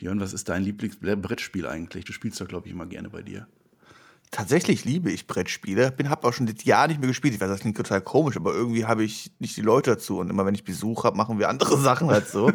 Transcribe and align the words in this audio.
Björn, 0.00 0.18
was 0.18 0.32
ist 0.32 0.48
dein 0.48 0.62
Lieblingsbrettspiel 0.62 1.66
eigentlich? 1.66 2.06
Du 2.06 2.14
spielst 2.14 2.40
doch, 2.40 2.48
glaube 2.48 2.66
ich, 2.66 2.72
immer 2.72 2.86
gerne 2.86 3.10
bei 3.10 3.20
dir. 3.20 3.46
Tatsächlich 4.30 4.86
liebe 4.86 5.10
ich 5.10 5.26
Brettspiele. 5.26 5.90
Bin 5.90 6.08
habe 6.08 6.26
auch 6.26 6.32
schon 6.32 6.46
das 6.46 6.64
Jahr 6.64 6.88
nicht 6.88 7.00
mehr 7.00 7.08
gespielt. 7.08 7.34
Ich 7.34 7.40
weiß, 7.40 7.50
das 7.50 7.60
klingt 7.60 7.76
total 7.76 8.00
komisch, 8.00 8.36
aber 8.36 8.54
irgendwie 8.54 8.86
habe 8.86 9.04
ich 9.04 9.30
nicht 9.40 9.58
die 9.58 9.60
Leute 9.60 9.90
dazu. 9.90 10.18
Und 10.18 10.30
immer 10.30 10.46
wenn 10.46 10.54
ich 10.54 10.64
Besuch 10.64 11.04
habe, 11.04 11.18
machen 11.18 11.38
wir 11.38 11.50
andere 11.50 11.76
Sachen 11.82 12.08
halt 12.08 12.28
so. 12.28 12.50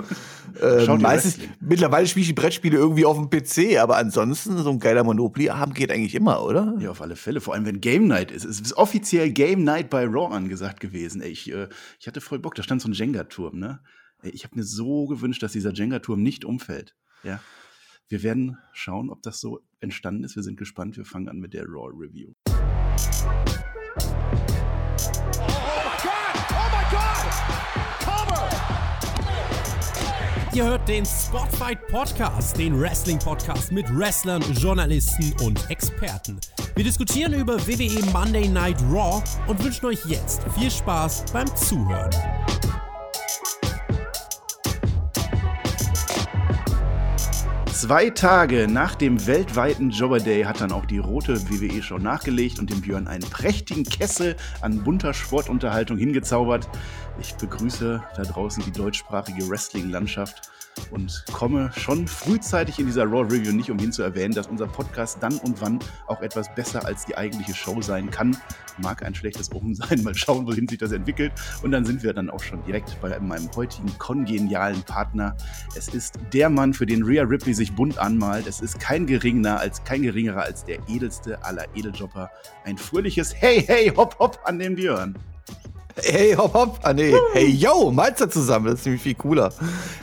ähm, 0.59 1.01
meistens, 1.01 1.37
mittlerweile 1.59 2.07
spiele 2.07 2.21
ich 2.21 2.29
die 2.29 2.33
Brettspiele 2.33 2.77
irgendwie 2.77 3.05
auf 3.05 3.17
dem 3.17 3.29
PC, 3.29 3.77
aber 3.77 3.97
ansonsten 3.97 4.57
so 4.57 4.71
ein 4.71 4.79
geiler 4.79 5.03
Monopoly-Abend 5.03 5.75
geht 5.75 5.91
eigentlich 5.91 6.15
immer, 6.15 6.41
oder? 6.43 6.75
Ja, 6.79 6.89
auf 6.89 7.01
alle 7.01 7.15
Fälle. 7.15 7.41
Vor 7.41 7.53
allem, 7.53 7.67
wenn 7.67 7.79
Game 7.79 8.07
Night 8.07 8.31
ist. 8.31 8.45
Es 8.45 8.59
ist 8.59 8.75
offiziell 8.75 9.29
Game 9.29 9.63
Night 9.63 9.91
bei 9.91 10.05
Raw 10.05 10.33
angesagt 10.33 10.79
gewesen. 10.79 11.21
Ey, 11.21 11.29
ich, 11.29 11.51
äh, 11.51 11.67
ich 11.99 12.07
hatte 12.07 12.21
voll 12.21 12.39
Bock. 12.39 12.55
Da 12.55 12.63
stand 12.63 12.81
so 12.81 12.89
ein 12.89 12.93
Jenga-Turm, 12.93 13.59
ne? 13.59 13.81
Ey, 14.23 14.31
ich 14.31 14.45
habe 14.45 14.55
mir 14.55 14.63
so 14.63 15.05
gewünscht, 15.05 15.43
dass 15.43 15.51
dieser 15.51 15.73
Jenga-Turm 15.73 16.23
nicht 16.23 16.43
umfällt. 16.45 16.95
Ja. 17.25 17.39
Wir 18.07 18.21
werden 18.21 18.57
schauen, 18.71 19.09
ob 19.09 19.23
das 19.23 19.39
so 19.39 19.61
entstanden 19.79 20.23
ist. 20.23 20.35
Wir 20.35 20.43
sind 20.43 20.57
gespannt. 20.57 20.95
Wir 20.95 21.05
fangen 21.05 21.27
an 21.27 21.39
mit 21.39 21.53
der 21.53 21.65
Raw 21.65 21.91
Review. 21.91 22.33
Ihr 30.53 30.63
hört 30.63 30.87
den 30.87 31.05
Spotfight 31.05 31.85
Podcast, 31.87 32.57
den 32.57 32.79
Wrestling 32.79 33.19
Podcast 33.19 33.73
mit 33.73 33.85
Wrestlern, 33.93 34.41
Journalisten 34.53 35.33
und 35.43 35.69
Experten. 35.69 36.39
Wir 36.75 36.85
diskutieren 36.85 37.33
über 37.33 37.59
WWE 37.67 38.05
Monday 38.13 38.47
Night 38.47 38.81
Raw 38.83 39.21
und 39.47 39.61
wünschen 39.61 39.87
euch 39.87 40.05
jetzt 40.05 40.43
viel 40.57 40.71
Spaß 40.71 41.25
beim 41.33 41.53
Zuhören. 41.57 42.11
Zwei 47.85 48.09
Tage 48.09 48.67
nach 48.67 48.95
dem 48.95 49.27
weltweiten 49.27 49.91
Jobber 49.91 50.19
Day 50.19 50.41
hat 50.41 50.59
dann 50.59 50.71
auch 50.71 50.87
die 50.87 50.97
rote 50.97 51.39
WWE 51.47 51.83
Show 51.83 51.99
nachgelegt 51.99 52.57
und 52.57 52.71
dem 52.71 52.81
Björn 52.81 53.07
einen 53.07 53.29
prächtigen 53.29 53.83
Kessel 53.83 54.35
an 54.61 54.83
bunter 54.83 55.13
Sportunterhaltung 55.13 55.95
hingezaubert. 55.95 56.67
Ich 57.19 57.35
begrüße 57.35 58.03
da 58.15 58.23
draußen 58.23 58.63
die 58.63 58.71
deutschsprachige 58.71 59.47
Wrestling-Landschaft 59.47 60.49
und 60.91 61.25
komme 61.31 61.71
schon 61.75 62.07
frühzeitig 62.07 62.79
in 62.79 62.85
dieser 62.87 63.05
Raw 63.05 63.21
Review 63.21 63.51
nicht 63.51 63.69
umhin 63.71 63.91
zu 63.91 64.03
erwähnen, 64.03 64.33
dass 64.33 64.47
unser 64.47 64.67
Podcast 64.67 65.17
dann 65.21 65.37
und 65.39 65.61
wann 65.61 65.79
auch 66.07 66.21
etwas 66.21 66.53
besser 66.53 66.85
als 66.85 67.05
die 67.05 67.17
eigentliche 67.17 67.53
Show 67.53 67.81
sein 67.81 68.09
kann. 68.09 68.37
Mag 68.81 69.03
ein 69.03 69.15
schlechtes 69.15 69.51
Omen 69.53 69.75
sein, 69.75 70.03
mal 70.03 70.15
schauen, 70.15 70.45
wohin 70.47 70.67
sich 70.67 70.77
das 70.77 70.91
entwickelt. 70.91 71.33
Und 71.63 71.71
dann 71.71 71.85
sind 71.85 72.03
wir 72.03 72.13
dann 72.13 72.29
auch 72.29 72.41
schon 72.41 72.63
direkt 72.63 72.99
bei 73.01 73.19
meinem 73.19 73.49
heutigen 73.55 73.97
kongenialen 73.97 74.83
Partner. 74.83 75.35
Es 75.75 75.87
ist 75.87 76.19
der 76.33 76.49
Mann, 76.49 76.73
für 76.73 76.85
den 76.85 77.03
Rhea 77.03 77.23
Ripley 77.23 77.53
sich 77.53 77.73
bunt 77.73 77.97
anmalt. 77.97 78.47
Es 78.47 78.61
ist 78.61 78.79
kein 78.79 79.05
geringerer 79.05 79.59
als 79.59 79.83
kein 79.83 80.03
geringerer 80.03 80.43
als 80.43 80.65
der 80.65 80.79
edelste 80.87 81.43
aller 81.43 81.65
Edeljobber. 81.75 82.29
Ein 82.63 82.77
fröhliches 82.77 83.33
Hey, 83.35 83.61
hey, 83.65 83.91
hopp, 83.95 84.17
hopp 84.19 84.39
an 84.45 84.59
den 84.59 84.75
Björn. 84.75 85.15
Hey, 86.03 86.33
hopp, 86.35 86.53
hopp. 86.53 86.79
Ah, 86.83 86.93
nee. 86.93 87.13
Hey, 87.33 87.49
yo, 87.49 87.91
Malzer 87.91 88.29
zusammen. 88.29 88.65
Das 88.67 88.79
ist 88.79 88.85
nämlich 88.85 89.01
viel 89.01 89.15
cooler. 89.15 89.53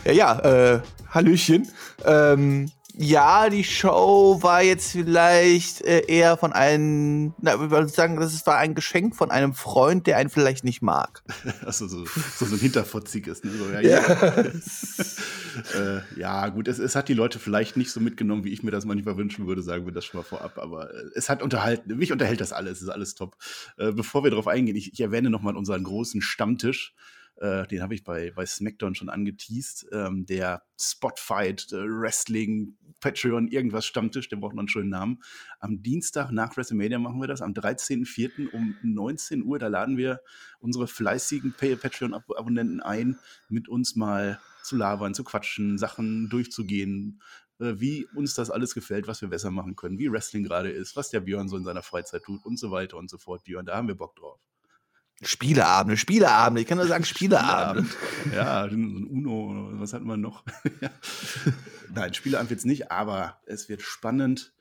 Ja, 0.05 0.13
ja, 0.13 0.39
äh, 0.75 0.81
Hallöchen. 1.11 1.69
Ähm, 2.05 2.71
ja, 2.99 3.49
die 3.49 3.65
Show 3.65 4.39
war 4.43 4.63
jetzt 4.63 4.93
vielleicht 4.93 5.81
äh, 5.83 6.05
eher 6.07 6.37
von 6.37 6.53
einem, 6.53 7.35
na, 7.41 7.55
ich 7.55 7.71
würde 7.71 7.89
sagen, 7.89 8.17
das 8.17 8.47
war 8.47 8.59
ein 8.59 8.75
Geschenk 8.75 9.17
von 9.17 9.31
einem 9.31 9.55
Freund, 9.55 10.07
der 10.07 10.19
einen 10.19 10.29
vielleicht 10.31 10.65
nicht 10.65 10.83
mag. 10.83 11.23
Achso, 11.65 11.87
so, 11.89 12.05
so, 12.05 12.47
so 12.47 12.55
ein 12.55 12.61
Hinterfotziges. 12.61 13.45
Ne? 13.45 13.53
So, 13.53 13.71
ja, 13.71 13.81
ja. 13.81 13.93
Ja. 13.93 14.37
äh, 15.97 16.03
ja, 16.17 16.49
gut, 16.49 16.69
es, 16.69 16.79
es, 16.79 16.95
hat 16.95 17.09
die 17.09 17.15
Leute 17.15 17.39
vielleicht 17.39 17.77
nicht 17.77 17.91
so 17.91 18.01
mitgenommen, 18.01 18.45
wie 18.45 18.53
ich 18.53 18.63
mir 18.63 18.71
das 18.71 18.85
manchmal 18.85 19.17
wünschen 19.17 19.47
würde, 19.47 19.63
sagen 19.63 19.87
wir 19.87 19.93
das 19.93 20.05
schon 20.05 20.19
mal 20.19 20.25
vorab, 20.25 20.59
aber 20.59 20.93
äh, 20.93 21.05
es 21.15 21.29
hat 21.29 21.43
unterhalten, 21.43 21.97
mich 21.97 22.13
unterhält 22.13 22.41
das 22.41 22.53
alles, 22.53 22.79
es 22.79 22.83
ist 22.83 22.89
alles 22.91 23.15
top. 23.15 23.37
Äh, 23.79 23.93
bevor 23.93 24.23
wir 24.23 24.31
darauf 24.31 24.49
eingehen, 24.49 24.77
ich, 24.77 24.93
ich 24.93 25.01
erwähne 25.01 25.31
nochmal 25.31 25.57
unseren 25.57 25.85
großen 25.85 26.21
Stammtisch 26.21 26.95
äh, 27.43 27.67
den 27.67 27.83
habe 27.83 27.95
ich 27.95 28.05
bei, 28.05 28.31
bei 28.31 28.47
SmackDown 28.47 28.95
schon 28.95 29.09
angeteased. 29.09 29.89
Ähm, 29.91 30.27
der 30.27 30.63
Spotfight, 30.81 31.73
äh, 31.73 31.77
Wrestling, 31.77 32.77
Patreon, 33.01 33.49
irgendwas 33.49 33.85
Stammtisch, 33.85 34.29
der 34.29 34.37
braucht 34.37 34.55
noch 34.55 34.61
einen 34.61 34.69
schönen 34.69 34.91
Namen. 34.91 35.21
Am 35.59 35.83
Dienstag 35.83 36.31
nach 36.31 36.57
WrestleMania 36.57 37.01
machen 37.01 37.21
wir 37.21 37.27
das, 37.27 37.43
am 37.43 37.53
13.04. 37.53 38.49
um 38.53 38.77
19 38.85 39.43
Uhr. 39.43 39.59
Da 39.59 39.67
laden 39.67 39.97
wir 39.97 40.21
unsere 40.61 40.87
fleißigen 40.87 41.53
Patreon-Abonnenten 41.55 42.81
ein, 42.81 43.19
mit 43.49 43.69
uns 43.69 43.97
mal 43.97 44.41
zu 44.63 44.77
labern, 44.77 45.13
zu 45.13 45.25
quatschen, 45.25 45.79
Sachen 45.79 46.29
durchzugehen, 46.29 47.21
äh, 47.59 47.75
wie 47.79 48.07
uns 48.15 48.35
das 48.35 48.51
alles 48.51 48.73
gefällt, 48.73 49.09
was 49.09 49.21
wir 49.21 49.31
besser 49.31 49.51
machen 49.51 49.75
können, 49.75 49.99
wie 49.99 50.13
Wrestling 50.13 50.45
gerade 50.45 50.71
ist, 50.71 50.95
was 50.95 51.11
der 51.11 51.19
Björn 51.19 51.49
so 51.49 51.57
in 51.57 51.65
seiner 51.65 51.83
Freizeit 51.83 52.23
tut 52.23 52.45
und 52.47 52.57
so 52.57 52.71
weiter 52.71 52.99
und 52.99 53.11
so 53.11 53.19
fort. 53.19 53.43
Björn, 53.43 53.67
da 53.67 53.75
haben 53.75 53.89
wir 53.89 53.97
Bock 53.97 54.15
drauf. 54.15 54.39
Spieleabende, 55.23 55.97
Spieleabende, 55.97 56.63
ich 56.63 56.67
kann 56.67 56.79
nur 56.79 56.87
sagen 56.87 57.05
Spieleabende. 57.05 57.89
ja, 58.35 58.69
so 58.69 58.75
ein 58.75 59.07
Uno, 59.07 59.71
was 59.75 59.93
hatten 59.93 60.07
wir 60.07 60.17
noch? 60.17 60.45
Nein, 61.95 62.13
Spieleabend 62.13 62.51
wird 62.51 62.59
es 62.59 62.67
nicht, 62.67 62.91
aber 62.91 63.41
es 63.47 63.69
wird 63.69 63.83
spannend. 63.83 64.53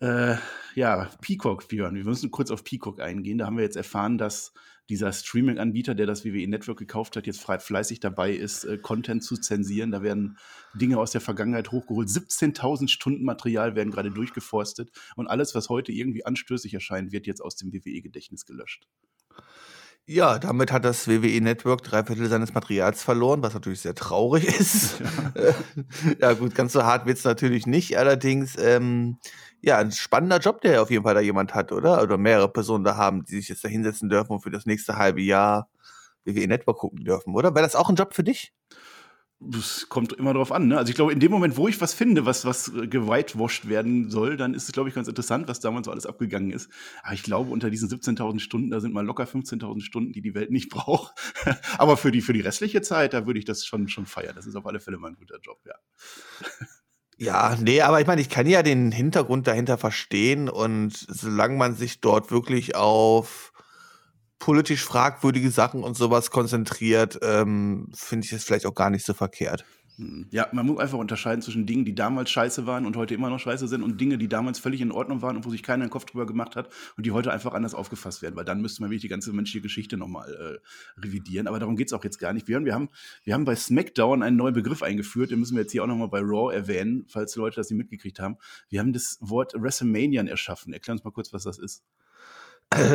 Äh, 0.00 0.36
ja, 0.74 1.10
Peacock, 1.20 1.68
Björn, 1.68 1.94
wir 1.94 2.04
müssen 2.04 2.30
kurz 2.30 2.50
auf 2.50 2.64
Peacock 2.64 3.00
eingehen. 3.00 3.38
Da 3.38 3.46
haben 3.46 3.56
wir 3.56 3.64
jetzt 3.64 3.76
erfahren, 3.76 4.18
dass 4.18 4.52
dieser 4.88 5.12
Streaming-Anbieter, 5.12 5.94
der 5.94 6.06
das 6.06 6.24
WWE 6.24 6.46
Network 6.46 6.78
gekauft 6.78 7.16
hat, 7.16 7.26
jetzt 7.26 7.40
fleißig 7.42 8.00
dabei 8.00 8.32
ist, 8.32 8.64
äh, 8.64 8.76
Content 8.76 9.22
zu 9.22 9.36
zensieren. 9.36 9.90
Da 9.90 10.02
werden 10.02 10.36
Dinge 10.74 10.98
aus 10.98 11.12
der 11.12 11.20
Vergangenheit 11.20 11.72
hochgeholt. 11.72 12.08
17.000 12.08 12.88
Stunden 12.88 13.24
Material 13.24 13.76
werden 13.76 13.90
gerade 13.90 14.10
durchgeforstet 14.10 14.90
und 15.16 15.26
alles, 15.26 15.54
was 15.54 15.68
heute 15.68 15.92
irgendwie 15.92 16.26
anstößig 16.26 16.74
erscheint, 16.74 17.12
wird 17.12 17.26
jetzt 17.26 17.40
aus 17.40 17.56
dem 17.56 17.72
WWE-Gedächtnis 17.72 18.44
gelöscht. 18.44 18.86
Ja, 20.06 20.38
damit 20.38 20.70
hat 20.70 20.84
das 20.84 21.08
WWE 21.08 21.40
Network 21.40 21.82
drei 21.82 22.04
Viertel 22.04 22.28
seines 22.28 22.52
Materials 22.52 23.02
verloren, 23.02 23.42
was 23.42 23.54
natürlich 23.54 23.80
sehr 23.80 23.94
traurig 23.94 24.44
ist. 24.60 25.00
Ja, 25.34 25.54
ja 26.20 26.32
gut, 26.34 26.54
ganz 26.54 26.74
so 26.74 26.82
hart 26.84 27.06
wird 27.06 27.16
es 27.16 27.24
natürlich 27.24 27.66
nicht. 27.66 27.96
Allerdings, 27.96 28.54
ähm, 28.58 29.16
ja, 29.62 29.78
ein 29.78 29.92
spannender 29.92 30.38
Job, 30.40 30.60
der 30.60 30.82
auf 30.82 30.90
jeden 30.90 31.04
Fall 31.04 31.14
da 31.14 31.20
jemand 31.20 31.54
hat, 31.54 31.72
oder? 31.72 32.02
Oder 32.02 32.18
mehrere 32.18 32.52
Personen 32.52 32.84
da 32.84 32.96
haben, 32.96 33.24
die 33.24 33.36
sich 33.36 33.48
jetzt 33.48 33.64
da 33.64 33.68
hinsetzen 33.68 34.10
dürfen 34.10 34.32
und 34.32 34.40
für 34.42 34.50
das 34.50 34.66
nächste 34.66 34.96
halbe 34.96 35.22
Jahr 35.22 35.68
WWE 36.26 36.48
Network 36.48 36.78
gucken 36.78 37.04
dürfen, 37.04 37.34
oder? 37.34 37.54
Wäre 37.54 37.64
das 37.64 37.74
auch 37.76 37.88
ein 37.88 37.96
Job 37.96 38.14
für 38.14 38.24
dich? 38.24 38.52
Das 39.46 39.88
kommt 39.88 40.12
immer 40.12 40.32
drauf 40.34 40.52
an. 40.52 40.68
Ne? 40.68 40.78
Also 40.78 40.90
ich 40.90 40.96
glaube, 40.96 41.12
in 41.12 41.20
dem 41.20 41.30
Moment, 41.30 41.56
wo 41.56 41.68
ich 41.68 41.80
was 41.80 41.94
finde, 41.94 42.24
was, 42.26 42.44
was 42.44 42.72
gewhitewashed 42.74 43.68
werden 43.68 44.10
soll, 44.10 44.36
dann 44.36 44.54
ist 44.54 44.64
es, 44.64 44.72
glaube 44.72 44.88
ich, 44.88 44.94
ganz 44.94 45.08
interessant, 45.08 45.48
was 45.48 45.60
damals 45.60 45.86
so 45.86 45.90
alles 45.90 46.06
abgegangen 46.06 46.50
ist. 46.50 46.70
Aber 47.02 47.14
ich 47.14 47.22
glaube, 47.22 47.50
unter 47.50 47.70
diesen 47.70 47.88
17.000 47.88 48.40
Stunden, 48.40 48.70
da 48.70 48.80
sind 48.80 48.94
mal 48.94 49.04
locker 49.04 49.24
15.000 49.24 49.82
Stunden, 49.82 50.12
die 50.12 50.22
die 50.22 50.34
Welt 50.34 50.50
nicht 50.50 50.68
braucht. 50.70 51.14
Aber 51.78 51.96
für 51.96 52.10
die, 52.10 52.20
für 52.20 52.32
die 52.32 52.40
restliche 52.40 52.82
Zeit, 52.82 53.12
da 53.12 53.26
würde 53.26 53.38
ich 53.38 53.44
das 53.44 53.64
schon, 53.64 53.88
schon 53.88 54.06
feiern. 54.06 54.34
Das 54.36 54.46
ist 54.46 54.56
auf 54.56 54.66
alle 54.66 54.80
Fälle 54.80 54.98
mal 54.98 55.08
ein 55.08 55.16
guter 55.16 55.38
Job, 55.40 55.60
ja. 55.66 55.74
Ja, 57.16 57.56
nee, 57.60 57.80
aber 57.80 58.00
ich 58.00 58.06
meine, 58.06 58.20
ich 58.20 58.28
kann 58.28 58.46
ja 58.46 58.62
den 58.62 58.90
Hintergrund 58.90 59.46
dahinter 59.46 59.78
verstehen 59.78 60.48
und 60.48 60.96
solange 60.96 61.56
man 61.56 61.74
sich 61.74 62.00
dort 62.00 62.32
wirklich 62.32 62.74
auf 62.74 63.53
politisch 64.44 64.84
fragwürdige 64.84 65.50
Sachen 65.50 65.82
und 65.82 65.96
sowas 65.96 66.30
konzentriert, 66.30 67.18
ähm, 67.22 67.88
finde 67.94 68.26
ich 68.26 68.32
es 68.34 68.44
vielleicht 68.44 68.66
auch 68.66 68.74
gar 68.74 68.90
nicht 68.90 69.06
so 69.06 69.14
verkehrt. 69.14 69.64
Hm. 69.96 70.26
Ja, 70.30 70.48
man 70.52 70.66
muss 70.66 70.80
einfach 70.80 70.98
unterscheiden 70.98 71.40
zwischen 71.40 71.64
Dingen, 71.64 71.86
die 71.86 71.94
damals 71.94 72.30
scheiße 72.30 72.66
waren 72.66 72.84
und 72.84 72.94
heute 72.94 73.14
immer 73.14 73.30
noch 73.30 73.38
scheiße 73.38 73.66
sind 73.68 73.82
und 73.82 73.98
Dinge, 73.98 74.18
die 74.18 74.28
damals 74.28 74.58
völlig 74.58 74.82
in 74.82 74.92
Ordnung 74.92 75.22
waren 75.22 75.36
und 75.36 75.46
wo 75.46 75.50
sich 75.50 75.62
keiner 75.62 75.84
einen 75.84 75.90
Kopf 75.90 76.04
drüber 76.04 76.26
gemacht 76.26 76.56
hat 76.56 76.68
und 76.98 77.06
die 77.06 77.12
heute 77.12 77.32
einfach 77.32 77.54
anders 77.54 77.74
aufgefasst 77.74 78.20
werden, 78.20 78.36
weil 78.36 78.44
dann 78.44 78.60
müsste 78.60 78.82
man 78.82 78.90
wirklich 78.90 79.00
die 79.00 79.08
ganze 79.08 79.32
menschliche 79.32 79.62
Geschichte 79.62 79.96
nochmal 79.96 80.30
äh, 80.30 81.00
revidieren. 81.00 81.46
Aber 81.46 81.58
darum 81.58 81.76
geht 81.76 81.86
es 81.86 81.94
auch 81.94 82.04
jetzt 82.04 82.18
gar 82.18 82.34
nicht. 82.34 82.46
Wir 82.46 82.56
haben, 82.56 82.66
wir, 82.66 82.74
haben, 82.74 82.90
wir 83.22 83.32
haben 83.32 83.46
bei 83.46 83.56
SmackDown 83.56 84.22
einen 84.22 84.36
neuen 84.36 84.52
Begriff 84.52 84.82
eingeführt, 84.82 85.30
den 85.30 85.40
müssen 85.40 85.56
wir 85.56 85.62
jetzt 85.62 85.72
hier 85.72 85.82
auch 85.82 85.88
nochmal 85.88 86.08
bei 86.08 86.20
Raw 86.20 86.54
erwähnen, 86.54 87.06
falls 87.08 87.34
Leute 87.36 87.56
das 87.56 87.70
nicht 87.70 87.78
mitgekriegt 87.78 88.20
haben. 88.20 88.36
Wir 88.68 88.80
haben 88.80 88.92
das 88.92 89.16
Wort 89.22 89.54
WrestleManian 89.56 90.26
erschaffen. 90.26 90.74
Erklär 90.74 90.92
uns 90.92 91.02
mal 91.02 91.12
kurz, 91.12 91.32
was 91.32 91.44
das 91.44 91.56
ist. 91.58 91.82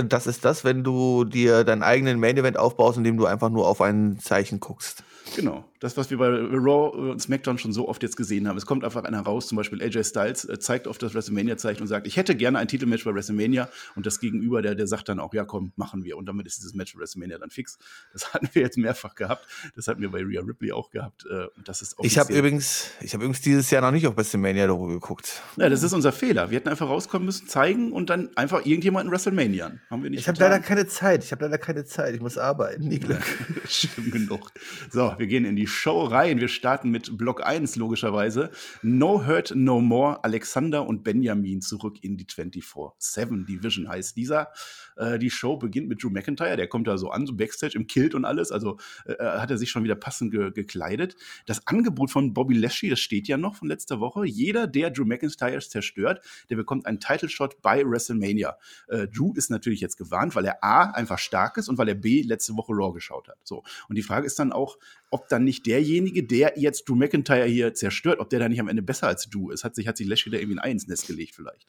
Das 0.10 0.28
ist 0.28 0.46
das, 0.46 0.64
wenn 0.64 0.84
du 0.84 1.24
dir 1.26 1.64
deinen 1.64 1.84
eigenen 1.84 2.20
Main 2.20 2.38
Event 2.38 2.58
aufbaust, 2.58 2.98
indem 2.98 3.18
du 3.18 3.26
einfach 3.26 3.50
nur 3.50 3.68
auf 3.68 3.82
ein 3.82 4.20
Zeichen 4.20 4.60
guckst. 4.60 5.04
Genau. 5.36 5.66
Das, 5.80 5.96
was 5.96 6.10
wir 6.10 6.18
bei 6.18 6.28
Raw 6.28 7.12
und 7.12 7.22
SmackDown 7.22 7.58
schon 7.58 7.72
so 7.72 7.88
oft 7.88 8.04
jetzt 8.04 8.18
gesehen 8.18 8.48
haben. 8.48 8.58
Es 8.58 8.66
kommt 8.66 8.84
einfach 8.84 9.04
einer 9.04 9.22
raus, 9.22 9.48
zum 9.48 9.56
Beispiel 9.56 9.82
AJ 9.82 10.04
Styles 10.04 10.46
äh, 10.46 10.60
zeigt 10.60 10.88
auf 10.88 10.98
das 10.98 11.14
WrestleMania-Zeichen 11.14 11.82
und 11.82 11.88
sagt, 11.88 12.08
ich 12.08 12.18
hätte 12.18 12.36
gerne 12.36 12.60
ein 12.60 12.68
Titelmatch 12.68 13.06
bei 13.06 13.14
WrestleMania. 13.14 13.70
Und 13.96 14.06
das 14.06 14.20
Gegenüber, 14.20 14.62
der, 14.62 14.76
der 14.76 14.88
sagt 14.88 15.10
dann 15.10 15.20
auch, 15.20 15.34
ja 15.34 15.46
komm, 15.46 15.72
machen 15.76 16.04
wir. 16.04 16.18
Und 16.18 16.26
damit 16.26 16.48
ist 16.48 16.58
dieses 16.58 16.74
Match 16.74 16.94
bei 16.94 17.02
WrestleMania 17.02 17.38
dann 17.38 17.50
fix. 17.50 17.78
Das 18.14 18.34
hatten 18.34 18.50
wir 18.54 18.62
jetzt 18.62 18.78
mehrfach 18.78 19.16
gehabt. 19.16 19.48
Das 19.76 19.88
hatten 19.88 20.02
wir 20.02 20.12
bei 20.12 20.24
Rhea 20.24 20.42
Ripley 20.42 20.72
auch 20.72 20.90
gehabt. 20.90 21.26
Äh, 21.26 21.48
und 21.56 21.68
das 21.68 21.82
ist 21.82 21.96
ich 22.02 22.18
habe 22.18 22.34
übrigens, 22.34 22.92
ich 23.02 23.14
habe 23.14 23.24
übrigens 23.24 23.42
dieses 23.42 23.70
Jahr 23.70 23.82
noch 23.82 23.92
nicht 23.92 24.08
auf 24.08 24.18
WrestleMania 24.18 24.68
darüber 24.68 24.94
geguckt. 24.94 25.42
Ja, 25.58 25.70
das 25.70 25.84
ist 25.84 25.94
unser 25.94 26.12
Fehler. 26.12 26.50
Wir 26.50 26.58
hätten 26.58 26.70
einfach 26.70 26.90
rauskommen 26.90 27.26
müssen, 27.26 27.48
zeigen 27.48 27.92
und 27.92 28.10
dann 28.10 28.36
einfach 28.36 28.66
irgendjemanden 28.66 29.12
WrestleMania. 29.12 29.72
Haben 29.90 30.04
wir 30.04 30.10
nicht. 30.10 30.20
Ich 30.20 30.28
habe 30.28 30.40
leider 30.40 30.60
keine 30.60 30.88
Zeit. 30.88 31.24
Ich 31.24 31.32
habe 31.32 31.46
leider 31.46 31.58
keine 31.58 31.86
Zeit. 31.86 32.16
Ich 32.16 32.22
muss 32.22 32.38
arbeiten. 32.38 32.88
Nie 32.88 33.00
Glück. 33.00 33.24
Schlimm 33.68 34.12
genug. 34.12 34.52
So, 34.92 35.16
wir 35.20 35.28
gehen 35.28 35.46
in 35.46 35.56
die 35.56 35.68
Show 35.68 36.04
rein. 36.04 36.40
Wir 36.40 36.48
starten 36.48 36.90
mit 36.90 37.18
Block 37.18 37.46
1, 37.46 37.76
logischerweise. 37.76 38.50
No 38.82 39.26
Hurt, 39.28 39.54
No 39.56 39.82
More. 39.82 40.24
Alexander 40.24 40.88
und 40.88 41.04
Benjamin 41.04 41.62
zurück 41.62 41.98
in 42.02 42.18
die 42.18 42.26
24-7 42.26 43.46
Division 43.46 43.90
heißt 43.90 44.16
dieser. 44.16 44.52
Äh, 44.96 45.20
die 45.20 45.30
Show 45.30 45.58
beginnt 45.58 45.90
mit 45.90 46.04
Drew 46.04 46.10
McIntyre. 46.10 46.58
Der 46.58 46.68
kommt 46.68 46.88
da 46.88 46.98
so 46.98 47.10
an, 47.10 47.26
so 47.26 47.36
Backstage 47.36 47.78
im 47.78 47.88
Kilt 47.88 48.16
und 48.16 48.26
alles. 48.26 48.52
Also 48.52 48.78
äh, 49.06 49.14
äh, 49.14 49.40
hat 49.40 49.52
er 49.52 49.58
sich 49.58 49.70
schon 49.70 49.84
wieder 49.84 49.96
passend 49.96 50.32
ge 50.32 50.52
gekleidet. 50.52 51.16
Das 51.46 51.66
Angebot 51.68 52.12
von 52.12 52.34
Bobby 52.34 52.56
Lashley, 52.56 52.90
das 52.90 53.00
steht 53.00 53.28
ja 53.28 53.38
noch 53.38 53.56
von 53.56 53.68
letzter 53.68 54.00
Woche. 54.00 54.26
Jeder, 54.26 54.68
der 54.68 54.90
Drew 54.90 55.06
McIntyre 55.06 55.60
zerstört, 55.60 56.26
der 56.50 56.56
bekommt 56.56 56.86
einen 56.86 57.00
Title 57.00 57.30
Shot 57.30 57.62
bei 57.62 57.84
WrestleMania. 57.86 58.58
Äh, 58.88 59.08
Drew 59.08 59.34
ist 59.36 59.52
natürlich 59.52 59.82
jetzt 59.82 59.98
gewarnt, 59.98 60.36
weil 60.36 60.46
er 60.46 60.64
A 60.64 60.92
einfach 60.92 61.20
stark 61.20 61.58
ist 61.58 61.70
und 61.70 61.78
weil 61.78 61.90
er 61.90 61.96
B 61.96 62.22
letzte 62.22 62.56
Woche 62.56 62.74
Raw 62.74 62.94
geschaut 62.94 63.28
hat. 63.28 63.38
So. 63.44 63.64
Und 63.88 63.96
die 63.96 64.02
Frage 64.02 64.26
ist 64.26 64.40
dann 64.40 64.52
auch, 64.52 64.78
ob 65.12 65.28
dann 65.30 65.44
nicht 65.44 65.66
derjenige, 65.66 66.24
der 66.24 66.54
jetzt 66.58 66.88
Drew 66.88 66.96
McIntyre 66.96 67.46
hier 67.46 67.74
zerstört, 67.74 68.20
ob 68.20 68.30
der 68.30 68.40
da 68.40 68.50
nicht 68.50 68.60
am 68.60 68.68
Ende 68.68 68.82
besser 68.82 69.08
als 69.08 69.30
du 69.30 69.50
ist. 69.50 69.64
Hat 69.64 69.76
sich, 69.76 69.88
hat 69.88 69.98
sich 69.98 70.08
Lashley 70.08 70.32
da 70.32 70.38
irgendwie 70.38 70.60
ein 70.60 70.64
Ei 70.64 70.72
ins 70.72 70.88
Nest 70.88 71.08
gelegt 71.08 71.36
vielleicht. 71.36 71.68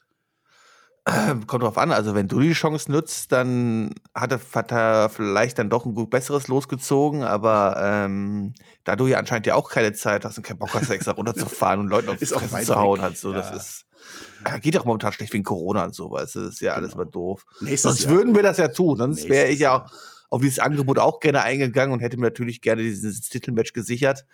Kommt 1.47 1.63
drauf 1.63 1.79
an, 1.79 1.91
also 1.91 2.13
wenn 2.13 2.27
du 2.27 2.39
die 2.39 2.53
Chance 2.53 2.91
nutzt, 2.91 3.31
dann 3.31 3.95
hat 4.13 4.31
er, 4.31 4.39
hat 4.53 4.71
er 4.71 5.09
vielleicht 5.09 5.57
dann 5.57 5.71
doch 5.71 5.83
ein 5.85 5.95
gut 5.95 6.11
besseres 6.11 6.47
losgezogen, 6.47 7.23
aber 7.23 7.75
ähm, 7.79 8.53
da 8.83 8.95
du 8.95 9.07
ja 9.07 9.17
anscheinend 9.17 9.47
ja 9.47 9.55
auch 9.55 9.71
keine 9.71 9.93
Zeit 9.93 10.25
hast 10.25 10.37
und 10.37 10.43
keinen 10.43 10.59
Bock 10.59 10.75
hast, 10.75 10.91
extra 10.91 11.13
runterzufahren 11.13 11.79
und 11.79 11.87
Leuten 11.87 12.09
auf 12.09 12.17
die 12.17 12.27
Fresse 12.27 12.65
zu 12.65 12.75
hauen, 12.75 13.01
halt 13.01 13.17
so, 13.17 13.31
ja. 13.31 13.37
das 13.37 13.55
ist 13.55 13.85
geht 14.61 14.77
auch 14.77 14.85
momentan 14.85 15.11
schlecht 15.11 15.33
wegen 15.33 15.43
Corona 15.43 15.85
und 15.85 15.95
sowas. 15.95 16.33
Das 16.33 16.43
ist 16.43 16.61
ja 16.61 16.73
alles 16.73 16.91
genau. 16.91 17.05
mal 17.05 17.11
doof. 17.11 17.45
Nächstes 17.61 17.81
sonst 17.81 18.03
Jahr. 18.03 18.13
würden 18.13 18.35
wir 18.35 18.43
das 18.43 18.57
ja 18.57 18.67
tun. 18.67 18.97
Sonst 18.97 19.29
wäre 19.29 19.49
ich 19.49 19.59
ja 19.59 19.75
auch 19.75 19.91
auf 20.31 20.41
dieses 20.41 20.59
Angebot 20.59 20.97
auch 20.97 21.19
gerne 21.19 21.43
eingegangen 21.43 21.93
und 21.93 21.99
hätte 21.99 22.17
mir 22.17 22.27
natürlich 22.27 22.61
gerne 22.61 22.81
dieses 22.81 23.29
Titelmatch 23.29 23.73
gesichert. 23.73 24.25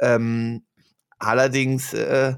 Ähm, 0.00 0.62
allerdings 1.18 1.92
äh, 1.92 2.36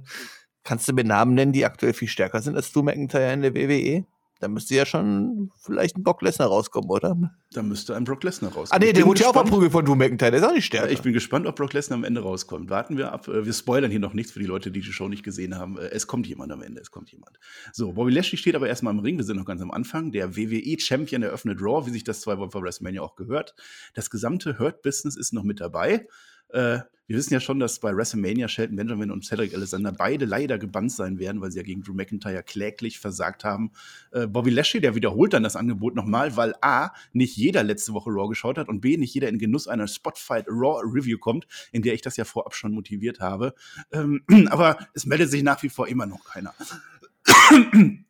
kannst 0.65 0.89
du 0.89 0.95
mir 0.95 1.05
Namen 1.05 1.35
nennen, 1.35 1.53
die 1.53 1.67
aktuell 1.67 1.93
viel 1.93 2.09
stärker 2.09 2.43
sind 2.43 2.57
als 2.57 2.73
du 2.73 2.83
McIntyre 2.83 3.33
in 3.33 3.43
der 3.43 3.55
WWE? 3.55 4.07
Da 4.45 4.49
müsste 4.49 4.75
ja 4.75 4.85
schon 4.85 5.51
vielleicht 5.57 5.97
ein 5.97 6.03
Brock 6.03 6.21
Lesnar 6.21 6.49
rauskommen, 6.49 6.91
oder? 6.91 7.17
Da 7.53 7.63
müsste 7.63 7.97
ein 7.97 8.05
Brock 8.05 8.23
Lesnar 8.25 8.53
rauskommen. 8.53 8.83
Ah, 8.83 8.85
nee, 8.85 8.93
der 8.93 9.07
wurde 9.07 9.23
ja 9.23 9.29
auch 9.29 9.33
verprügelt 9.33 9.73
von 9.73 9.87
Drew 9.87 9.95
McIntyre, 9.95 10.33
der 10.33 10.41
ist 10.41 10.47
auch 10.47 10.53
nicht 10.53 10.67
stärker. 10.67 10.91
Ich 10.91 11.01
bin 11.01 11.15
gespannt, 11.15 11.47
ob 11.47 11.57
Brock 11.57 11.73
Lesnar 11.73 11.97
am 11.97 12.05
Ende 12.05 12.21
rauskommt. 12.21 12.69
Warten 12.69 12.99
wir 12.99 13.11
ab. 13.11 13.27
Äh, 13.27 13.47
wir 13.47 13.55
spoilern 13.55 13.91
hier 13.91 14.01
noch 14.01 14.13
nichts 14.13 14.33
für 14.33 14.41
die 14.41 14.45
Leute, 14.45 14.71
die 14.71 14.83
die 14.83 14.93
Show 14.93 15.09
nicht 15.09 15.23
gesehen 15.23 15.57
haben. 15.57 15.79
Äh, 15.79 15.87
es 15.93 16.07
kommt 16.07 16.27
jemand 16.27 16.53
am 16.53 16.61
Ende, 16.61 16.83
es 16.83 16.91
kommt 16.91 17.11
jemand. 17.11 17.41
So, 17.73 17.95
Bobby 17.95 18.13
Lashley 18.13 18.37
steht 18.37 18.55
aber 18.55 18.69
erstmal 18.69 18.93
im 18.93 19.01
Ring. 19.01 19.17
Wir 19.17 19.25
sind 19.25 19.39
noch 19.39 19.47
ganz 19.47 19.63
am 19.63 19.71
Anfang. 19.71 20.13
Der 20.13 20.37
WWE-Champion 20.37 21.23
eröffnet 21.23 21.63
Raw, 21.63 21.87
wie 21.87 21.91
sich 21.91 22.05
das 22.05 22.21
zwei 22.21 22.37
Wochen 22.37 22.51
vor 22.51 22.63
WrestleMania 22.63 23.01
auch 23.01 23.17
gehört. 23.17 23.55
Das 23.95 24.11
gesamte 24.11 24.59
Hurt-Business 24.59 25.17
ist 25.17 25.33
noch 25.33 25.43
mit 25.43 25.59
dabei. 25.61 26.07
Äh, 26.55 26.81
wir 27.07 27.19
wissen 27.19 27.35
ja 27.35 27.41
schon, 27.41 27.61
dass 27.61 27.81
bei 27.81 27.95
WrestleMania 27.95 28.49
Shelton 28.49 28.77
Benjamin 28.77 29.11
und 29.11 29.27
Cedric 29.27 29.55
Alexander 29.55 29.93
beide 29.93 30.25
leider 30.25 30.57
gebannt 30.57 30.91
sein 30.91 31.19
werden, 31.19 31.43
weil 31.43 31.51
sie 31.51 31.59
ja 31.59 31.63
gegen 31.63 31.83
Drew 31.83 31.93
McIntyre 31.93 32.43
kläglich 32.43 32.99
versagt 32.99 33.45
haben. 33.45 33.73
Äh, 34.11 34.27
Bobby 34.27 34.49
Lashley, 34.49 34.81
der 34.81 34.95
wiederholt 34.95 35.35
dann 35.35 35.43
das 35.43 35.55
Angebot 35.55 35.95
nochmal, 35.95 36.37
weil 36.39 36.55
A, 36.63 36.93
nicht 37.13 37.37
jeder 37.37 37.63
letzte 37.63 37.93
Woche 37.93 38.09
Raw 38.09 38.29
geschaut 38.29 38.57
hat 38.57 38.69
und 38.69 38.81
B, 38.81 38.97
nicht 38.97 39.13
jeder 39.13 39.29
in 39.29 39.39
Genuss 39.39 39.69
einer 39.69 39.87
Spotfight 39.87 40.47
Raw 40.49 40.81
Review 40.83 41.19
kommt, 41.19 41.47
in 41.73 41.83
der 41.83 41.93
ich 41.93 42.01
das 42.01 42.17
ja 42.17 42.25
vorab 42.25 42.55
schon 42.55 42.73
motiviert 42.73 43.21
habe. 43.21 43.55
Ähm, 43.93 44.23
aber 44.49 44.79
es 44.95 45.05
meldet 45.05 45.31
sich 45.31 45.43
nach 45.43 45.63
wie 45.63 45.69
vor 45.69 45.89
immer 45.89 46.07
noch 46.07 46.25
keiner. 46.25 46.55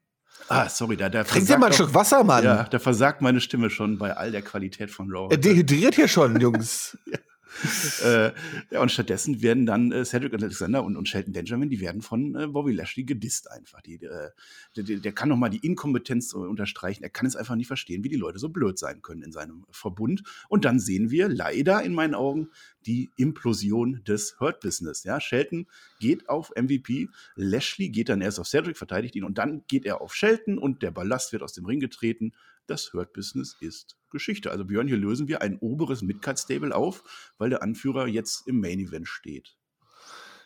Ah, 0.47 0.69
sorry, 0.69 0.95
da, 0.95 1.09
da 1.09 1.25
Trink 1.25 1.47
dir 1.47 1.57
mal 1.57 1.69
ein 1.69 1.73
Stück 1.73 1.95
Wasser, 1.95 2.23
Mann. 2.23 2.45
Ja, 2.45 2.65
da 2.65 2.79
versagt 2.79 3.23
meine 3.23 3.41
Stimme 3.41 3.71
schon 3.71 3.97
bei 3.97 4.15
all 4.15 4.31
der 4.31 4.43
Qualität 4.43 4.91
von 4.91 5.11
Raw. 5.11 5.29
Er 5.31 5.39
dehydriert 5.39 5.95
hier 5.95 6.07
schon, 6.07 6.39
Jungs. 6.41 6.99
ja. 7.07 7.19
äh, 8.05 8.33
ja, 8.71 8.81
und 8.81 8.91
stattdessen 8.91 9.43
werden 9.43 9.67
dann 9.67 9.93
äh, 9.93 10.05
Cedric 10.05 10.35
Alexander 10.35 10.83
und, 10.85 10.97
und 10.97 11.09
Shelton 11.09 11.33
Benjamin, 11.33 11.71
die 11.71 11.81
werden 11.81 12.03
von 12.03 12.35
äh, 12.35 12.47
Bobby 12.47 12.73
Lashley 12.73 13.05
gedisst 13.05 13.51
einfach. 13.51 13.81
Die, 13.83 14.03
äh, 14.03 14.31
der, 14.77 14.99
der 14.99 15.13
kann 15.13 15.29
nochmal 15.29 15.51
die 15.51 15.65
Inkompetenz 15.65 16.33
unterstreichen. 16.33 17.03
Er 17.03 17.11
kann 17.11 17.27
es 17.27 17.37
einfach 17.37 17.57
nicht 17.57 17.69
verstehen, 17.69 18.05
wie 18.05 18.09
die 18.09 18.17
Leute 18.17 18.39
so 18.39 18.49
blöd 18.49 18.79
sein 18.79 19.03
können 19.03 19.23
in 19.23 19.33
seinem 19.33 19.65
Verbund. 19.71 20.23
Und 20.49 20.65
dann 20.65 20.79
sehen 20.79 21.11
wir 21.11 21.29
leider 21.29 21.83
in 21.83 21.95
meinen 21.95 22.15
Augen 22.15 22.49
die 22.87 23.11
Implosion 23.17 24.03
des 24.05 24.39
Hurt 24.41 24.61
Business. 24.61 25.05
Ja, 25.05 25.21
Shelton 25.21 25.67
geht 26.01 26.29
auf 26.29 26.53
MVP, 26.57 27.09
Lashley 27.37 27.89
geht 27.89 28.09
dann 28.09 28.21
erst 28.21 28.39
auf 28.39 28.47
Cedric, 28.47 28.77
verteidigt 28.77 29.17
ihn 29.17 29.25
und 29.25 29.39
dann 29.39 29.65
geht 29.69 29.87
er 29.87 30.01
auf 30.01 30.15
Shelton 30.15 30.59
und 30.59 30.83
der 30.83 30.91
Ballast 30.91 31.33
wird 31.33 31.43
aus 31.43 31.53
dem 31.53 31.65
Ring 31.67 31.81
getreten 31.81 32.33
das 32.67 32.93
Hurt 32.93 33.13
Business 33.13 33.57
ist 33.61 33.97
Geschichte. 34.11 34.51
Also 34.51 34.65
Björn, 34.65 34.89
hier 34.89 34.97
lösen 34.97 35.29
wir 35.29 35.43
ein 35.43 35.59
oberes 35.59 36.03
Midcard-Stable 36.03 36.75
auf, 36.75 37.03
weil 37.39 37.51
der 37.51 37.63
Anführer 37.63 38.07
jetzt 38.07 38.47
im 38.47 38.61
Main 38.61 38.81
Event 38.81 39.09
steht. 39.09 39.57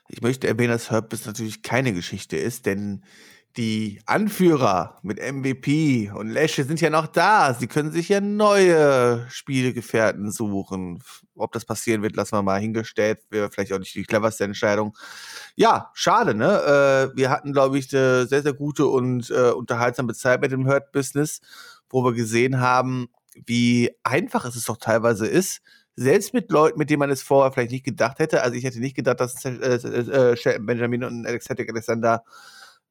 Ich 0.09 0.23
möchte 0.23 0.49
erwähnen, 0.49 0.71
dass 0.71 0.91
Hurt 0.91 1.11
Business 1.11 1.27
natürlich 1.27 1.63
keine 1.63 1.93
Geschichte 1.93 2.37
ist, 2.37 2.67
denn 2.67 3.05
die 3.57 4.01
Anführer 4.07 4.99
mit 5.03 5.19
MVP 5.19 6.13
und 6.15 6.29
Lashley 6.29 6.65
sind 6.65 6.81
ja 6.81 6.91
noch 6.91 7.09
da. 7.09 7.55
Sie 7.55 7.67
können 7.67 7.91
sich 7.91 8.09
ja 8.09 8.21
neue 8.21 9.27
Spielgefährten 9.31 10.31
suchen. 10.31 11.03
Ob 11.35 11.53
das 11.53 11.65
passieren 11.65 12.03
wird, 12.03 12.15
lassen 12.15 12.37
wir 12.37 12.43
mal 12.43 12.61
hingestellt. 12.61 13.19
Wäre 13.31 13.51
vielleicht 13.51 13.73
auch 13.73 13.79
nicht 13.81 13.95
die 13.95 14.05
cleverste 14.05 14.45
Entscheidung. 14.45 14.97
Ja, 15.57 15.91
schade, 15.95 16.35
ne? 16.35 17.11
Äh, 17.13 17.17
wir 17.17 17.31
hatten, 17.31 17.53
glaube 17.53 17.79
ich, 17.79 17.93
eine 17.93 18.27
sehr, 18.27 18.43
sehr 18.43 18.53
gute 18.53 18.87
und 18.87 19.29
äh, 19.31 19.51
unterhaltsame 19.51 20.15
Zeit 20.15 20.41
mit 20.41 20.53
dem 20.53 20.67
Hurt-Business 20.67 21.41
wo 21.91 22.05
wir 22.05 22.13
gesehen 22.13 22.61
haben, 22.61 23.09
wie 23.47 23.91
einfach 24.03 24.45
es 24.45 24.65
doch 24.65 24.79
teilweise 24.79 25.27
ist, 25.27 25.61
selbst 25.97 26.33
mit 26.33 26.51
Leuten, 26.51 26.79
mit 26.79 26.91
denen 26.91 27.01
man 27.01 27.11
es 27.11 27.23
vorher 27.23 27.53
vielleicht 27.53 27.73
nicht 27.73 27.85
gedacht 27.85 28.21
hätte. 28.21 28.43
Also 28.43 28.57
ich 28.57 28.65
hätte 28.65 28.79
nicht 28.79 28.95
gedacht, 28.95 29.21
dass 29.21 29.45
äh, 29.45 29.51
äh, 29.51 30.33
äh 30.33 30.59
Benjamin 30.61 31.05
und 31.05 31.27
Alexander 31.27 31.65
Alexander 31.69 32.25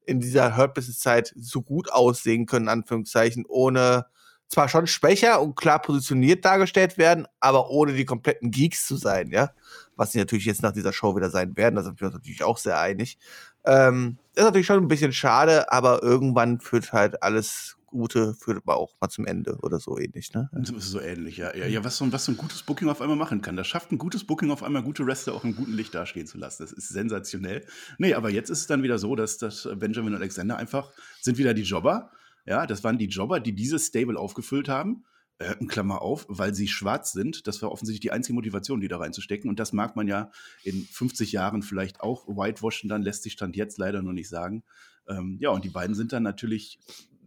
in 0.04 0.20
dieser 0.20 0.56
Hurt 0.56 0.74
Business 0.74 0.98
Zeit 0.98 1.32
so 1.36 1.62
gut 1.62 1.90
aussehen 1.90 2.46
können, 2.46 2.68
Anführungszeichen, 2.68 3.44
ohne 3.46 4.06
zwar 4.48 4.68
schon 4.68 4.86
schwächer 4.86 5.40
und 5.40 5.54
klar 5.56 5.80
positioniert 5.80 6.44
dargestellt 6.44 6.96
werden, 6.98 7.26
aber 7.40 7.70
ohne 7.70 7.92
die 7.92 8.04
kompletten 8.04 8.50
Geeks 8.50 8.86
zu 8.86 8.96
sein, 8.96 9.30
ja. 9.30 9.50
Was 9.96 10.12
sie 10.12 10.18
natürlich 10.18 10.46
jetzt 10.46 10.62
nach 10.62 10.72
dieser 10.72 10.92
Show 10.92 11.16
wieder 11.16 11.30
sein 11.30 11.56
werden, 11.56 11.76
da 11.76 11.82
sind 11.82 12.00
wir 12.00 12.06
uns 12.06 12.14
natürlich 12.14 12.42
auch 12.42 12.56
sehr 12.56 12.78
einig. 12.78 13.18
Ähm, 13.64 14.18
ist 14.34 14.44
natürlich 14.44 14.66
schon 14.66 14.82
ein 14.82 14.88
bisschen 14.88 15.12
schade, 15.12 15.70
aber 15.72 16.02
irgendwann 16.02 16.60
führt 16.60 16.92
halt 16.92 17.22
alles 17.22 17.77
Gute 17.88 18.34
führt 18.34 18.58
aber 18.58 18.76
auch 18.76 18.94
mal 19.00 19.08
zum 19.08 19.26
Ende 19.26 19.58
oder 19.62 19.80
so 19.80 19.98
ähnlich, 19.98 20.32
ne? 20.32 20.50
Das 20.52 20.70
ist 20.70 20.90
so 20.90 21.00
ähnlich, 21.00 21.36
ja. 21.38 21.54
Ja, 21.54 21.66
ja 21.66 21.84
was, 21.84 21.96
so, 21.96 22.10
was 22.12 22.24
so 22.24 22.32
ein 22.32 22.36
gutes 22.36 22.62
Booking 22.62 22.88
auf 22.88 23.00
einmal 23.00 23.16
machen 23.16 23.42
kann. 23.42 23.56
Das 23.56 23.66
schafft 23.66 23.92
ein 23.92 23.98
gutes 23.98 24.24
Booking 24.24 24.50
auf 24.50 24.62
einmal 24.62 24.82
gute 24.82 25.06
Wrestler 25.06 25.34
auch 25.34 25.44
im 25.44 25.56
guten 25.56 25.72
Licht 25.72 25.94
dastehen 25.94 26.26
zu 26.26 26.38
lassen. 26.38 26.62
Das 26.62 26.72
ist 26.72 26.88
sensationell. 26.88 27.66
Nee, 27.98 28.14
aber 28.14 28.30
jetzt 28.30 28.50
ist 28.50 28.60
es 28.60 28.66
dann 28.66 28.82
wieder 28.82 28.98
so, 28.98 29.16
dass, 29.16 29.38
dass 29.38 29.68
Benjamin 29.76 30.14
und 30.14 30.20
Alexander 30.20 30.56
einfach 30.56 30.92
sind 31.20 31.38
wieder 31.38 31.54
die 31.54 31.62
Jobber. 31.62 32.10
Ja, 32.46 32.66
das 32.66 32.84
waren 32.84 32.98
die 32.98 33.08
Jobber, 33.08 33.40
die 33.40 33.54
dieses 33.54 33.86
Stable 33.86 34.18
aufgefüllt 34.18 34.68
haben. 34.68 35.04
Äh, 35.38 35.54
Klammer 35.66 36.02
auf, 36.02 36.26
weil 36.28 36.52
sie 36.52 36.66
schwarz 36.66 37.12
sind. 37.12 37.46
Das 37.46 37.62
war 37.62 37.70
offensichtlich 37.70 38.00
die 38.00 38.10
einzige 38.10 38.34
Motivation, 38.34 38.80
die 38.80 38.88
da 38.88 38.98
reinzustecken. 38.98 39.48
Und 39.48 39.60
das 39.60 39.72
mag 39.72 39.94
man 39.94 40.08
ja 40.08 40.32
in 40.64 40.84
50 40.84 41.30
Jahren 41.30 41.62
vielleicht 41.62 42.00
auch 42.00 42.26
whitewashen, 42.26 42.88
dann 42.88 43.02
lässt 43.02 43.22
sich 43.22 43.34
Stand 43.34 43.54
jetzt 43.54 43.78
leider 43.78 44.02
noch 44.02 44.12
nicht 44.12 44.28
sagen. 44.28 44.64
Ähm, 45.06 45.38
ja, 45.40 45.50
und 45.50 45.64
die 45.64 45.70
beiden 45.70 45.94
sind 45.94 46.12
dann 46.12 46.24
natürlich 46.24 46.80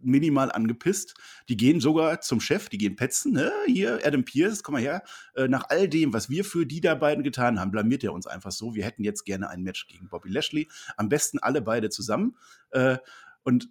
minimal 0.04 0.52
angepisst. 0.52 1.16
Die 1.50 1.58
gehen 1.58 1.80
sogar 1.80 2.22
zum 2.22 2.40
Chef, 2.40 2.70
die 2.70 2.78
gehen 2.78 2.96
petzen. 2.96 3.34
Ne? 3.34 3.52
Hier, 3.66 4.00
Adam 4.04 4.24
Pierce, 4.24 4.64
komm 4.64 4.74
mal 4.74 4.82
her. 4.82 5.04
Äh, 5.36 5.48
nach 5.48 5.66
all 5.70 5.88
dem, 5.88 6.14
was 6.14 6.30
wir 6.30 6.44
für 6.44 6.66
die 6.66 6.82
da 6.82 6.96
beiden 6.96 7.24
getan 7.24 7.60
haben, 7.60 7.72
blamiert 7.72 8.04
er 8.04 8.14
uns 8.14 8.28
einfach 8.28 8.52
so. 8.52 8.76
Wir 8.76 8.86
hätten 8.86 9.04
jetzt 9.04 9.26
gerne 9.26 9.50
ein 9.50 9.64
Match 9.64 9.88
gegen 9.88 10.10
Bobby 10.10 10.30
Lashley. 10.30 10.68
Am 10.98 11.10
besten 11.10 11.40
alle 11.40 11.62
beide 11.62 11.90
zusammen. 11.90 12.36
Äh, 12.72 12.98
und 13.44 13.70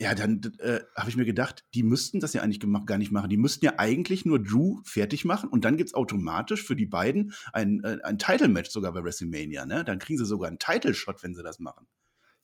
ja, 0.00 0.14
dann 0.14 0.40
äh, 0.58 0.80
habe 0.96 1.10
ich 1.10 1.16
mir 1.16 1.24
gedacht, 1.24 1.64
die 1.74 1.82
müssten 1.82 2.20
das 2.20 2.32
ja 2.32 2.42
eigentlich 2.42 2.60
gar 2.86 2.98
nicht 2.98 3.10
machen. 3.10 3.30
Die 3.30 3.36
müssten 3.36 3.64
ja 3.64 3.74
eigentlich 3.78 4.24
nur 4.24 4.40
Drew 4.40 4.80
fertig 4.84 5.24
machen 5.24 5.48
und 5.48 5.64
dann 5.64 5.76
gibt 5.76 5.90
es 5.90 5.94
automatisch 5.94 6.62
für 6.62 6.76
die 6.76 6.86
beiden 6.86 7.32
ein, 7.52 7.82
äh, 7.82 7.98
ein 8.04 8.18
Title-Match 8.18 8.70
sogar 8.70 8.92
bei 8.92 9.02
WrestleMania. 9.02 9.66
Ne? 9.66 9.84
Dann 9.84 9.98
kriegen 9.98 10.18
sie 10.18 10.24
sogar 10.24 10.48
einen 10.48 10.60
Title-Shot, 10.60 11.22
wenn 11.22 11.34
sie 11.34 11.42
das 11.42 11.58
machen. 11.58 11.86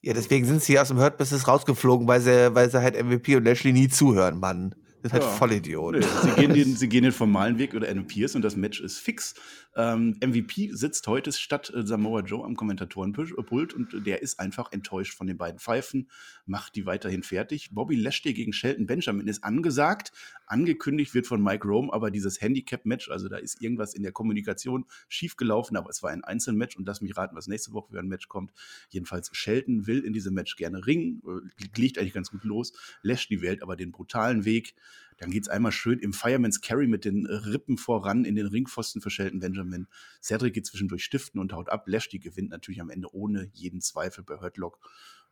Ja, 0.05 0.13
deswegen 0.13 0.45
sind 0.45 0.63
sie 0.63 0.79
aus 0.79 0.89
dem 0.89 0.99
Hurt 0.99 1.17
Business 1.17 1.49
rausgeflogen, 1.49 2.07
weil 2.07 2.21
sie, 2.21 2.55
weil 2.55 2.71
sie 2.71 2.83
halt 2.83 3.03
MVP 3.03 3.37
und 3.37 3.45
Lashley 3.45 3.73
nie 3.73 3.89
zuhören, 3.89 4.39
Mann. 4.39 4.75
Das 5.03 5.13
ist 5.13 5.13
halt 5.15 5.23
ja. 5.23 5.29
voll 5.31 5.51
Nee, 5.93 6.07
sie, 6.23 6.31
gehen 6.33 6.53
den, 6.53 6.77
sie 6.77 6.89
gehen 6.91 7.05
den 7.05 7.13
formalen 7.13 7.57
Weg 7.57 7.75
oder 7.75 7.89
Adam 7.89 8.07
Pierce 8.07 8.35
und 8.37 8.43
das 8.43 8.55
Match 8.55 8.81
ist 8.81 8.99
fix. 8.99 9.35
Ähm, 9.77 10.17
MVP 10.25 10.71
sitzt 10.73 11.07
heute 11.09 11.33
statt 11.33 11.73
äh, 11.75 11.85
Samoa 11.85 12.21
Joe 12.21 12.45
am 12.45 12.55
Kommentatorenpult 12.55 13.75
und 13.75 14.07
der 14.07 14.23
ist 14.23 14.39
einfach 14.39 14.71
enttäuscht 14.71 15.15
von 15.15 15.27
den 15.27 15.37
beiden 15.37 15.59
Pfeifen, 15.59 16.09
macht 16.47 16.77
die 16.77 16.87
weiterhin 16.87 17.25
fertig. 17.25 17.71
Bobby 17.73 17.97
Lashley 17.97 18.35
gegen 18.35 18.53
Shelton 18.53 18.87
Benjamin 18.87 19.27
ist 19.27 19.43
angesagt. 19.43 20.13
Angekündigt 20.47 21.15
wird 21.15 21.27
von 21.27 21.43
Mike 21.43 21.67
Rome, 21.67 21.93
aber 21.93 22.13
dieses 22.13 22.41
Handicap-Match, 22.41 23.11
also 23.11 23.29
da 23.29 23.37
ist 23.37 23.61
irgendwas 23.63 23.95
in 23.95 24.03
der 24.03 24.13
Kommunikation 24.13 24.85
schiefgelaufen, 25.09 25.77
aber 25.77 25.91
es 25.91 26.03
war 26.03 26.11
ein 26.11 26.23
Einzelmatch 26.23 26.77
und 26.77 26.87
lass 26.87 27.01
mich 27.01 27.17
raten, 27.17 27.35
was 27.35 27.49
nächste 27.49 27.73
Woche 27.73 27.93
für 27.93 27.99
ein 27.99 28.09
Match 28.09 28.29
kommt. 28.29 28.53
Jedenfalls 28.91 29.31
Shelton 29.33 29.89
will 29.89 30.01
in 30.05 30.13
diesem 30.13 30.35
Match 30.35 30.55
gerne 30.55 30.87
ringen, 30.87 31.23
äh, 31.27 31.65
liegt 31.81 31.99
eigentlich 31.99 32.15
ganz 32.15 32.31
gut 32.31 32.45
los. 32.45 32.73
Lashley 33.03 33.43
wählt 33.43 33.63
aber 33.63 33.75
den 33.75 33.91
brutalen 33.91 34.45
Weg. 34.45 34.75
Dann 35.19 35.31
geht 35.31 35.43
es 35.45 35.49
einmal 35.49 35.73
schön 35.73 35.99
im 35.99 36.13
Fireman's 36.13 36.61
Carry 36.61 36.87
mit 36.87 37.05
den 37.05 37.27
Rippen 37.27 37.79
voran 37.79 38.25
in 38.25 38.35
den 38.35 38.47
Ringpfosten 38.47 39.01
für 39.01 39.11
Shelton 39.11 39.41
Benjamin. 39.41 39.87
Cedric 40.23 40.55
geht 40.55 40.67
zwischendurch 40.67 41.05
stiften 41.05 41.41
und 41.41 41.53
haut 41.53 41.69
ab. 41.69 41.85
Lashley 41.87 42.19
gewinnt 42.19 42.51
natürlich 42.51 42.81
am 42.81 42.91
Ende 42.91 43.15
ohne 43.15 43.51
jeden 43.53 43.81
Zweifel 43.81 44.25
bei 44.25 44.39
Hurtlock. 44.41 44.79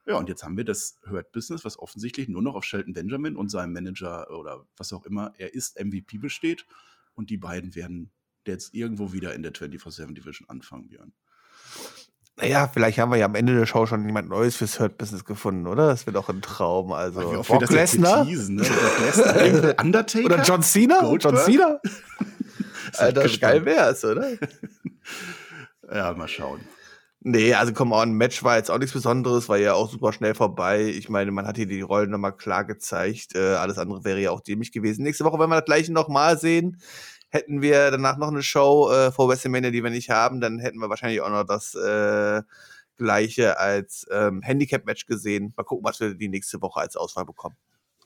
Ja, 0.07 0.17
und 0.17 0.29
jetzt 0.29 0.43
haben 0.43 0.57
wir 0.57 0.65
das 0.65 0.99
Hurt-Business, 1.09 1.65
was 1.65 1.79
offensichtlich 1.79 2.29
nur 2.29 2.43
noch 2.43 2.55
auf 2.55 2.65
Shelton 2.65 2.93
Benjamin 2.93 3.37
und 3.37 3.51
seinem 3.51 3.73
Manager 3.73 4.31
oder 4.37 4.67
was 4.77 4.93
auch 4.93 5.07
immer 5.07 5.33
er 5.39 5.55
ist, 5.55 5.79
MVP 5.79 6.19
besteht. 6.19 6.67
Und 7.15 7.31
die 7.31 7.37
beiden 7.37 7.75
werden 7.75 8.11
jetzt 8.47 8.75
irgendwo 8.75 9.13
wieder 9.13 9.35
in 9.35 9.43
der 9.43 9.53
24-7 9.53 10.15
Division 10.15 10.49
anfangen, 10.49 10.89
Björn. 10.89 11.13
Naja, 12.37 12.69
vielleicht 12.73 12.99
haben 12.99 13.11
wir 13.11 13.19
ja 13.19 13.27
am 13.27 13.35
Ende 13.35 13.55
der 13.55 13.67
Show 13.67 13.85
schon 13.87 14.07
jemand 14.07 14.29
Neues 14.29 14.57
fürs 14.57 14.81
Hurt-Business 14.81 15.25
gefunden, 15.25 15.67
oder? 15.67 15.89
Das 15.89 16.07
wird 16.07 16.17
auch 16.17 16.29
ein 16.31 16.41
Traum. 16.41 16.93
Also, 16.93 17.43
Brock 17.47 17.71
Lesnar? 17.71 18.25
Ne? 18.25 19.75
Undertaker? 19.81 20.25
Oder 20.25 20.43
John 20.43 20.63
Cena? 20.63 21.01
Goldberg? 21.01 21.35
John 21.35 21.45
Cena? 21.45 21.81
Alter, 22.99 23.29
geil 23.39 23.65
wär's, 23.65 24.05
oder? 24.05 24.31
ja, 25.93 26.13
mal 26.15 26.29
schauen. 26.29 26.61
Nee, 27.25 27.55
also 27.55 27.73
komm 27.73 27.93
on, 27.93 28.15
Match 28.15 28.43
war 28.43 28.57
jetzt 28.57 28.71
auch 28.71 28.79
nichts 28.79 28.95
Besonderes, 28.95 29.49
war 29.49 29.57
ja 29.57 29.75
auch 29.75 29.89
super 29.89 30.13
schnell 30.13 30.35
vorbei. 30.35 30.83
Ich 30.83 31.09
meine, 31.09 31.31
man 31.31 31.47
hat 31.47 31.57
hier 31.57 31.67
die 31.67 31.81
Rollen 31.81 32.11
nochmal 32.11 32.37
klar 32.37 32.65
gezeigt. 32.65 33.37
Äh, 33.37 33.55
alles 33.55 33.79
andere 33.79 34.05
wäre 34.05 34.21
ja 34.21 34.33
auch 34.33 34.41
dämlich 34.41 34.73
gewesen. 34.73 35.05
Nächste 35.05 35.25
Woche 35.25 35.39
werden 35.39 35.51
wir 35.51 35.57
das 35.57 35.65
gleiche 35.65 35.93
nochmal 35.93 36.37
sehen. 36.39 36.79
Hätten 37.33 37.63
wir 37.63 37.91
danach 37.91 38.19
noch 38.19 38.29
eine 38.29 38.43
Show 38.43 38.91
äh, 38.93 39.11
vor 39.11 39.27
WrestleMania, 39.29 39.71
die 39.71 39.83
wir 39.83 39.91
nicht 39.91 40.11
haben, 40.11 40.41
dann 40.43 40.59
hätten 40.59 40.79
wir 40.79 40.91
wahrscheinlich 40.91 41.23
auch 41.23 41.31
noch 41.31 41.45
das 41.45 41.75
äh, 41.75 42.43
gleiche 42.97 43.59
als 43.59 44.07
ähm, 44.11 44.43
Handicap-Match 44.43 45.07
gesehen. 45.07 45.55
Mal 45.57 45.65
gucken, 45.65 45.85
was 45.85 45.99
wir 45.99 46.15
die 46.15 46.29
nächste 46.29 46.61
Woche 46.61 46.81
als 46.81 46.95
Auswahl 46.97 47.25
bekommen. 47.25 47.57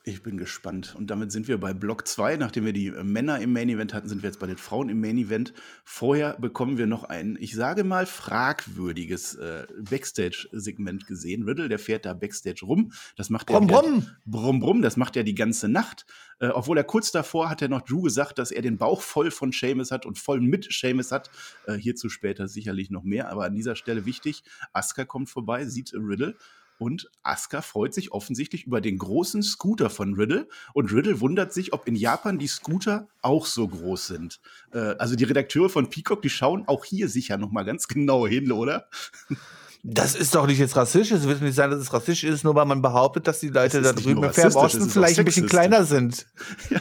Ich 0.09 0.23
bin 0.23 0.39
gespannt. 0.39 0.95
Und 0.97 1.11
damit 1.11 1.33
sind 1.33 1.49
wir 1.49 1.59
bei 1.59 1.75
Block 1.75 2.07
2. 2.07 2.37
Nachdem 2.37 2.65
wir 2.65 2.73
die 2.73 2.93
Männer 2.93 3.41
im 3.41 3.53
Main 3.53 3.69
Event 3.69 3.93
hatten, 3.93 4.09
sind 4.09 4.23
wir 4.23 4.29
jetzt 4.29 4.39
bei 4.39 4.47
den 4.47 4.57
Frauen 4.57 4.89
im 4.89 5.01
Main 5.01 5.19
Event. 5.19 5.53
Vorher 5.83 6.35
bekommen 6.39 6.79
wir 6.79 6.87
noch 6.87 7.03
ein, 7.03 7.37
ich 7.41 7.57
sage 7.57 7.83
mal, 7.83 8.07
fragwürdiges 8.07 9.35
äh, 9.35 9.67
Backstage-Segment 9.77 11.09
gesehen. 11.09 11.43
Riddle, 11.43 11.69
der 11.69 11.81
fährt 11.81 12.07
da 12.07 12.15
Backstage 12.15 12.65
rum. 12.65 12.93
Das 13.17 13.31
macht 13.31 13.49
brumm, 13.49 13.69
er. 13.69 13.81
Brumm. 13.81 14.07
Brumm, 14.27 14.61
brumm. 14.61 14.81
Das 14.81 14.97
macht 14.97 15.17
er 15.17 15.25
die 15.25 15.35
ganze 15.35 15.69
Nacht. 15.69 16.07
Äh, 16.39 16.51
obwohl 16.51 16.79
er 16.79 16.85
kurz 16.85 17.11
davor 17.11 17.51
hat 17.51 17.61
er 17.61 17.69
noch 17.69 17.83
Drew 17.83 18.03
gesagt, 18.03 18.39
dass 18.39 18.53
er 18.53 18.63
den 18.63 18.79
Bauch 18.79 19.01
voll 19.01 19.33
von 19.33 19.51
Seamus 19.51 19.91
hat 19.91 20.07
und 20.07 20.21
voll 20.21 20.41
mit 20.41 20.73
Seamus 20.73 21.11
hat. 21.11 21.33
Äh, 21.67 21.75
hierzu 21.75 22.11
später 22.11 22.47
sicherlich 22.47 22.91
noch 22.91 23.03
mehr. 23.03 23.29
Aber 23.29 23.45
an 23.45 23.57
dieser 23.57 23.75
Stelle 23.75 24.07
wichtig: 24.07 24.45
Asuka 24.73 25.05
kommt 25.05 25.31
vorbei, 25.31 25.67
sieht 25.67 25.93
Riddle 25.95 26.37
und 26.79 27.11
Asuka 27.23 27.63
freut 27.63 27.95
sich 27.95 28.13
offensichtlich 28.13 28.67
über 28.67 28.81
den 28.81 28.99
großen 28.99 29.43
Scooter 29.43 29.91
von 29.91 30.15
Riddle. 30.15 30.49
Und 30.75 30.93
Riddle 30.93 31.21
wundert 31.21 31.53
sich, 31.53 31.73
ob 31.73 31.87
in 31.89 31.97
Japan 31.97 32.39
die 32.39 32.47
Scooter 32.47 33.09
auch 33.23 33.47
so 33.47 33.67
groß 33.67 34.07
sind. 34.07 34.41
Äh, 34.73 34.95
also 34.99 35.17
die 35.17 35.25
Redakteure 35.25 35.69
von 35.69 35.91
Peacock, 35.91 36.23
die 36.23 36.31
schauen 36.31 36.67
auch 36.67 36.85
hier 36.85 37.09
sicher 37.09 37.37
noch 37.37 37.51
mal 37.51 37.65
ganz 37.65 37.89
genau 37.89 38.27
hin, 38.27 38.53
oder? 38.53 38.89
Das 39.89 40.17
ist 40.17 40.35
doch 40.35 40.49
nicht 40.49 40.59
jetzt 40.59 40.75
rassistisch. 40.75 41.17
Es 41.17 41.29
wird 41.29 41.41
nicht 41.43 41.55
sein, 41.55 41.71
dass 41.71 41.79
es 41.79 41.93
rassistisch 41.93 42.29
ist, 42.29 42.43
nur 42.43 42.57
weil 42.57 42.65
man 42.65 42.83
behauptet, 42.83 43.29
dass 43.29 43.39
die 43.39 43.51
Leute 43.51 43.83
da 43.83 43.93
drüben 43.93 44.25
im 44.25 44.33
Fernosten 44.33 44.91
vielleicht 44.91 45.17
ein 45.21 45.25
bisschen 45.25 45.47
kleiner 45.47 45.85
sind. 45.85 46.27
Ja. 46.71 46.81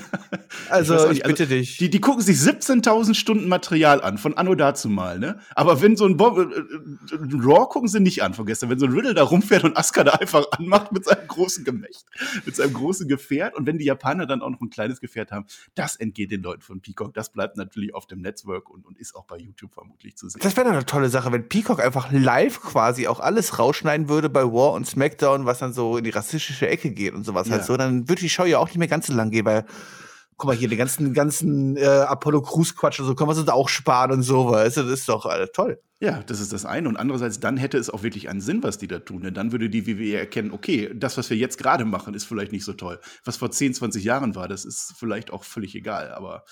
Also, 0.69 1.11
ich, 1.11 1.17
ich 1.17 1.23
bitte 1.23 1.43
also, 1.43 1.55
dich. 1.55 1.77
Die, 1.77 1.89
die 1.89 1.99
gucken 1.99 2.23
sich 2.23 2.37
17.000 2.37 3.13
Stunden 3.13 3.47
Material 3.47 4.01
an, 4.01 4.17
von 4.17 4.35
Anno 4.35 4.55
dazu 4.55 4.89
mal, 4.89 5.19
ne? 5.19 5.39
Aber 5.53 5.81
wenn 5.81 5.97
so 5.97 6.05
ein 6.05 6.17
Bob, 6.17 6.37
äh, 6.37 6.41
äh, 6.41 7.17
Raw 7.43 7.67
gucken 7.67 7.89
sie 7.89 7.99
nicht 7.99 8.23
an 8.23 8.33
von 8.33 8.45
gestern. 8.45 8.69
Wenn 8.69 8.79
so 8.79 8.85
ein 8.85 8.93
Riddle 8.93 9.13
da 9.13 9.23
rumfährt 9.23 9.63
und 9.63 9.77
Asuka 9.77 10.03
da 10.05 10.13
einfach 10.13 10.45
anmacht 10.51 10.91
mit 10.91 11.05
seinem 11.05 11.27
großen 11.27 11.65
Gemächt, 11.65 12.05
mit 12.45 12.55
seinem 12.55 12.73
großen 12.73 13.07
Gefährt 13.07 13.55
und 13.55 13.67
wenn 13.67 13.77
die 13.77 13.85
Japaner 13.85 14.25
dann 14.25 14.41
auch 14.41 14.49
noch 14.49 14.61
ein 14.61 14.69
kleines 14.69 15.01
Gefährt 15.01 15.31
haben, 15.31 15.45
das 15.75 15.97
entgeht 15.97 16.31
den 16.31 16.41
Leuten 16.41 16.61
von 16.61 16.81
Peacock. 16.81 17.13
Das 17.13 17.31
bleibt 17.31 17.57
natürlich 17.57 17.93
auf 17.93 18.07
dem 18.07 18.21
Netzwerk 18.21 18.69
und, 18.69 18.85
und 18.85 18.97
ist 18.97 19.15
auch 19.15 19.25
bei 19.25 19.37
YouTube 19.37 19.73
vermutlich 19.73 20.15
zu 20.15 20.29
sehen. 20.29 20.41
Das 20.41 20.55
wäre 20.57 20.69
eine 20.69 20.85
tolle 20.85 21.09
Sache, 21.09 21.31
wenn 21.31 21.47
Peacock 21.47 21.83
einfach 21.83 22.11
live 22.11 22.61
quasi 22.61 22.94
auch 23.07 23.19
alles 23.19 23.59
rausschneiden 23.59 24.09
würde 24.09 24.29
bei 24.29 24.43
War 24.43 24.73
und 24.73 24.87
SmackDown, 24.87 25.45
was 25.45 25.59
dann 25.59 25.73
so 25.73 25.97
in 25.97 26.03
die 26.03 26.09
rassistische 26.09 26.67
Ecke 26.67 26.91
geht 26.91 27.13
und 27.13 27.25
sowas 27.25 27.45
halt 27.45 27.47
ja. 27.47 27.57
halt 27.57 27.65
so, 27.65 27.77
dann 27.77 28.09
würde 28.09 28.21
die 28.21 28.29
Show 28.29 28.45
ja 28.45 28.59
auch 28.59 28.67
nicht 28.67 28.77
mehr 28.77 28.87
ganz 28.87 29.07
so 29.07 29.13
lang 29.13 29.31
gehen, 29.31 29.45
weil 29.45 29.65
guck 30.37 30.49
mal 30.49 30.55
hier, 30.55 30.67
den 30.67 30.77
ganzen, 30.77 31.13
ganzen 31.13 31.77
äh, 31.77 31.85
Apollo 31.85 32.41
Crews 32.41 32.75
Quatsch 32.75 32.99
und 32.99 33.05
so 33.05 33.15
können 33.15 33.29
wir 33.29 33.37
uns 33.37 33.47
auch 33.47 33.69
sparen 33.69 34.11
und 34.11 34.23
so, 34.23 34.51
weißt 34.51 34.77
du, 34.77 34.83
das 34.83 34.99
ist 34.99 35.09
doch 35.09 35.25
äh, 35.25 35.47
toll. 35.53 35.79
Ja, 36.01 36.21
das 36.23 36.41
ist 36.41 36.51
das 36.51 36.65
eine. 36.65 36.89
Und 36.89 36.97
andererseits, 36.97 37.39
dann 37.39 37.55
hätte 37.55 37.77
es 37.77 37.89
auch 37.89 38.03
wirklich 38.03 38.27
einen 38.27 38.41
Sinn, 38.41 38.63
was 38.63 38.77
die 38.77 38.87
da 38.87 38.99
tun. 38.99 39.21
Denn 39.21 39.33
dann 39.33 39.53
würde 39.53 39.69
die 39.69 39.87
WWE 39.87 40.17
erkennen, 40.17 40.51
okay, 40.51 40.91
das, 40.93 41.17
was 41.17 41.29
wir 41.29 41.37
jetzt 41.37 41.57
gerade 41.57 41.85
machen, 41.85 42.13
ist 42.13 42.25
vielleicht 42.25 42.51
nicht 42.51 42.65
so 42.65 42.73
toll. 42.73 42.99
Was 43.23 43.37
vor 43.37 43.49
10, 43.49 43.73
20 43.73 44.03
Jahren 44.03 44.35
war, 44.35 44.49
das 44.49 44.65
ist 44.65 44.93
vielleicht 44.97 45.31
auch 45.31 45.45
völlig 45.45 45.73
egal. 45.73 46.11
Aber 46.11 46.43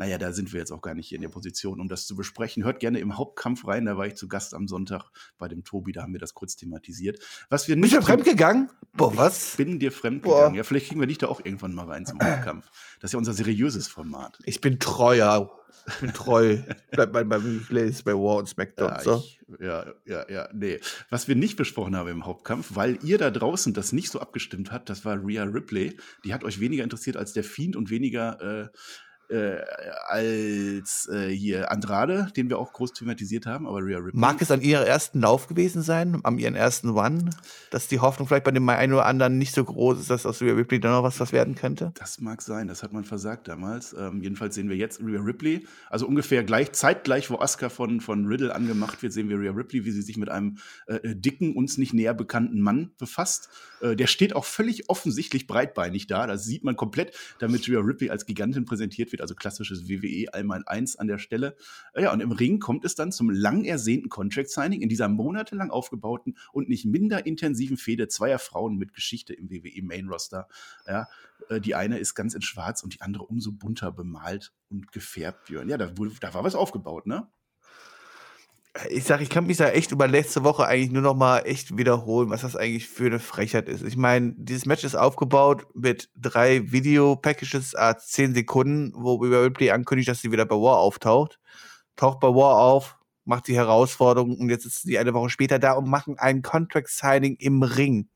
naja, 0.00 0.16
da 0.16 0.32
sind 0.32 0.50
wir 0.54 0.60
jetzt 0.60 0.72
auch 0.72 0.80
gar 0.80 0.94
nicht 0.94 1.08
hier 1.08 1.16
in 1.16 1.22
der 1.22 1.28
Position, 1.28 1.78
um 1.78 1.86
das 1.86 2.06
zu 2.06 2.16
besprechen. 2.16 2.64
Hört 2.64 2.80
gerne 2.80 3.00
im 3.00 3.18
Hauptkampf 3.18 3.66
rein, 3.66 3.84
da 3.84 3.98
war 3.98 4.06
ich 4.06 4.14
zu 4.14 4.28
Gast 4.28 4.54
am 4.54 4.66
Sonntag 4.66 5.10
bei 5.36 5.46
dem 5.46 5.62
Tobi, 5.62 5.92
da 5.92 6.00
haben 6.00 6.14
wir 6.14 6.18
das 6.18 6.32
kurz 6.32 6.56
thematisiert. 6.56 7.18
Was 7.50 7.68
wir 7.68 7.76
nicht. 7.76 7.92
Bist 7.92 7.96
du 7.96 8.06
fremdgegangen? 8.06 8.70
Boah, 8.94 9.14
was? 9.18 9.50
Ich 9.50 9.56
bin 9.58 9.78
dir 9.78 9.92
fremdgegangen. 9.92 10.54
Ja, 10.54 10.64
vielleicht 10.64 10.88
kriegen 10.88 11.00
wir 11.00 11.06
dich 11.06 11.18
da 11.18 11.28
auch 11.28 11.44
irgendwann 11.44 11.74
mal 11.74 11.84
rein 11.84 12.06
zum 12.06 12.18
Hauptkampf. 12.18 12.70
Das 13.00 13.10
ist 13.10 13.12
ja 13.12 13.18
unser 13.18 13.34
seriöses 13.34 13.88
Format. 13.88 14.38
Ich 14.44 14.62
bin 14.62 14.78
treuer. 14.78 15.54
Ich 15.86 16.00
bin 16.00 16.14
treu. 16.14 16.56
Bleib 16.92 17.12
bei, 17.12 17.24
Plays 17.24 18.02
bei 18.02 18.12
War 18.12 18.36
und 18.36 18.48
SmackDown. 18.48 18.88
Ja, 18.88 19.00
so. 19.02 19.16
ich, 19.18 19.40
ja, 19.60 19.84
ja, 20.06 20.30
ja, 20.30 20.48
nee. 20.54 20.80
Was 21.10 21.28
wir 21.28 21.36
nicht 21.36 21.56
besprochen 21.56 21.94
haben 21.94 22.08
im 22.08 22.24
Hauptkampf, 22.24 22.74
weil 22.74 22.98
ihr 23.02 23.18
da 23.18 23.30
draußen 23.30 23.74
das 23.74 23.92
nicht 23.92 24.10
so 24.10 24.18
abgestimmt 24.18 24.72
habt, 24.72 24.88
das 24.88 25.04
war 25.04 25.22
Rhea 25.22 25.44
Ripley. 25.44 25.98
Die 26.24 26.32
hat 26.32 26.42
euch 26.42 26.58
weniger 26.58 26.84
interessiert 26.84 27.18
als 27.18 27.34
der 27.34 27.44
Fiend 27.44 27.76
und 27.76 27.90
weniger. 27.90 28.40
Äh, 28.40 28.68
äh, 29.30 29.60
als 30.06 31.08
äh, 31.08 31.28
hier 31.28 31.70
Andrade, 31.70 32.28
den 32.36 32.48
wir 32.48 32.58
auch 32.58 32.72
groß 32.72 32.92
thematisiert 32.92 33.46
haben, 33.46 33.66
aber 33.66 33.78
Rhea 33.78 33.98
Ripley. 33.98 34.18
Mag 34.18 34.42
es 34.42 34.50
an 34.50 34.60
ihrem 34.60 34.84
ersten 34.86 35.20
Lauf 35.20 35.46
gewesen 35.46 35.82
sein, 35.82 36.20
am 36.24 36.38
ihren 36.38 36.56
ersten 36.56 36.90
One, 36.90 37.30
dass 37.70 37.86
die 37.86 38.00
Hoffnung 38.00 38.26
vielleicht 38.26 38.44
bei 38.44 38.50
dem 38.50 38.68
einen 38.68 38.92
oder 38.92 39.06
anderen 39.06 39.38
nicht 39.38 39.54
so 39.54 39.64
groß 39.64 40.00
ist, 40.00 40.10
dass 40.10 40.26
aus 40.26 40.42
Rhea 40.42 40.54
Ripley 40.54 40.80
dann 40.80 40.92
noch 40.92 41.04
was, 41.04 41.20
was 41.20 41.32
werden 41.32 41.54
könnte? 41.54 41.92
Das 41.98 42.20
mag 42.20 42.42
sein, 42.42 42.66
das 42.66 42.82
hat 42.82 42.92
man 42.92 43.04
versagt 43.04 43.46
damals. 43.46 43.94
Ähm, 43.96 44.20
jedenfalls 44.22 44.54
sehen 44.54 44.68
wir 44.68 44.76
jetzt 44.76 45.00
Rhea 45.00 45.20
Ripley, 45.20 45.66
also 45.88 46.06
ungefähr 46.06 46.42
gleich 46.42 46.72
zeitgleich, 46.72 47.30
wo 47.30 47.38
Asuka 47.38 47.68
von, 47.68 48.00
von 48.00 48.26
Riddle 48.26 48.54
angemacht 48.54 49.02
wird, 49.02 49.12
sehen 49.12 49.28
wir 49.28 49.38
Rhea 49.38 49.52
Ripley, 49.52 49.84
wie 49.84 49.92
sie 49.92 50.02
sich 50.02 50.16
mit 50.16 50.28
einem 50.28 50.58
äh, 50.86 50.96
äh 50.96 51.14
dicken, 51.14 51.54
uns 51.54 51.78
nicht 51.78 51.94
näher 51.94 52.14
bekannten 52.14 52.60
Mann 52.60 52.90
befasst. 52.98 53.48
Äh, 53.80 53.94
der 53.94 54.08
steht 54.08 54.34
auch 54.34 54.44
völlig 54.44 54.88
offensichtlich 54.88 55.46
breitbeinig 55.46 56.08
da, 56.08 56.26
das 56.26 56.44
sieht 56.44 56.64
man 56.64 56.76
komplett, 56.76 57.16
damit 57.38 57.68
Rhea 57.68 57.80
Ripley 57.80 58.10
als 58.10 58.26
Gigantin 58.26 58.64
präsentiert 58.64 59.12
wird 59.12 59.19
also 59.20 59.34
klassisches 59.34 59.88
WWE 59.88 60.32
einmal 60.34 60.62
eins 60.66 60.96
an 60.96 61.06
der 61.06 61.18
Stelle. 61.18 61.56
Ja, 61.96 62.12
und 62.12 62.20
im 62.20 62.32
Ring 62.32 62.58
kommt 62.58 62.84
es 62.84 62.94
dann 62.94 63.12
zum 63.12 63.30
lang 63.30 63.64
ersehnten 63.64 64.08
Contract 64.08 64.50
Signing 64.50 64.82
in 64.82 64.88
dieser 64.88 65.08
monatelang 65.08 65.70
aufgebauten 65.70 66.36
und 66.52 66.68
nicht 66.68 66.84
minder 66.84 67.26
intensiven 67.26 67.76
Fehde 67.76 68.08
zweier 68.08 68.38
Frauen 68.38 68.76
mit 68.76 68.92
Geschichte 68.92 69.34
im 69.34 69.50
WWE 69.50 69.82
Main 69.82 70.08
Roster. 70.08 70.48
Ja, 70.86 71.08
äh, 71.48 71.60
die 71.60 71.74
eine 71.74 71.98
ist 71.98 72.14
ganz 72.14 72.34
in 72.34 72.42
schwarz 72.42 72.82
und 72.82 72.94
die 72.94 73.00
andere 73.00 73.24
umso 73.24 73.52
bunter 73.52 73.92
bemalt 73.92 74.52
und 74.68 74.92
gefärbt. 74.92 75.50
Ja, 75.50 75.64
da, 75.64 75.86
da 75.86 76.34
war 76.34 76.44
was 76.44 76.54
aufgebaut, 76.54 77.06
ne? 77.06 77.28
Ich 78.88 79.04
sag, 79.04 79.20
ich 79.20 79.30
kann 79.30 79.46
mich 79.46 79.56
da 79.56 79.68
echt 79.70 79.90
über 79.90 80.06
letzte 80.06 80.44
Woche 80.44 80.64
eigentlich 80.64 80.92
nur 80.92 81.02
noch 81.02 81.16
mal 81.16 81.40
echt 81.40 81.76
wiederholen, 81.76 82.30
was 82.30 82.42
das 82.42 82.54
eigentlich 82.54 82.88
für 82.88 83.06
eine 83.06 83.18
Frechheit 83.18 83.68
ist. 83.68 83.82
Ich 83.82 83.96
meine, 83.96 84.32
dieses 84.36 84.64
Match 84.64 84.84
ist 84.84 84.94
aufgebaut 84.94 85.66
mit 85.74 86.08
drei 86.14 86.70
Video-Packages 86.70 87.74
a 87.74 87.98
10 87.98 88.34
Sekunden, 88.34 88.92
wo 88.94 89.16
Rhea 89.16 89.40
Ripley 89.40 89.70
ankündigt, 89.72 90.08
dass 90.08 90.20
sie 90.20 90.30
wieder 90.30 90.46
bei 90.46 90.54
War 90.54 90.78
auftaucht. 90.78 91.40
Taucht 91.96 92.20
bei 92.20 92.28
War 92.28 92.58
auf, 92.58 92.96
macht 93.24 93.48
die 93.48 93.56
Herausforderung 93.56 94.38
und 94.38 94.50
jetzt 94.50 94.66
ist 94.66 94.82
sie 94.82 94.98
eine 94.98 95.14
Woche 95.14 95.30
später 95.30 95.58
da 95.58 95.72
und 95.72 95.88
machen 95.88 96.16
ein 96.18 96.42
Contract-Signing 96.42 97.36
im 97.40 97.62
Ring. 97.64 98.08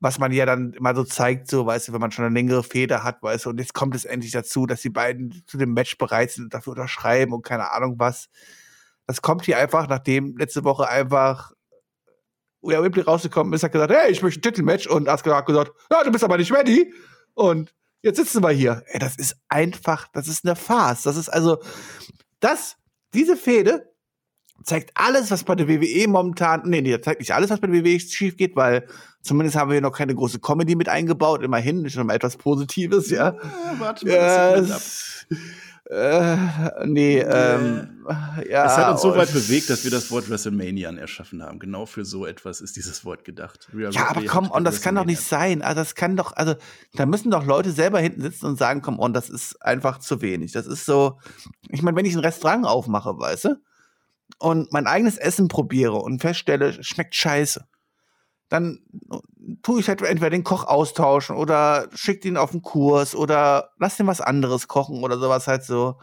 Was 0.00 0.18
man 0.18 0.32
ja 0.32 0.44
dann 0.44 0.74
immer 0.74 0.94
so 0.94 1.04
zeigt, 1.04 1.48
so, 1.48 1.64
weißt 1.64 1.88
du, 1.88 1.92
wenn 1.94 2.00
man 2.00 2.10
schon 2.10 2.26
eine 2.26 2.34
längere 2.34 2.62
Feder 2.62 3.04
hat, 3.04 3.22
weißt 3.22 3.46
du, 3.46 3.50
und 3.50 3.58
jetzt 3.58 3.72
kommt 3.72 3.94
es 3.94 4.04
endlich 4.04 4.32
dazu, 4.32 4.66
dass 4.66 4.82
die 4.82 4.90
beiden 4.90 5.42
zu 5.46 5.56
dem 5.56 5.72
Match 5.72 5.96
bereit 5.96 6.32
sind 6.32 6.44
und 6.44 6.54
dafür 6.54 6.72
unterschreiben 6.72 7.32
und 7.32 7.42
keine 7.42 7.70
Ahnung 7.70 7.94
was 7.98 8.28
das 9.06 9.22
kommt 9.22 9.44
hier 9.44 9.58
einfach, 9.58 9.88
nachdem 9.88 10.36
letzte 10.36 10.64
Woche 10.64 10.88
einfach 10.88 11.52
Rhea 12.62 12.78
Ripley 12.78 13.02
rausgekommen 13.02 13.52
ist, 13.52 13.62
hat 13.62 13.72
gesagt, 13.72 13.92
hey, 13.92 14.10
ich 14.10 14.22
möchte 14.22 14.40
ein 14.40 14.42
Titelmatch 14.42 14.86
und 14.86 15.08
Asuka 15.08 15.36
hat 15.36 15.46
gesagt, 15.46 15.72
ja, 15.90 16.04
du 16.04 16.12
bist 16.12 16.24
aber 16.24 16.38
nicht 16.38 16.52
ready 16.52 16.92
und 17.34 17.74
jetzt 18.02 18.16
sitzen 18.16 18.42
wir 18.42 18.50
hier. 18.50 18.82
Ey, 18.86 19.00
das 19.00 19.16
ist 19.16 19.36
einfach, 19.48 20.08
das 20.12 20.28
ist 20.28 20.44
eine 20.44 20.56
Farce. 20.56 21.02
Das 21.02 21.16
ist 21.16 21.28
also, 21.28 21.58
das, 22.40 22.76
diese 23.14 23.36
Fehde 23.36 23.92
zeigt 24.64 24.92
alles, 24.94 25.30
was 25.32 25.42
bei 25.42 25.56
der 25.56 25.68
WWE 25.68 26.06
momentan, 26.06 26.62
nee, 26.64 26.80
nee, 26.80 27.00
zeigt 27.00 27.20
nicht 27.20 27.34
alles, 27.34 27.50
was 27.50 27.60
bei 27.60 27.66
der 27.66 27.84
WWE 27.84 27.98
schief 27.98 28.36
geht, 28.36 28.54
weil 28.54 28.86
zumindest 29.22 29.56
haben 29.56 29.70
wir 29.70 29.74
hier 29.74 29.80
noch 29.80 29.96
keine 29.96 30.14
große 30.14 30.38
Comedy 30.38 30.76
mit 30.76 30.88
eingebaut, 30.88 31.42
immerhin, 31.42 31.84
ist 31.84 31.94
schon 31.94 32.06
mal 32.06 32.14
etwas 32.14 32.36
Positives, 32.36 33.10
ja. 33.10 33.34
ja 33.34 33.74
warte 33.78 34.06
mal, 34.06 34.64
das 34.66 35.26
Äh, 35.30 35.36
nee, 35.90 37.18
ähm, 37.18 38.06
ja. 38.48 38.66
Es 38.66 38.76
hat 38.76 38.92
uns 38.92 39.02
so 39.02 39.16
weit 39.16 39.32
bewegt, 39.32 39.68
dass 39.68 39.82
wir 39.84 39.90
das 39.90 40.10
Wort 40.10 40.30
WrestleMania 40.30 40.92
erschaffen 40.92 41.42
haben. 41.42 41.58
Genau 41.58 41.86
für 41.86 42.04
so 42.04 42.24
etwas 42.24 42.60
ist 42.60 42.76
dieses 42.76 43.04
Wort 43.04 43.24
gedacht. 43.24 43.68
Rhea 43.74 43.90
ja, 43.90 44.08
aber 44.08 44.24
komm, 44.24 44.50
und 44.50 44.64
das 44.64 44.80
kann 44.80 44.94
doch 44.94 45.04
nicht 45.04 45.20
sein. 45.20 45.60
Also 45.60 45.80
das 45.80 45.94
kann 45.94 46.16
doch, 46.16 46.32
also 46.36 46.54
da 46.94 47.04
müssen 47.04 47.30
doch 47.30 47.44
Leute 47.44 47.72
selber 47.72 47.98
hinten 47.98 48.22
sitzen 48.22 48.46
und 48.46 48.58
sagen, 48.58 48.80
komm, 48.80 48.98
on, 49.00 49.12
das 49.12 49.28
ist 49.28 49.60
einfach 49.60 49.98
zu 49.98 50.22
wenig. 50.22 50.52
Das 50.52 50.66
ist 50.66 50.86
so, 50.86 51.18
ich 51.68 51.82
meine, 51.82 51.96
wenn 51.96 52.06
ich 52.06 52.14
ein 52.14 52.20
Restaurant 52.20 52.64
aufmache, 52.64 53.18
weißt 53.18 53.46
du, 53.46 53.56
und 54.38 54.72
mein 54.72 54.86
eigenes 54.86 55.18
Essen 55.18 55.48
probiere 55.48 55.96
und 55.96 56.20
feststelle, 56.20 56.82
schmeckt 56.82 57.14
scheiße 57.14 57.66
dann 58.52 58.80
tue 59.62 59.80
ich 59.80 59.88
halt 59.88 60.02
entweder 60.02 60.28
den 60.28 60.44
Koch 60.44 60.64
austauschen 60.64 61.36
oder 61.36 61.88
schicke 61.94 62.28
ihn 62.28 62.36
auf 62.36 62.52
einen 62.52 62.60
Kurs 62.60 63.14
oder 63.14 63.70
lass 63.78 63.96
den 63.96 64.06
was 64.06 64.20
anderes 64.20 64.68
kochen 64.68 65.02
oder 65.02 65.18
sowas 65.18 65.46
halt 65.46 65.64
so. 65.64 65.98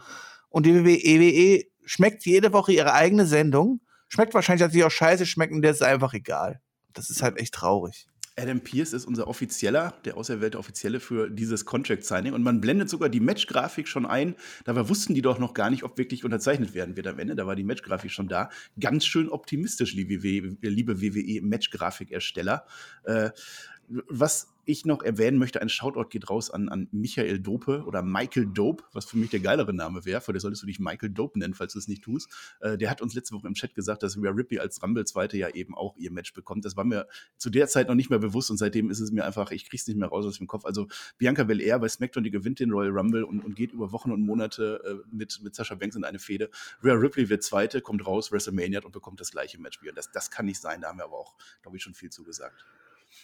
Und 0.48 0.66
die 0.66 0.84
WWE 0.84 1.64
schmeckt 1.84 2.26
jede 2.26 2.52
Woche 2.52 2.72
ihre 2.72 2.92
eigene 2.92 3.24
Sendung. 3.24 3.80
Schmeckt 4.08 4.34
wahrscheinlich, 4.34 4.64
dass 4.66 4.72
sie 4.72 4.82
auch 4.82 4.90
scheiße 4.90 5.26
schmecken, 5.26 5.62
der 5.62 5.70
ist 5.70 5.82
einfach 5.84 6.12
egal. 6.12 6.60
Das 6.92 7.08
ist 7.08 7.22
halt 7.22 7.38
echt 7.38 7.54
traurig. 7.54 8.08
Adam 8.36 8.60
Pierce 8.60 8.92
ist 8.92 9.04
unser 9.04 9.28
Offizieller, 9.28 9.94
der 10.04 10.16
auserwählte 10.16 10.58
Offizielle 10.58 11.00
für 11.00 11.30
dieses 11.30 11.64
Contract 11.64 12.04
Signing. 12.04 12.32
Und 12.32 12.42
man 12.42 12.60
blendet 12.60 12.88
sogar 12.88 13.08
die 13.08 13.20
Matchgrafik 13.20 13.88
schon 13.88 14.06
ein. 14.06 14.36
Dabei 14.64 14.88
wussten 14.88 15.14
die 15.14 15.22
doch 15.22 15.38
noch 15.38 15.54
gar 15.54 15.70
nicht, 15.70 15.82
ob 15.82 15.98
wirklich 15.98 16.24
unterzeichnet 16.24 16.74
werden 16.74 16.96
wird 16.96 17.06
am 17.06 17.18
Ende. 17.18 17.36
Da 17.36 17.46
war 17.46 17.56
die 17.56 17.64
Matchgrafik 17.64 18.10
schon 18.10 18.28
da. 18.28 18.50
Ganz 18.78 19.04
schön 19.04 19.28
optimistisch, 19.28 19.94
liebe 19.94 20.22
WWE-Matchgrafikersteller. 20.22 22.64
Äh, 23.04 23.30
was 24.08 24.54
ich 24.66 24.84
noch 24.84 25.02
erwähnen 25.02 25.38
möchte, 25.38 25.60
ein 25.60 25.68
Shoutout 25.68 26.10
geht 26.10 26.30
raus 26.30 26.50
an, 26.50 26.68
an 26.68 26.86
Michael 26.92 27.40
Dope 27.40 27.82
oder 27.86 28.02
Michael 28.02 28.46
Dope, 28.46 28.84
was 28.92 29.04
für 29.04 29.16
mich 29.16 29.30
der 29.30 29.40
geilere 29.40 29.72
Name 29.74 30.04
wäre. 30.04 30.20
Vor 30.20 30.32
der 30.32 30.40
solltest 30.40 30.62
du 30.62 30.66
dich 30.66 30.78
Michael 30.78 31.10
Dope 31.10 31.38
nennen, 31.38 31.54
falls 31.54 31.72
du 31.72 31.78
es 31.80 31.88
nicht 31.88 32.04
tust. 32.04 32.30
Äh, 32.60 32.78
der 32.78 32.88
hat 32.88 33.02
uns 33.02 33.14
letzte 33.14 33.34
Woche 33.34 33.48
im 33.48 33.54
Chat 33.54 33.74
gesagt, 33.74 34.04
dass 34.04 34.16
Rhea 34.16 34.30
Ripley 34.30 34.60
als 34.60 34.80
Rumble-Zweite 34.80 35.36
ja 35.36 35.48
eben 35.48 35.74
auch 35.74 35.96
ihr 35.96 36.12
Match 36.12 36.32
bekommt. 36.34 36.64
Das 36.64 36.76
war 36.76 36.84
mir 36.84 37.08
zu 37.36 37.50
der 37.50 37.66
Zeit 37.66 37.88
noch 37.88 37.96
nicht 37.96 38.10
mehr 38.10 38.20
bewusst 38.20 38.50
und 38.50 38.58
seitdem 38.58 38.90
ist 38.90 39.00
es 39.00 39.10
mir 39.10 39.24
einfach, 39.24 39.50
ich 39.50 39.68
krieg's 39.68 39.88
nicht 39.88 39.96
mehr 39.96 40.08
raus 40.08 40.24
aus 40.24 40.38
dem 40.38 40.46
Kopf. 40.46 40.64
Also 40.64 40.86
Bianca 41.18 41.42
Belair 41.42 41.80
bei 41.80 41.88
SmackDown, 41.88 42.22
die 42.22 42.30
gewinnt 42.30 42.60
den 42.60 42.70
Royal 42.70 42.92
Rumble 42.92 43.24
und, 43.24 43.44
und 43.44 43.56
geht 43.56 43.72
über 43.72 43.90
Wochen 43.90 44.12
und 44.12 44.22
Monate 44.22 44.80
äh, 44.84 45.14
mit, 45.14 45.40
mit 45.42 45.56
Sascha 45.56 45.74
Banks 45.74 45.96
in 45.96 46.04
eine 46.04 46.20
Fehde. 46.20 46.48
Rhea 46.84 46.94
Ripley 46.94 47.28
wird 47.28 47.42
Zweite, 47.42 47.80
kommt 47.80 48.06
raus, 48.06 48.30
WrestleMania 48.30 48.84
und 48.84 48.92
bekommt 48.92 49.20
das 49.20 49.32
gleiche 49.32 49.60
Match. 49.60 49.80
Das, 49.94 50.12
das 50.12 50.30
kann 50.30 50.46
nicht 50.46 50.60
sein, 50.60 50.82
da 50.82 50.88
haben 50.88 50.98
wir 50.98 51.04
aber 51.04 51.18
auch, 51.18 51.34
glaube 51.62 51.76
ich, 51.76 51.82
schon 51.82 51.94
viel 51.94 52.10
zugesagt. 52.10 52.64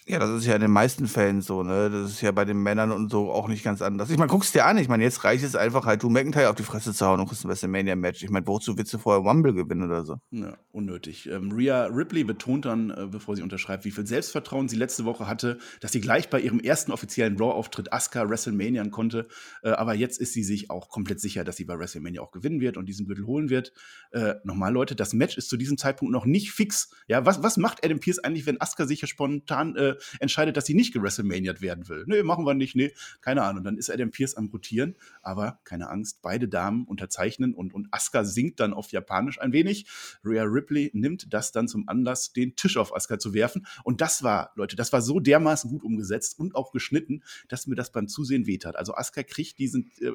Ja, 0.05 0.19
das 0.19 0.29
ist 0.29 0.45
ja 0.45 0.55
in 0.55 0.61
den 0.61 0.71
meisten 0.71 1.07
Fällen 1.07 1.41
so, 1.41 1.63
ne? 1.63 1.89
Das 1.89 2.11
ist 2.11 2.21
ja 2.21 2.31
bei 2.31 2.45
den 2.45 2.63
Männern 2.63 2.91
und 2.91 3.11
so 3.11 3.29
auch 3.29 3.49
nicht 3.49 3.63
ganz 3.63 3.81
anders. 3.81 4.09
Ich 4.09 4.17
meine, 4.17 4.29
guck's 4.29 4.53
dir 4.53 4.65
an. 4.65 4.77
Ich 4.77 4.87
meine, 4.87 5.03
jetzt 5.03 5.23
reicht 5.23 5.43
es 5.43 5.55
einfach 5.55 5.85
halt, 5.85 6.01
du 6.01 6.09
McIntyre 6.09 6.49
auf 6.49 6.55
die 6.55 6.63
Fresse 6.63 6.93
zu 6.93 7.05
hauen 7.05 7.19
und 7.19 7.27
kriegst 7.27 7.43
ein 7.43 7.49
WrestleMania-Match. 7.49 8.23
Ich 8.23 8.29
meine, 8.29 8.47
wozu 8.47 8.77
willst 8.77 8.93
du 8.93 8.99
vorher 8.99 9.21
Rumble 9.21 9.53
gewinnen 9.53 9.83
oder 9.83 10.05
so? 10.05 10.17
Ja, 10.31 10.57
unnötig. 10.71 11.29
Ähm, 11.29 11.51
Rhea 11.51 11.85
Ripley 11.85 12.23
betont 12.23 12.65
dann, 12.65 12.89
äh, 12.89 13.07
bevor 13.11 13.35
sie 13.35 13.41
unterschreibt, 13.41 13.85
wie 13.85 13.91
viel 13.91 14.07
Selbstvertrauen 14.07 14.69
sie 14.69 14.77
letzte 14.77 15.05
Woche 15.05 15.27
hatte, 15.27 15.57
dass 15.81 15.91
sie 15.91 16.01
gleich 16.01 16.29
bei 16.29 16.39
ihrem 16.39 16.59
ersten 16.59 16.91
offiziellen 16.91 17.37
Raw-Auftritt 17.37 17.91
Asuka 17.91 18.29
WrestleMania 18.29 18.87
konnte. 18.89 19.27
Äh, 19.61 19.69
aber 19.69 19.93
jetzt 19.93 20.19
ist 20.19 20.33
sie 20.33 20.43
sich 20.43 20.69
auch 20.69 20.89
komplett 20.89 21.19
sicher, 21.19 21.43
dass 21.43 21.57
sie 21.57 21.65
bei 21.65 21.77
WrestleMania 21.77 22.21
auch 22.21 22.31
gewinnen 22.31 22.61
wird 22.61 22.77
und 22.77 22.87
diesen 22.87 23.07
Gürtel 23.07 23.25
holen 23.25 23.49
wird. 23.49 23.73
Äh, 24.11 24.35
nochmal, 24.43 24.73
Leute, 24.73 24.95
das 24.95 25.13
Match 25.13 25.37
ist 25.37 25.49
zu 25.49 25.57
diesem 25.57 25.77
Zeitpunkt 25.77 26.11
noch 26.11 26.25
nicht 26.25 26.51
fix. 26.51 26.91
Ja, 27.07 27.25
was, 27.25 27.43
was 27.43 27.57
macht 27.57 27.83
Adam 27.83 27.99
Pierce 27.99 28.19
eigentlich, 28.19 28.45
wenn 28.45 28.59
Asuka 28.61 28.85
sich 28.85 29.01
ja 29.01 29.07
spontan 29.07 29.75
äh, 29.77 29.95
entscheidet, 30.19 30.57
dass 30.57 30.65
sie 30.65 30.73
nicht 30.73 30.93
gewrestlemaniert 30.93 31.61
werden 31.61 31.87
will. 31.87 32.03
Nee, 32.07 32.23
machen 32.23 32.45
wir 32.45 32.53
nicht, 32.53 32.75
nee, 32.75 32.91
keine 33.21 33.43
Ahnung. 33.43 33.63
Dann 33.63 33.77
ist 33.77 33.89
Adam 33.89 34.11
Pierce 34.11 34.35
am 34.35 34.47
Rotieren, 34.47 34.95
aber 35.21 35.59
keine 35.63 35.89
Angst, 35.89 36.21
beide 36.21 36.47
Damen 36.47 36.85
unterzeichnen 36.85 37.53
und, 37.53 37.73
und 37.73 37.87
Asuka 37.91 38.23
singt 38.23 38.59
dann 38.59 38.73
auf 38.73 38.91
Japanisch 38.91 39.39
ein 39.39 39.53
wenig. 39.53 39.87
Rhea 40.23 40.43
Ripley 40.43 40.91
nimmt 40.93 41.33
das 41.33 41.51
dann 41.51 41.67
zum 41.67 41.87
Anlass, 41.87 42.33
den 42.33 42.55
Tisch 42.55 42.77
auf 42.77 42.95
Asuka 42.95 43.19
zu 43.19 43.33
werfen. 43.33 43.65
Und 43.83 44.01
das 44.01 44.23
war, 44.23 44.51
Leute, 44.55 44.75
das 44.75 44.91
war 44.93 45.01
so 45.01 45.19
dermaßen 45.19 45.69
gut 45.69 45.83
umgesetzt 45.83 46.39
und 46.39 46.55
auch 46.55 46.71
geschnitten, 46.71 47.23
dass 47.47 47.67
mir 47.67 47.75
das 47.75 47.91
beim 47.91 48.07
Zusehen 48.07 48.47
wehtat. 48.47 48.75
Also 48.75 48.95
Asuka 48.95 49.23
kriegt 49.23 49.59
diesen 49.59 49.91
äh, 49.99 50.11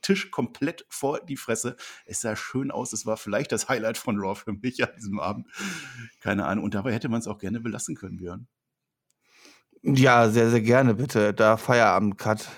Tisch 0.00 0.30
komplett 0.30 0.86
vor 0.88 1.20
die 1.20 1.36
Fresse. 1.36 1.76
Es 2.06 2.20
sah 2.20 2.36
schön 2.36 2.70
aus. 2.70 2.92
Es 2.92 3.06
war 3.06 3.16
vielleicht 3.16 3.52
das 3.52 3.68
Highlight 3.68 3.98
von 3.98 4.18
Raw 4.18 4.34
für 4.34 4.52
mich 4.52 4.82
an 4.82 4.90
diesem 4.96 5.20
Abend. 5.20 5.46
Keine 6.20 6.46
Ahnung. 6.46 6.64
Und 6.64 6.74
dabei 6.74 6.92
hätte 6.92 7.08
man 7.08 7.20
es 7.20 7.26
auch 7.26 7.38
gerne 7.38 7.60
belassen 7.60 7.94
können, 7.94 8.16
Björn. 8.16 8.46
Ja, 9.82 10.28
sehr, 10.28 10.50
sehr 10.50 10.60
gerne, 10.60 10.94
bitte. 10.94 11.34
Da 11.34 11.56
Feierabend-Cut. 11.56 12.48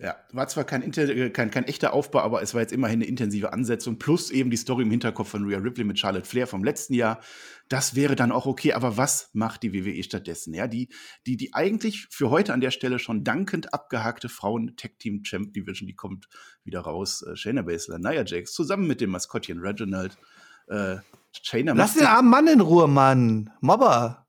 Ja, 0.00 0.16
war 0.32 0.46
zwar 0.46 0.62
kein, 0.62 0.92
äh, 0.92 1.30
kein, 1.30 1.50
kein 1.50 1.64
echter 1.64 1.92
Aufbau, 1.92 2.20
aber 2.20 2.40
es 2.40 2.54
war 2.54 2.60
jetzt 2.60 2.72
immerhin 2.72 3.00
eine 3.00 3.06
intensive 3.06 3.52
Ansetzung, 3.52 3.98
plus 3.98 4.30
eben 4.30 4.48
die 4.48 4.56
Story 4.56 4.84
im 4.84 4.90
Hinterkopf 4.90 5.30
von 5.30 5.44
Rhea 5.44 5.58
Ripley 5.58 5.84
mit 5.84 5.98
Charlotte 5.98 6.24
Flair 6.24 6.46
vom 6.46 6.62
letzten 6.62 6.94
Jahr. 6.94 7.20
Das 7.68 7.96
wäre 7.96 8.14
dann 8.14 8.30
auch 8.30 8.46
okay, 8.46 8.72
aber 8.74 8.96
was 8.96 9.30
macht 9.32 9.64
die 9.64 9.74
WWE 9.74 10.02
stattdessen? 10.04 10.54
Ja, 10.54 10.68
die, 10.68 10.88
die, 11.26 11.36
die 11.36 11.52
eigentlich 11.52 12.06
für 12.10 12.30
heute 12.30 12.54
an 12.54 12.60
der 12.60 12.70
Stelle 12.70 13.00
schon 13.00 13.24
dankend 13.24 13.74
abgehakte 13.74 14.28
Frauen-Tech-Team-Champ 14.28 15.52
Division, 15.52 15.88
die 15.88 15.96
kommt 15.96 16.28
wieder 16.62 16.80
raus. 16.80 17.22
Äh, 17.22 17.34
Shayna 17.34 17.62
Baszler, 17.62 17.98
Nia 17.98 18.24
Jax, 18.24 18.52
zusammen 18.52 18.86
mit 18.86 19.00
dem 19.00 19.10
Maskottchen 19.10 19.58
Reginald. 19.58 20.16
Äh, 20.68 20.96
Shayna 21.42 21.72
Lass 21.72 21.94
den 21.94 22.06
armen 22.06 22.30
Mann 22.30 22.46
in 22.46 22.60
Ruhe, 22.60 22.86
Mann. 22.86 23.50
Mobber. 23.60 24.27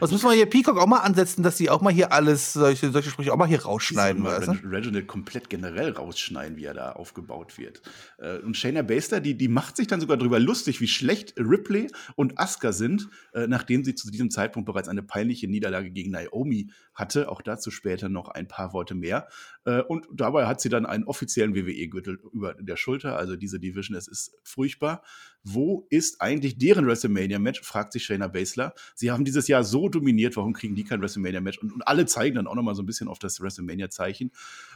Was 0.00 0.10
müssen 0.10 0.28
wir 0.28 0.32
hier 0.32 0.46
Peacock 0.46 0.76
auch 0.78 0.86
mal 0.86 1.00
ansetzen, 1.00 1.42
dass 1.42 1.56
sie 1.56 1.70
auch 1.70 1.80
mal 1.80 1.92
hier 1.92 2.12
alles, 2.12 2.52
solche, 2.52 2.90
solche 2.90 3.10
Sprüche 3.10 3.32
auch 3.32 3.36
mal 3.36 3.46
hier 3.46 3.62
rausschneiden. 3.62 4.24
Weißt 4.24 4.48
du? 4.48 4.52
Reginald 4.68 5.06
komplett 5.06 5.48
generell 5.48 5.92
rausschneiden, 5.92 6.56
wie 6.56 6.64
er 6.64 6.74
da 6.74 6.92
aufgebaut 6.92 7.56
wird. 7.56 7.82
Äh, 8.18 8.38
und 8.38 8.56
Shayna 8.56 8.82
Baszler, 8.82 9.20
die, 9.20 9.36
die 9.36 9.48
macht 9.48 9.76
sich 9.76 9.86
dann 9.86 10.00
sogar 10.00 10.16
darüber 10.16 10.40
lustig, 10.40 10.80
wie 10.80 10.88
schlecht 10.88 11.34
Ripley 11.38 11.90
und 12.16 12.38
Asuka 12.38 12.72
sind, 12.72 13.08
äh, 13.32 13.46
nachdem 13.46 13.84
sie 13.84 13.94
zu 13.94 14.10
diesem 14.10 14.30
Zeitpunkt 14.30 14.66
bereits 14.66 14.88
eine 14.88 15.02
peinliche 15.02 15.46
Niederlage 15.46 15.90
gegen 15.90 16.10
Naomi 16.10 16.70
hatte. 16.92 17.28
Auch 17.28 17.40
dazu 17.40 17.70
später 17.70 18.08
noch 18.08 18.28
ein 18.28 18.48
paar 18.48 18.72
Worte 18.72 18.94
mehr. 18.94 19.28
Äh, 19.64 19.82
und 19.82 20.06
dabei 20.12 20.46
hat 20.46 20.60
sie 20.60 20.68
dann 20.68 20.86
einen 20.86 21.04
offiziellen 21.04 21.54
WWE-Gürtel 21.54 22.18
über 22.32 22.54
der 22.54 22.76
Schulter. 22.76 23.16
Also 23.16 23.36
diese 23.36 23.58
Division, 23.58 23.96
es 23.96 24.08
ist 24.08 24.36
furchtbar. 24.42 25.02
Wo 25.42 25.86
ist 25.90 26.20
eigentlich 26.20 26.58
deren 26.58 26.86
WrestleMania-Match? 26.86 27.60
fragt 27.60 27.92
sich 27.92 28.04
Shayna 28.04 28.28
Baszler. 28.28 28.74
Sie 28.94 29.10
haben 29.10 29.24
dieses 29.24 29.46
Jahr 29.46 29.62
so 29.62 29.88
dominiert, 29.88 30.36
warum 30.36 30.54
kriegen 30.54 30.74
die 30.74 30.84
kein 30.84 31.02
WrestleMania-Match? 31.02 31.58
Und, 31.58 31.72
und 31.72 31.86
alle 31.86 32.06
zeigen 32.06 32.36
dann 32.36 32.46
auch 32.46 32.54
noch 32.54 32.62
mal 32.62 32.74
so 32.74 32.82
ein 32.82 32.86
bisschen 32.86 33.08
auf 33.08 33.18
das 33.18 33.40
WrestleMania-Zeichen. 33.40 34.32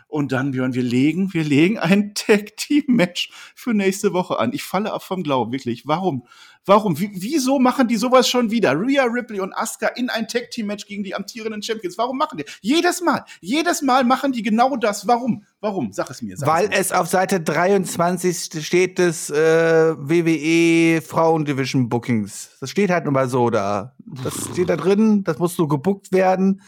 Und 0.08 0.32
dann, 0.32 0.52
Björn, 0.52 0.74
wir 0.74 0.82
legen, 0.82 1.32
wir 1.32 1.44
legen 1.44 1.78
ein 1.78 2.12
Tag-Team-Match 2.14 3.30
für 3.54 3.72
nächste 3.72 4.12
Woche 4.12 4.38
an. 4.38 4.52
Ich 4.52 4.62
falle 4.62 4.92
ab 4.92 5.02
vom 5.02 5.22
Glauben, 5.22 5.52
wirklich. 5.52 5.86
Warum? 5.86 6.26
Warum? 6.68 6.98
Wie, 7.00 7.10
wieso 7.14 7.58
machen 7.58 7.88
die 7.88 7.96
sowas 7.96 8.28
schon 8.28 8.50
wieder? 8.50 8.78
Rhea 8.78 9.04
Ripley 9.04 9.40
und 9.40 9.54
Asuka 9.54 9.88
in 9.96 10.10
ein 10.10 10.28
Tag-Team-Match 10.28 10.86
gegen 10.86 11.02
die 11.02 11.14
amtierenden 11.14 11.62
Champions. 11.62 11.96
Warum 11.96 12.18
machen 12.18 12.36
die? 12.38 12.44
Jedes 12.60 13.00
Mal, 13.00 13.24
jedes 13.40 13.80
Mal 13.80 14.04
machen 14.04 14.32
die 14.32 14.42
genau 14.42 14.76
das. 14.76 15.06
Warum? 15.06 15.44
Warum? 15.60 15.92
Sag 15.92 16.10
es 16.10 16.20
mir. 16.20 16.36
Sag 16.36 16.46
Weil 16.46 16.64
es, 16.64 16.70
mir. 16.70 16.76
es 16.76 16.92
auf 16.92 17.08
Seite 17.08 17.40
23 17.40 18.64
steht 18.64 18.98
des 18.98 19.30
äh, 19.30 19.94
WWE 19.96 21.00
Frauendivision 21.00 21.88
Bookings. 21.88 22.50
Das 22.60 22.70
steht 22.70 22.90
halt 22.90 23.06
nun 23.06 23.14
mal 23.14 23.28
so 23.28 23.48
da. 23.48 23.94
Das 24.22 24.34
steht 24.52 24.68
da 24.68 24.76
drin, 24.76 25.24
das 25.24 25.38
muss 25.38 25.56
so 25.56 25.66
gebuckt 25.68 26.12
werden. 26.12 26.60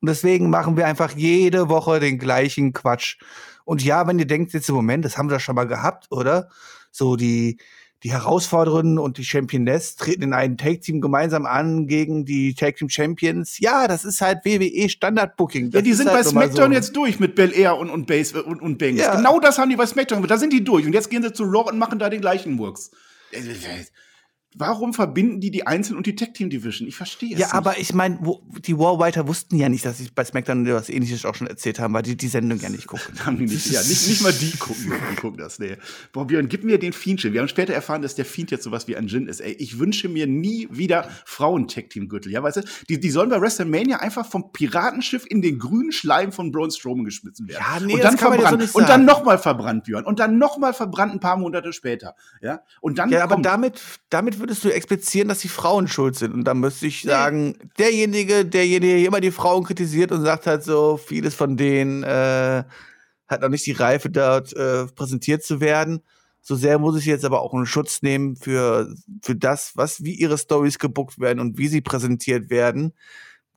Und 0.00 0.08
deswegen 0.08 0.50
machen 0.50 0.76
wir 0.76 0.86
einfach 0.86 1.12
jede 1.12 1.70
Woche 1.70 1.98
den 1.98 2.18
gleichen 2.18 2.74
Quatsch. 2.74 3.18
Und 3.64 3.82
ja, 3.82 4.06
wenn 4.06 4.18
ihr 4.18 4.26
denkt, 4.26 4.52
jetzt 4.52 4.68
im 4.68 4.74
Moment, 4.74 5.04
das 5.04 5.16
haben 5.16 5.30
wir 5.30 5.36
doch 5.36 5.42
schon 5.42 5.56
mal 5.56 5.66
gehabt, 5.66 6.06
oder? 6.10 6.50
So 6.92 7.16
die, 7.16 7.58
die 8.02 8.12
Herausfordererinnen 8.12 8.98
und 8.98 9.18
die 9.18 9.24
Championess 9.24 9.96
treten 9.96 10.22
in 10.22 10.32
einem 10.32 10.56
Tag-Team 10.56 11.00
gemeinsam 11.00 11.46
an 11.46 11.86
gegen 11.86 12.24
die 12.24 12.54
Tag-Team 12.54 12.88
Champions. 12.88 13.58
Ja, 13.58 13.88
das 13.88 14.04
ist 14.04 14.20
halt 14.20 14.44
WWE 14.44 14.88
Standard-Booking. 14.88 15.70
Ja, 15.70 15.80
die 15.80 15.92
sind 15.94 16.08
halt 16.08 16.24
bei 16.24 16.30
SmackDown 16.30 16.70
so. 16.70 16.74
jetzt 16.74 16.94
durch 16.94 17.18
mit 17.18 17.34
Bel 17.34 17.52
Air 17.54 17.78
und, 17.78 17.90
und, 17.90 18.06
Base, 18.06 18.42
und, 18.42 18.60
und 18.60 18.78
Banks. 18.78 19.00
Ja. 19.00 19.16
Genau 19.16 19.40
das 19.40 19.58
haben 19.58 19.70
die 19.70 19.76
bei 19.76 19.86
SmackDown. 19.86 20.26
Da 20.26 20.36
sind 20.36 20.52
die 20.52 20.62
durch. 20.62 20.86
Und 20.86 20.92
jetzt 20.92 21.10
gehen 21.10 21.22
sie 21.22 21.32
zu 21.32 21.44
Raw 21.44 21.70
und 21.70 21.78
machen 21.78 21.98
da 21.98 22.10
den 22.10 22.20
gleichen 22.20 22.52
Murks. 22.52 22.90
Warum 24.58 24.94
verbinden 24.94 25.40
die 25.40 25.50
die 25.50 25.66
Einzel- 25.66 25.96
und 25.96 26.06
die 26.06 26.16
Tech-Team-Division? 26.16 26.88
Ich 26.88 26.96
verstehe 26.96 27.34
es 27.34 27.38
Ja, 27.38 27.46
nicht. 27.46 27.54
aber 27.54 27.78
ich 27.78 27.92
meine, 27.92 28.18
die 28.66 28.78
Warwriter 28.78 29.28
wussten 29.28 29.56
ja 29.56 29.68
nicht, 29.68 29.84
dass 29.84 29.98
sie 29.98 30.08
bei 30.14 30.24
SmackDown 30.24 30.66
was 30.72 30.88
ähnliches 30.88 31.26
auch 31.26 31.34
schon 31.34 31.46
erzählt 31.46 31.78
haben, 31.78 31.92
weil 31.92 32.02
die 32.02 32.16
die 32.16 32.28
Sendung 32.28 32.58
ja 32.58 32.70
nicht 32.70 32.86
gucken. 32.86 33.14
haben 33.26 33.36
die 33.36 33.44
nicht, 33.44 33.66
ja, 33.66 33.82
nicht, 33.82 34.08
nicht 34.08 34.22
mal 34.22 34.32
die 34.32 34.52
gucken, 34.52 34.92
die 35.10 35.16
gucken 35.16 35.36
das, 35.38 35.58
nee. 35.58 35.76
Boah, 36.12 36.26
Björn, 36.26 36.48
gib 36.48 36.64
mir 36.64 36.78
den 36.78 36.94
Fiend-Schild. 36.94 37.34
Wir 37.34 37.42
haben 37.42 37.48
später 37.48 37.74
erfahren, 37.74 38.00
dass 38.00 38.14
der 38.14 38.24
Fiend 38.24 38.50
jetzt 38.50 38.64
sowas 38.64 38.88
wie 38.88 38.96
ein 38.96 39.08
Gin 39.08 39.26
ist. 39.26 39.40
Ey, 39.40 39.52
ich 39.52 39.78
wünsche 39.78 40.08
mir 40.08 40.26
nie 40.26 40.68
wieder 40.70 41.10
Frauen-Tech-Team-Gürtel. 41.26 42.32
Ja, 42.32 42.42
weißt 42.42 42.56
du, 42.56 42.62
die, 42.88 42.98
die 42.98 43.10
sollen 43.10 43.28
bei 43.28 43.40
WrestleMania 43.40 43.98
einfach 43.98 44.24
vom 44.24 44.52
Piratenschiff 44.52 45.26
in 45.28 45.42
den 45.42 45.58
grünen 45.58 45.92
Schleim 45.92 46.32
von 46.32 46.50
Braun 46.50 46.70
Strowman 46.70 47.04
geschmissen 47.04 47.46
werden. 47.46 47.60
Ja, 47.60 47.80
nee, 47.84 47.92
und 47.92 48.02
dann 48.02 48.16
verbrannt. 48.16 48.62
So 48.62 48.78
und 48.78 48.88
dann 48.88 49.04
nochmal 49.04 49.38
verbrannt, 49.38 49.84
Björn. 49.84 50.06
Und 50.06 50.18
dann 50.18 50.38
nochmal 50.38 50.72
verbrannt 50.72 51.12
ein 51.12 51.20
paar 51.20 51.36
Monate 51.36 51.74
später. 51.74 52.14
Ja, 52.40 52.60
und 52.80 52.98
dann. 52.98 53.10
Ja, 53.10 53.22
aber 53.24 53.36
damit, 53.36 53.80
damit 54.08 54.45
würdest 54.46 54.64
du 54.64 54.72
explizieren, 54.72 55.26
dass 55.26 55.40
die 55.40 55.48
Frauen 55.48 55.88
schuld 55.88 56.14
sind. 56.14 56.32
Und 56.32 56.44
da 56.44 56.54
müsste 56.54 56.86
ich 56.86 57.02
sagen, 57.02 57.56
derjenige, 57.78 58.44
derjenige, 58.44 58.94
der 58.94 59.06
immer 59.06 59.20
die 59.20 59.32
Frauen 59.32 59.64
kritisiert 59.64 60.12
und 60.12 60.22
sagt 60.22 60.46
halt 60.46 60.62
so, 60.62 60.96
vieles 60.96 61.34
von 61.34 61.56
denen, 61.56 62.04
äh, 62.04 62.62
hat 63.26 63.40
noch 63.40 63.48
nicht 63.48 63.66
die 63.66 63.72
Reife, 63.72 64.08
dort 64.08 64.52
äh, 64.52 64.86
präsentiert 64.86 65.42
zu 65.42 65.60
werden. 65.60 66.00
So 66.42 66.54
sehr 66.54 66.78
muss 66.78 66.96
ich 66.96 67.06
jetzt 67.06 67.24
aber 67.24 67.40
auch 67.40 67.54
einen 67.54 67.66
Schutz 67.66 68.02
nehmen 68.02 68.36
für, 68.36 68.94
für 69.20 69.34
das, 69.34 69.72
was, 69.74 70.04
wie 70.04 70.14
ihre 70.14 70.38
Stories 70.38 70.78
gebuckt 70.78 71.18
werden 71.18 71.40
und 71.40 71.58
wie 71.58 71.66
sie 71.66 71.80
präsentiert 71.80 72.48
werden 72.48 72.92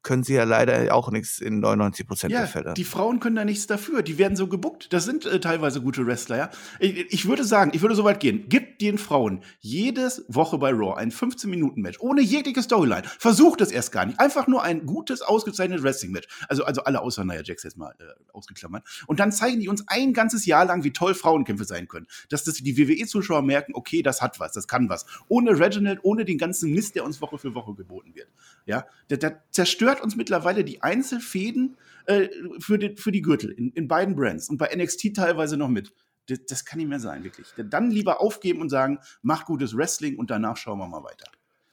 können 0.02 0.24
sie 0.24 0.34
ja 0.34 0.44
leider 0.44 0.94
auch 0.96 1.12
nichts 1.12 1.40
in 1.40 1.60
99 1.60 2.08
Prozent 2.08 2.34
ja, 2.34 2.40
der 2.40 2.48
Fälle. 2.48 2.74
Die 2.74 2.84
Frauen 2.84 3.20
können 3.20 3.36
da 3.36 3.44
nichts 3.44 3.68
dafür. 3.68 4.02
Die 4.02 4.18
werden 4.18 4.38
so 4.38 4.48
gebuckt. 4.48 4.94
Das 4.94 5.04
sind 5.04 5.26
äh, 5.26 5.40
teilweise 5.40 5.82
gute 5.82 6.06
Wrestler, 6.08 6.38
ja. 6.38 6.50
Ich, 6.80 7.14
ich, 7.14 7.28
würde 7.28 7.44
sagen, 7.44 7.72
ich 7.74 7.82
würde 7.82 7.96
so 7.96 8.04
weit 8.04 8.20
gehen. 8.20 8.48
Gibt 8.48 8.82
den 8.82 8.98
Frauen 8.98 9.44
jede 9.60 10.10
Woche 10.28 10.58
bei 10.58 10.72
Raw 10.72 10.96
ein 10.96 11.12
15-Minuten-Match 11.12 12.00
ohne 12.00 12.22
jegliche 12.22 12.64
Storyline. 12.64 13.04
Versucht 13.20 13.62
es 13.62 13.72
erst 13.72 13.92
gar 13.92 14.06
nicht. 14.06 14.20
Einfach 14.20 14.48
nur 14.48 14.64
ein 14.64 14.86
gutes, 14.86 15.22
ausgezeichnetes 15.22 15.84
Wrestling-Match. 15.84 16.28
Also, 16.48 16.64
also 16.64 16.84
alle 16.84 17.02
außer 17.02 17.26
Nia 17.26 17.42
Jax 17.44 17.64
jetzt 17.64 17.78
mal 17.78 17.94
äh, 18.00 18.04
ausgeklammert. 18.32 18.84
Und 19.08 19.20
dann 19.20 19.32
zeigen 19.32 19.60
die 19.60 19.68
uns 19.68 19.84
ein 19.88 20.14
ganzes 20.14 20.46
Jahr 20.46 20.66
lang, 20.66 20.84
wie 20.84 20.92
toll 20.92 21.14
Frauenkämpfe 21.14 21.66
sein 21.66 21.88
können. 21.88 22.08
Dass 22.30 22.46
das 22.46 22.56
die 22.56 22.78
WWE-Zuschauer 22.78 23.42
merken, 23.42 23.74
okay, 23.76 24.02
das 24.02 24.22
hat 24.22 24.40
was, 24.40 24.54
das 24.54 24.68
kann 24.68 24.88
was. 24.88 25.06
Ohne 25.28 25.60
Reginald, 25.60 26.00
ohne 26.04 26.24
den 26.24 26.38
ganzen 26.38 26.72
Mist, 26.72 26.96
der 26.96 27.04
uns 27.04 27.22
Woche 27.22 27.38
für 27.38 27.54
Woche 27.54 27.76
geboten 27.76 28.16
wird. 28.16 28.30
Ja, 28.66 28.86
der, 29.10 29.18
der 29.18 29.44
zerstört 29.52 29.89
zerstört 29.90 30.04
uns 30.04 30.16
mittlerweile 30.16 30.64
die 30.64 30.82
Einzelfäden 30.82 31.78
äh, 32.06 32.28
für, 32.60 32.78
die, 32.78 32.96
für 32.96 33.12
die 33.12 33.22
Gürtel 33.22 33.52
in, 33.52 33.72
in 33.72 33.88
beiden 33.88 34.16
Brands 34.16 34.50
und 34.50 34.58
bei 34.58 34.70
NXT 34.76 35.16
teilweise 35.16 35.58
noch 35.58 35.70
mit. 35.70 35.94
Das, 36.28 36.40
das 36.48 36.66
kann 36.66 36.78
nicht 36.78 36.90
mehr 36.90 37.00
sein, 37.00 37.24
wirklich. 37.24 37.48
Dann 37.58 37.90
lieber 37.90 38.22
aufgeben 38.22 38.62
und 38.62 38.70
sagen, 38.70 39.00
mach 39.22 39.46
gutes 39.46 39.76
Wrestling 39.76 40.18
und 40.18 40.30
danach 40.30 40.58
schauen 40.58 40.78
wir 40.78 40.88
mal 40.88 41.04
weiter. 41.04 41.26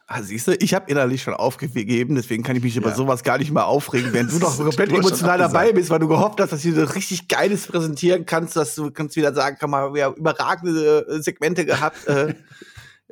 Ah, 0.08 0.22
siehst 0.22 0.46
du, 0.46 0.54
ich 0.54 0.72
habe 0.72 0.88
innerlich 0.88 1.22
schon 1.22 1.34
aufgegeben, 1.34 2.14
deswegen 2.14 2.44
kann 2.44 2.54
ich 2.54 2.62
mich 2.62 2.76
ja. 2.76 2.80
über 2.80 2.94
sowas 2.94 3.24
gar 3.24 3.38
nicht 3.38 3.50
mehr 3.50 3.66
aufregen, 3.66 4.12
wenn 4.12 4.28
du 4.28 4.38
noch 4.38 4.56
komplett 4.56 4.92
emotional 4.92 5.36
dabei 5.36 5.72
bist, 5.72 5.90
weil 5.90 5.98
du 5.98 6.06
gehofft 6.06 6.40
hast, 6.40 6.52
dass 6.52 6.62
du 6.62 6.72
so 6.72 6.84
richtig 6.84 7.26
Geiles 7.26 7.66
präsentieren 7.66 8.24
kannst, 8.24 8.54
dass 8.54 8.76
du 8.76 8.92
kannst 8.92 9.16
wieder 9.16 9.34
sagen, 9.34 9.58
kann 9.58 9.68
man, 9.68 9.94
wir 9.94 10.04
haben 10.04 10.14
überragende 10.14 11.06
äh, 11.08 11.20
Segmente 11.20 11.66
gehabt. 11.66 12.06
Äh. 12.06 12.34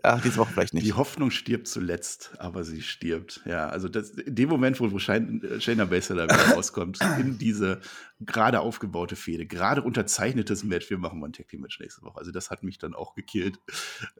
Ach, 0.07 0.21
diese 0.21 0.37
Woche 0.37 0.53
vielleicht 0.53 0.75
nicht. 0.75 0.85
Die 0.87 0.93
Hoffnung 0.93 1.31
stirbt 1.31 1.67
zuletzt, 1.67 2.33
aber 2.39 2.63
sie 2.63 2.83
stirbt. 2.83 3.41
Ja, 3.47 3.71
also 3.71 3.89
das, 3.89 4.11
in 4.11 4.35
dem 4.35 4.51
Moment, 4.51 4.79
wo 4.79 4.99
Shayna 4.99 5.85
Baszler 5.87 6.25
wieder 6.25 6.55
rauskommt, 6.55 6.99
in 7.19 7.39
diese 7.39 7.81
gerade 8.27 8.61
aufgebaute 8.61 9.17
Fehde, 9.17 9.47
gerade 9.47 9.83
unterzeichnetes 9.83 10.65
Match, 10.65 10.91
wir 10.91 10.99
machen 10.99 11.21
mal 11.21 11.29
ein 11.29 11.33
Tag 11.33 11.49
Team 11.49 11.61
Match 11.61 11.79
nächste 11.81 12.03
Woche. 12.03 12.19
Also 12.19 12.31
das 12.31 12.51
hat 12.51 12.63
mich 12.63 12.79
dann 12.79 12.95
auch 12.95 13.15
gekillt. 13.15 13.59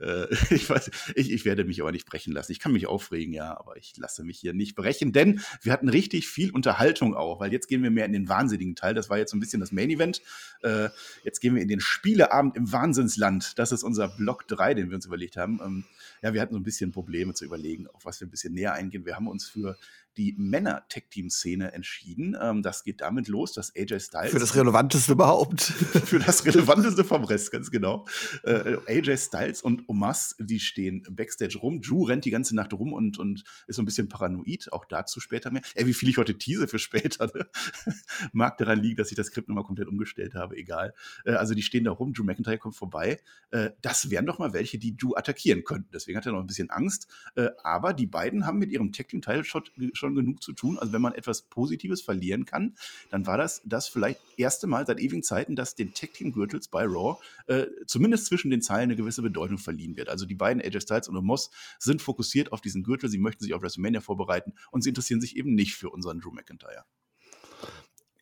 Äh, 0.01 0.27
ich 0.55 0.69
weiß, 0.69 0.91
ich, 1.15 1.33
ich 1.33 1.45
werde 1.45 1.65
mich 1.65 1.81
aber 1.81 1.93
nicht 1.93 2.07
brechen 2.07 2.33
lassen. 2.33 2.53
Ich 2.53 2.61
kann 2.61 2.73
mich 2.73 2.87
aufregen, 2.87 3.33
ja, 3.33 3.59
aber 3.59 3.77
ich 3.77 3.97
lasse 3.97 4.25
mich 4.25 4.39
hier 4.39 4.55
nicht 4.55 4.75
brechen, 4.75 5.13
denn 5.13 5.41
wir 5.63 5.73
hatten 5.73 5.89
richtig 5.89 6.29
viel 6.29 6.51
Unterhaltung 6.51 7.15
auch, 7.15 7.41
weil 7.41 7.53
jetzt 7.53 7.69
gehen 7.69 7.83
wir 7.83 7.91
mehr 7.91 8.07
in 8.07 8.13
den 8.13 8.29
wahnsinnigen 8.29 8.77
Teil. 8.77 8.95
Das 8.95 9.11
war 9.11 9.19
jetzt 9.19 9.31
so 9.31 9.37
ein 9.37 9.41
bisschen 9.41 9.61
das 9.61 9.73
Main 9.73 9.91
Event. 9.91 10.23
Äh, 10.63 10.89
jetzt 11.25 11.41
gehen 11.41 11.55
wir 11.55 11.63
in 11.63 11.69
den 11.69 11.81
Spieleabend 11.81 12.57
im 12.57 12.73
Wahnsinnsland. 12.73 13.59
Das 13.59 13.73
ist 13.73 13.83
unser 13.83 14.09
Block 14.09 14.47
3, 14.49 14.75
den 14.75 14.91
wir 14.91 14.97
uns 14.97 15.07
überlegt 15.07 15.37
haben. 15.37 15.61
Ähm, 15.63 15.85
ja, 16.25 16.33
wir 16.33 16.41
hatten 16.41 16.55
so 16.55 16.59
ein 16.59 16.65
bisschen 16.65 16.91
Probleme 16.91 17.35
zu 17.35 17.45
überlegen, 17.45 17.87
auf 17.89 18.07
was 18.07 18.19
wir 18.19 18.27
ein 18.27 18.31
bisschen 18.31 18.55
näher 18.55 18.73
eingehen. 18.73 19.05
Wir 19.05 19.15
haben 19.15 19.29
uns 19.29 19.47
für 19.47 19.77
die 20.17 20.35
Männer-Tech-Team-Szene 20.39 21.73
entschieden. 21.73 22.37
Ähm, 22.41 22.63
das 22.63 22.83
geht 22.85 23.03
damit 23.03 23.29
los, 23.29 23.53
dass 23.53 23.75
AJ 23.77 24.01
Styles. 24.01 24.31
Für 24.31 24.39
das 24.39 24.55
Relevanteste 24.55 25.13
überhaupt. 25.13 25.61
für 26.05 26.19
das 26.19 26.47
Relevanteste 26.47 27.05
vom 27.05 27.25
Rest, 27.25 27.51
ganz 27.51 27.71
genau. 27.71 28.07
Äh, 28.45 28.77
AJ 28.87 29.19
Styles 29.19 29.61
und 29.61 29.87
Omas, 29.89 30.37
die 30.39 30.61
stehen 30.61 31.03
backstage 31.11 31.59
rum. 31.59 31.83
Drew 31.83 32.05
rennt 32.05 32.25
die 32.25 32.31
ganze 32.31 32.55
Nacht 32.55 32.73
rum 32.73 32.95
und, 32.95 33.19
und 33.19 33.45
ist 33.67 33.77
so 33.77 33.83
ein 33.83 33.85
bisschen 33.85 34.09
paranoid. 34.09 34.73
Auch 34.73 34.85
dazu 34.85 35.21
später 35.21 35.51
mehr. 35.51 35.63
Ey, 35.75 35.87
wie 35.87 35.95
viel 35.95 36.09
ich 36.09 36.17
heute 36.17 36.39
tease 36.39 36.69
für 36.69 36.79
später. 36.79 37.31
Ne? 37.35 37.47
Mag 38.33 38.57
daran 38.57 38.81
liegen, 38.81 38.97
dass 38.97 39.11
ich 39.11 39.17
das 39.17 39.27
Skript 39.27 39.49
nochmal 39.49 39.65
komplett 39.65 39.89
umgestellt 39.89 40.35
habe. 40.35 40.57
Egal. 40.57 40.95
Äh, 41.25 41.33
also 41.33 41.55
die 41.55 41.63
stehen 41.63 41.85
da 41.85 41.91
rum. 41.91 42.15
Drew 42.15 42.25
McIntyre 42.25 42.59
kommt 42.59 42.77
vorbei. 42.77 43.21
Äh, 43.51 43.71
das 43.83 44.11
wären 44.11 44.27
doch 44.27 44.39
mal 44.39 44.53
welche, 44.53 44.79
die 44.79 44.97
Drew 44.97 45.15
attackieren 45.15 45.65
könnten. 45.65 45.91
Deswegen 45.93 46.14
hat 46.17 46.27
er 46.27 46.33
noch 46.33 46.41
ein 46.41 46.47
bisschen 46.47 46.71
Angst. 46.71 47.09
Äh, 47.35 47.51
aber 47.63 47.93
die 47.93 48.07
beiden 48.07 48.47
haben 48.47 48.59
mit 48.59 48.71
ihrem 48.71 48.93
Tech-Team-Teil 48.93 49.45
schon 49.45 49.65
schon 49.93 50.15
genug 50.15 50.43
zu 50.43 50.53
tun. 50.53 50.79
Also 50.79 50.93
wenn 50.93 51.03
man 51.03 51.15
etwas 51.15 51.43
Positives 51.43 52.03
verlieren 52.03 52.45
kann, 52.45 52.75
dann 53.11 53.27
war 53.27 53.39
das 53.39 53.63
das 53.65 53.89
vielleicht 53.89 54.21
erste 54.37 54.67
Mal 54.67 54.87
seit 54.87 55.01
ewigen 55.01 55.23
Zeiten, 55.23 55.57
dass 55.57 55.75
den 55.75 55.95
Tech 55.95 56.13
Team 56.13 56.33
Gürtels 56.33 56.69
bei 56.69 56.85
Raw 56.85 57.19
äh, 57.47 57.67
zumindest 57.87 58.27
zwischen 58.27 58.51
den 58.51 58.63
Zeilen 58.63 58.85
eine 58.85 58.97
gewisse 58.97 59.23
Bedeutung 59.23 59.59
verliehen 59.59 59.97
wird. 59.97 60.09
Also 60.09 60.27
die 60.27 60.35
beiden 60.35 60.63
AJ 60.63 60.81
Styles 60.81 61.09
und 61.09 61.25
Moss 61.25 61.51
sind 61.79 62.03
fokussiert 62.03 62.53
auf 62.53 62.61
diesen 62.61 62.83
Gürtel. 62.83 63.09
Sie 63.09 63.19
möchten 63.19 63.43
sich 63.45 63.55
auf 63.55 63.63
WrestleMania 63.63 64.01
vorbereiten 64.01 64.55
und 64.71 64.83
sie 64.83 64.91
interessieren 64.91 65.21
sich 65.21 65.37
eben 65.37 65.55
nicht 65.55 65.75
für 65.75 65.91
unseren 65.91 66.21
Drew 66.21 66.33
McIntyre. 66.33 66.85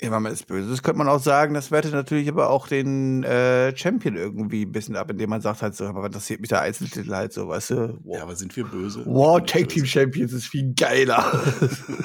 Ja, 0.03 0.11
wenn 0.11 0.23
man 0.23 0.33
ist 0.33 0.49
böse. 0.49 0.69
Das 0.69 0.83
könnte 0.83 0.99
man 0.99 1.09
auch 1.09 1.21
sagen, 1.21 1.55
das 1.55 1.71
wertet 1.71 1.93
natürlich 1.93 2.29
aber 2.29 2.51
auch 2.51 2.67
den 2.67 3.23
äh, 3.23 3.77
Champion 3.77 4.17
irgendwie 4.17 4.65
ein 4.65 4.73
bisschen 4.73 4.97
ab, 4.97 5.09
indem 5.11 5.31
man 5.31 5.41
sagt 5.41 5.63
halt 5.63 5.77
so, 5.77 5.85
aber 5.85 6.01
das 6.01 6.07
interessiert 6.09 6.41
mich 6.41 6.49
der 6.49 6.61
Einzeltitel 6.61 7.15
halt 7.15 7.33
so, 7.33 7.47
weißt 7.47 7.71
du? 7.71 7.99
Wow. 8.03 8.17
Ja, 8.17 8.23
aber 8.25 8.35
sind 8.35 8.57
wir 8.57 8.65
böse? 8.65 9.05
Wow, 9.07 9.41
Tag 9.47 9.69
Team 9.69 9.87
Champions 9.87 10.33
ist 10.33 10.47
viel 10.47 10.75
geiler. 10.75 11.41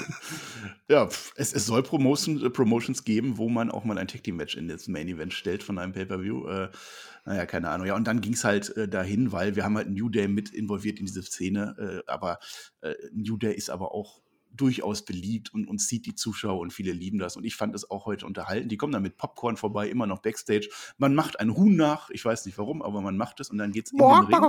ja, 0.89 1.09
es, 1.35 1.53
es 1.53 1.65
soll 1.65 1.81
Promotion, 1.81 2.45
äh, 2.45 2.51
Promotions 2.51 3.03
geben, 3.03 3.39
wo 3.39 3.49
man 3.49 3.71
auch 3.71 3.83
mal 3.83 3.97
ein 3.97 4.07
Tag 4.07 4.23
Team 4.23 4.35
Match 4.35 4.55
in 4.55 4.67
das 4.67 4.87
Main 4.87 5.07
Event 5.07 5.33
stellt 5.33 5.63
von 5.63 5.79
einem 5.79 5.93
Pay-Per-View. 5.93 6.47
Äh, 6.47 6.69
naja, 7.25 7.47
keine 7.47 7.69
Ahnung. 7.69 7.87
Ja, 7.87 7.95
und 7.95 8.05
dann 8.07 8.21
ging 8.21 8.33
es 8.33 8.43
halt 8.43 8.77
äh, 8.77 8.87
dahin, 8.87 9.31
weil 9.31 9.55
wir 9.55 9.65
haben 9.65 9.75
halt 9.75 9.89
New 9.89 10.09
Day 10.09 10.27
mit 10.27 10.49
involviert 10.51 10.99
in 10.99 11.07
diese 11.07 11.23
Szene. 11.23 12.03
Äh, 12.05 12.11
aber 12.11 12.37
äh, 12.81 12.93
New 13.11 13.37
Day 13.37 13.55
ist 13.55 13.71
aber 13.71 13.91
auch 13.91 14.21
durchaus 14.57 15.05
beliebt 15.05 15.53
und, 15.53 15.67
und 15.67 15.79
zieht 15.79 16.05
die 16.05 16.15
Zuschauer 16.15 16.59
und 16.59 16.73
viele 16.73 16.91
lieben 16.91 17.19
das. 17.19 17.37
Und 17.37 17.45
ich 17.45 17.55
fand 17.55 17.75
es 17.75 17.89
auch 17.89 18.05
heute 18.05 18.25
unterhalten. 18.25 18.69
Die 18.69 18.77
kommen 18.77 18.93
dann 18.93 19.03
mit 19.03 19.17
Popcorn 19.17 19.57
vorbei, 19.57 19.89
immer 19.89 20.07
noch 20.07 20.19
Backstage. 20.19 20.69
Man 20.97 21.15
macht 21.15 21.39
ein 21.39 21.55
Huhn 21.55 21.75
nach, 21.75 22.09
ich 22.09 22.23
weiß 22.25 22.45
nicht 22.45 22.57
warum, 22.57 22.81
aber 22.81 23.01
man 23.01 23.17
macht 23.17 23.39
es 23.39 23.49
und 23.49 23.57
dann 23.57 23.71
geht 23.71 23.87
es 23.87 23.93
in 23.93 23.99
den 23.99 24.23
Ring. 24.25 24.43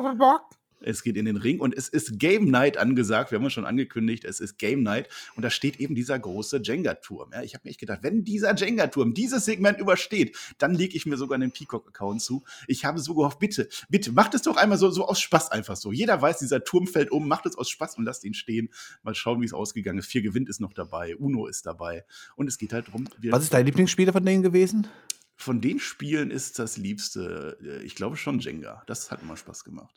Es 0.80 1.02
geht 1.02 1.16
in 1.16 1.24
den 1.24 1.36
Ring 1.36 1.60
und 1.60 1.74
es 1.76 1.88
ist 1.88 2.18
Game 2.18 2.50
Night 2.50 2.76
angesagt. 2.76 3.30
Wir 3.30 3.38
haben 3.38 3.46
es 3.46 3.52
schon 3.52 3.66
angekündigt, 3.66 4.24
es 4.24 4.40
ist 4.40 4.58
Game 4.58 4.82
Night 4.82 5.08
und 5.36 5.42
da 5.42 5.50
steht 5.50 5.80
eben 5.80 5.94
dieser 5.94 6.18
große 6.18 6.60
Jenga-Turm. 6.62 7.30
Ja, 7.32 7.42
ich 7.42 7.54
habe 7.54 7.62
mir 7.64 7.70
echt 7.70 7.80
gedacht, 7.80 8.00
wenn 8.02 8.24
dieser 8.24 8.54
Jenga-Turm 8.54 9.14
dieses 9.14 9.44
Segment 9.44 9.78
übersteht, 9.78 10.36
dann 10.58 10.74
lege 10.74 10.96
ich 10.96 11.06
mir 11.06 11.16
sogar 11.16 11.36
einen 11.36 11.52
Peacock-Account 11.52 12.22
zu. 12.22 12.44
Ich 12.66 12.84
habe 12.84 12.98
so 12.98 13.14
gehofft, 13.14 13.38
bitte, 13.38 13.68
bitte, 13.88 14.12
macht 14.12 14.34
es 14.34 14.42
doch 14.42 14.56
einmal 14.56 14.78
so, 14.78 14.90
so 14.90 15.06
aus 15.06 15.20
Spaß 15.20 15.50
einfach 15.50 15.76
so. 15.76 15.92
Jeder 15.92 16.20
weiß, 16.20 16.38
dieser 16.38 16.64
Turm 16.64 16.86
fällt 16.86 17.10
um, 17.10 17.28
macht 17.28 17.46
es 17.46 17.56
aus 17.56 17.68
Spaß 17.70 17.98
und 17.98 18.04
lasst 18.04 18.24
ihn 18.24 18.34
stehen. 18.34 18.70
Mal 19.02 19.14
schauen, 19.14 19.40
wie 19.40 19.46
es 19.46 19.52
ausgegangen 19.52 19.98
ist. 19.98 20.06
Vier 20.06 20.22
gewinnt 20.22 20.48
ist 20.48 20.60
noch 20.60 20.72
dabei, 20.72 21.16
Uno 21.16 21.46
ist 21.46 21.66
dabei 21.66 22.04
und 22.36 22.48
es 22.48 22.58
geht 22.58 22.72
halt 22.72 22.88
darum. 22.88 23.08
Was 23.30 23.44
ist 23.44 23.54
dein 23.54 23.66
Lieblingsspieler 23.66 24.12
von 24.12 24.24
denen 24.24 24.42
gewesen? 24.42 24.86
Von 25.40 25.60
den 25.60 25.78
Spielen 25.78 26.32
ist 26.32 26.58
das 26.58 26.76
Liebste, 26.76 27.56
äh, 27.62 27.82
ich 27.84 27.94
glaube 27.94 28.16
schon 28.16 28.40
Jenga. 28.40 28.82
Das 28.86 29.12
hat 29.12 29.22
immer 29.22 29.36
Spaß 29.36 29.62
gemacht. 29.62 29.94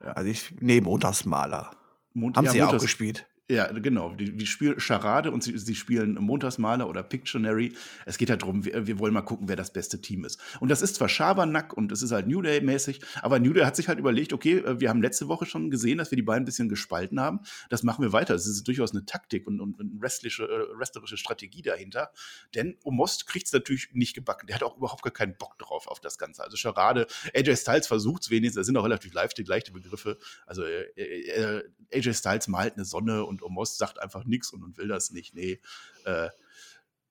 Also 0.00 0.30
ich, 0.30 0.54
nee, 0.60 0.80
Montagsmaler. 0.80 1.70
Mont 2.14 2.36
Haben 2.36 2.46
ja, 2.46 2.52
sie 2.52 2.58
Montags 2.60 2.78
auch 2.78 2.82
gespielt. 2.82 3.26
Ja, 3.50 3.66
genau. 3.72 4.14
Die, 4.14 4.36
die 4.36 4.46
spielen 4.46 4.78
Charade 4.78 5.32
und 5.32 5.42
sie, 5.42 5.58
sie 5.58 5.74
spielen 5.74 6.14
Montagsmaler 6.14 6.88
oder 6.88 7.02
Pictionary. 7.02 7.72
Es 8.06 8.16
geht 8.16 8.30
halt 8.30 8.42
darum, 8.42 8.64
wir, 8.64 8.86
wir, 8.86 9.00
wollen 9.00 9.12
mal 9.12 9.22
gucken, 9.22 9.48
wer 9.48 9.56
das 9.56 9.72
beste 9.72 10.00
Team 10.00 10.24
ist. 10.24 10.38
Und 10.60 10.68
das 10.68 10.82
ist 10.82 10.94
zwar 10.94 11.08
Schabernack 11.08 11.72
und 11.72 11.90
es 11.90 12.00
ist 12.00 12.12
halt 12.12 12.28
New 12.28 12.42
Day-mäßig, 12.42 13.00
aber 13.22 13.40
New 13.40 13.52
Day 13.52 13.64
hat 13.64 13.74
sich 13.74 13.88
halt 13.88 13.98
überlegt, 13.98 14.32
okay, 14.32 14.58
äh, 14.58 14.78
wir 14.78 14.88
haben 14.88 15.02
letzte 15.02 15.26
Woche 15.26 15.46
schon 15.46 15.68
gesehen, 15.68 15.98
dass 15.98 16.12
wir 16.12 16.16
die 16.16 16.22
beiden 16.22 16.44
ein 16.44 16.44
bisschen 16.44 16.68
gespalten 16.68 17.18
haben. 17.18 17.40
Das 17.70 17.82
machen 17.82 18.02
wir 18.02 18.12
weiter. 18.12 18.34
Das 18.34 18.46
ist 18.46 18.68
durchaus 18.68 18.92
eine 18.92 19.04
Taktik 19.04 19.48
und, 19.48 19.60
und 19.60 19.80
eine 19.80 19.90
wrestlerische, 20.00 20.44
äh, 20.44 20.78
wrestlerische 20.78 21.16
Strategie 21.16 21.62
dahinter. 21.62 22.12
Denn 22.54 22.76
Omost 22.84 23.26
kriegt 23.26 23.46
es 23.46 23.52
natürlich 23.52 23.88
nicht 23.94 24.14
gebacken. 24.14 24.46
Der 24.46 24.54
hat 24.54 24.62
auch 24.62 24.76
überhaupt 24.76 25.02
gar 25.02 25.12
keinen 25.12 25.36
Bock 25.36 25.58
drauf 25.58 25.88
auf 25.88 25.98
das 25.98 26.18
Ganze. 26.18 26.44
Also 26.44 26.56
Charade, 26.56 27.08
AJ 27.34 27.56
Styles 27.56 27.88
versucht 27.88 28.22
es 28.22 28.30
wenigstens, 28.30 28.60
da 28.60 28.64
sind 28.64 28.76
auch 28.76 28.84
relativ 28.84 29.12
leichte, 29.12 29.42
leichte 29.42 29.72
Begriffe. 29.72 30.18
Also 30.46 30.62
äh, 30.62 30.84
äh, 30.94 31.64
AJ 31.92 32.14
Styles 32.14 32.46
malt 32.46 32.74
eine 32.74 32.84
Sonne 32.84 33.24
und 33.24 33.39
Omos 33.42 33.78
sagt 33.78 34.00
einfach 34.00 34.24
nichts 34.24 34.52
und, 34.52 34.62
und 34.62 34.78
will 34.78 34.88
das 34.88 35.10
nicht. 35.10 35.34
Nee. 35.34 35.60
Äh, 36.04 36.28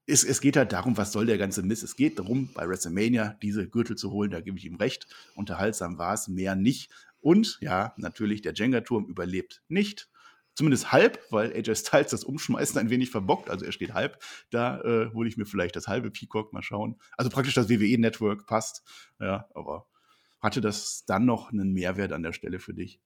es, 0.05 0.23
es, 0.23 0.41
geht 0.41 0.57
halt 0.57 0.71
darum, 0.71 0.97
was 0.97 1.11
soll 1.11 1.27
der 1.27 1.37
ganze 1.37 1.61
Mist. 1.61 1.83
Es 1.83 1.95
geht 1.95 2.17
darum, 2.17 2.51
bei 2.53 2.67
WrestleMania 2.67 3.37
diese 3.41 3.67
Gürtel 3.69 3.95
zu 3.95 4.11
holen, 4.11 4.31
da 4.31 4.41
gebe 4.41 4.57
ich 4.57 4.65
ihm 4.65 4.75
recht. 4.75 5.07
Unterhaltsam 5.35 5.97
war 5.97 6.15
es, 6.15 6.27
mehr 6.27 6.55
nicht. 6.55 6.91
Und 7.21 7.59
ja, 7.61 7.93
natürlich, 7.97 8.41
der 8.41 8.53
Jenga-Turm 8.53 9.05
überlebt 9.05 9.61
nicht. 9.67 10.09
Zumindest 10.55 10.91
halb, 10.91 11.19
weil 11.29 11.53
AJ 11.53 11.75
Styles 11.75 12.11
das 12.11 12.23
Umschmeißen 12.23 12.77
ein 12.79 12.89
wenig 12.89 13.11
verbockt. 13.11 13.49
Also 13.49 13.65
er 13.65 13.71
steht 13.71 13.93
halb. 13.93 14.21
Da 14.49 14.81
äh, 14.81 15.11
hole 15.13 15.29
ich 15.29 15.37
mir 15.37 15.45
vielleicht 15.45 15.75
das 15.75 15.87
halbe 15.87 16.11
Peacock 16.11 16.53
mal 16.53 16.63
schauen. 16.63 16.99
Also 17.15 17.29
praktisch 17.29 17.53
das 17.53 17.69
WWE-Network 17.69 18.45
passt. 18.45 18.83
Ja, 19.19 19.47
aber 19.53 19.87
hatte 20.41 20.59
das 20.59 21.05
dann 21.05 21.25
noch 21.25 21.51
einen 21.51 21.71
Mehrwert 21.71 22.11
an 22.11 22.23
der 22.23 22.33
Stelle 22.33 22.59
für 22.59 22.73
dich? 22.73 22.99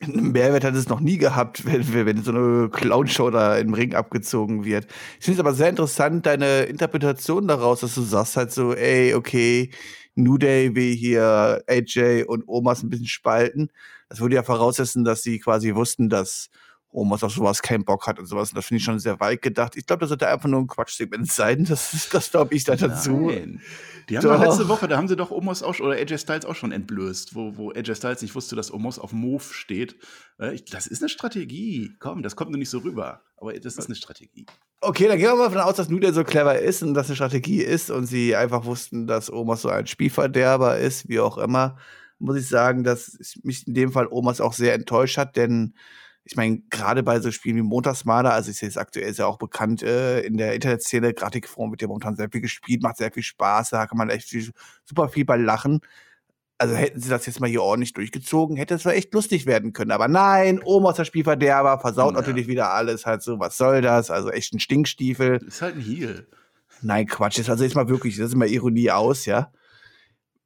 Einen 0.00 0.32
Mehrwert 0.32 0.64
hat 0.64 0.74
es 0.74 0.88
noch 0.88 1.00
nie 1.00 1.18
gehabt, 1.18 1.64
wenn, 1.66 2.06
wenn 2.06 2.22
so 2.22 2.30
eine 2.30 2.68
Clown-Show 2.70 3.30
da 3.30 3.58
im 3.58 3.74
Ring 3.74 3.94
abgezogen 3.94 4.64
wird. 4.64 4.86
Ich 5.18 5.24
finde 5.24 5.40
es 5.40 5.40
aber 5.40 5.54
sehr 5.54 5.68
interessant, 5.68 6.26
deine 6.26 6.62
Interpretation 6.62 7.48
daraus, 7.48 7.80
dass 7.80 7.94
du 7.94 8.02
sagst 8.02 8.36
halt 8.36 8.52
so, 8.52 8.74
ey, 8.74 9.14
okay, 9.14 9.70
New 10.14 10.38
Day 10.38 10.74
will 10.74 10.94
hier 10.94 11.62
AJ 11.68 12.24
und 12.24 12.44
Omas 12.48 12.82
ein 12.82 12.90
bisschen 12.90 13.06
spalten. 13.06 13.70
Das 14.08 14.20
würde 14.20 14.36
ja 14.36 14.42
voraussetzen, 14.42 15.04
dass 15.04 15.22
sie 15.22 15.38
quasi 15.38 15.74
wussten, 15.74 16.08
dass 16.08 16.50
Omos 16.90 17.22
auf 17.22 17.32
sowas 17.32 17.60
keinen 17.60 17.84
Bock 17.84 18.06
hat 18.06 18.18
und 18.18 18.26
sowas. 18.26 18.50
Und 18.50 18.56
das 18.56 18.66
finde 18.66 18.78
ich 18.78 18.84
schon 18.84 18.98
sehr 18.98 19.20
weit 19.20 19.42
gedacht. 19.42 19.76
Ich 19.76 19.86
glaube, 19.86 20.00
das 20.00 20.08
sollte 20.08 20.28
einfach 20.28 20.48
nur 20.48 20.60
ein 20.60 20.66
Quatschsegment 20.66 21.30
sein. 21.30 21.64
Das, 21.68 22.08
das 22.10 22.30
glaube 22.30 22.54
ich 22.54 22.64
da 22.64 22.76
dazu. 22.76 23.28
Nein. 23.28 23.60
Die 24.08 24.16
haben 24.16 24.24
doch 24.24 24.40
letzte 24.40 24.68
Woche, 24.68 24.88
da 24.88 24.96
haben 24.96 25.06
sie 25.06 25.16
doch 25.16 25.30
Omos 25.30 25.62
auch 25.62 25.78
oder 25.80 25.92
AJ 25.92 26.18
Styles 26.18 26.46
auch 26.46 26.54
schon 26.54 26.72
entblößt, 26.72 27.34
wo, 27.34 27.58
wo 27.58 27.72
AJ 27.72 27.96
Styles 27.96 28.22
nicht 28.22 28.34
wusste, 28.34 28.56
dass 28.56 28.72
Omos 28.72 28.98
auf 28.98 29.12
Move 29.12 29.42
steht. 29.42 29.96
Äh, 30.38 30.58
das 30.70 30.86
ist 30.86 31.02
eine 31.02 31.10
Strategie. 31.10 31.94
Komm, 31.98 32.22
das 32.22 32.34
kommt 32.34 32.50
nur 32.50 32.58
nicht 32.58 32.70
so 32.70 32.78
rüber. 32.78 33.20
Aber 33.36 33.52
das 33.52 33.76
ist 33.76 33.86
eine 33.86 33.94
Strategie. 33.94 34.46
Okay, 34.80 35.08
dann 35.08 35.18
gehen 35.18 35.28
wir 35.28 35.36
mal 35.36 35.44
davon 35.44 35.60
aus, 35.60 35.76
dass 35.76 35.90
Nude 35.90 36.12
so 36.14 36.24
clever 36.24 36.58
ist 36.58 36.82
und 36.82 36.94
das 36.94 37.08
eine 37.08 37.16
Strategie 37.16 37.62
ist 37.62 37.90
und 37.90 38.06
sie 38.06 38.34
einfach 38.34 38.64
wussten, 38.64 39.06
dass 39.06 39.30
Omos 39.30 39.62
so 39.62 39.68
ein 39.68 39.86
Spielverderber 39.86 40.78
ist, 40.78 41.08
wie 41.08 41.20
auch 41.20 41.36
immer. 41.36 41.76
Muss 42.18 42.38
ich 42.38 42.48
sagen, 42.48 42.84
dass 42.84 43.18
mich 43.42 43.66
in 43.68 43.74
dem 43.74 43.92
Fall 43.92 44.08
Omos 44.10 44.40
auch 44.40 44.54
sehr 44.54 44.74
enttäuscht 44.74 45.18
hat, 45.18 45.36
denn 45.36 45.74
ich 46.30 46.36
meine, 46.36 46.60
gerade 46.68 47.02
bei 47.02 47.20
so 47.20 47.30
Spielen 47.30 47.56
wie 47.56 47.62
Montagsmaler, 47.62 48.34
also 48.34 48.50
ich 48.50 48.58
sehe 48.58 48.68
es 48.68 48.76
aktuell 48.76 49.08
ist 49.08 49.18
ja 49.18 49.26
auch 49.26 49.38
bekannt 49.38 49.82
äh, 49.82 50.20
in 50.20 50.36
der 50.36 50.54
Internetszene, 50.54 51.14
Grafikform 51.14 51.70
wird 51.70 51.80
ja 51.80 51.88
momentan 51.88 52.16
sehr 52.16 52.28
viel 52.30 52.42
gespielt, 52.42 52.82
macht 52.82 52.98
sehr 52.98 53.10
viel 53.10 53.22
Spaß, 53.22 53.70
da 53.70 53.86
kann 53.86 53.96
man 53.96 54.10
echt 54.10 54.28
viel, 54.28 54.50
super 54.84 55.08
viel 55.08 55.24
bei 55.24 55.36
lachen. 55.36 55.80
Also 56.58 56.74
hätten 56.74 57.00
sie 57.00 57.08
das 57.08 57.24
jetzt 57.24 57.40
mal 57.40 57.48
hier 57.48 57.62
ordentlich 57.62 57.94
durchgezogen, 57.94 58.56
hätte 58.58 58.74
es 58.74 58.82
zwar 58.82 58.92
echt 58.92 59.14
lustig 59.14 59.46
werden 59.46 59.72
können. 59.72 59.90
Aber 59.90 60.06
nein, 60.06 60.60
Oma 60.62 60.90
ist 60.90 60.98
der 60.98 61.06
Spielverderber, 61.06 61.80
versaut 61.80 62.12
ja. 62.12 62.20
natürlich 62.20 62.46
wieder 62.46 62.72
alles, 62.72 63.06
halt 63.06 63.22
so, 63.22 63.38
was 63.38 63.56
soll 63.56 63.80
das? 63.80 64.10
Also 64.10 64.30
echt 64.30 64.52
ein 64.52 64.60
Stinkstiefel. 64.60 65.36
Ist 65.46 65.62
halt 65.62 65.76
ein 65.76 65.80
Heal. 65.80 66.26
Nein, 66.82 67.06
Quatsch, 67.06 67.38
ist 67.38 67.48
also 67.48 67.64
jetzt 67.64 67.74
mal 67.74 67.88
wirklich, 67.88 68.16
das 68.16 68.30
ist 68.30 68.36
mal 68.36 68.48
Ironie 68.50 68.90
aus, 68.90 69.24
ja 69.24 69.50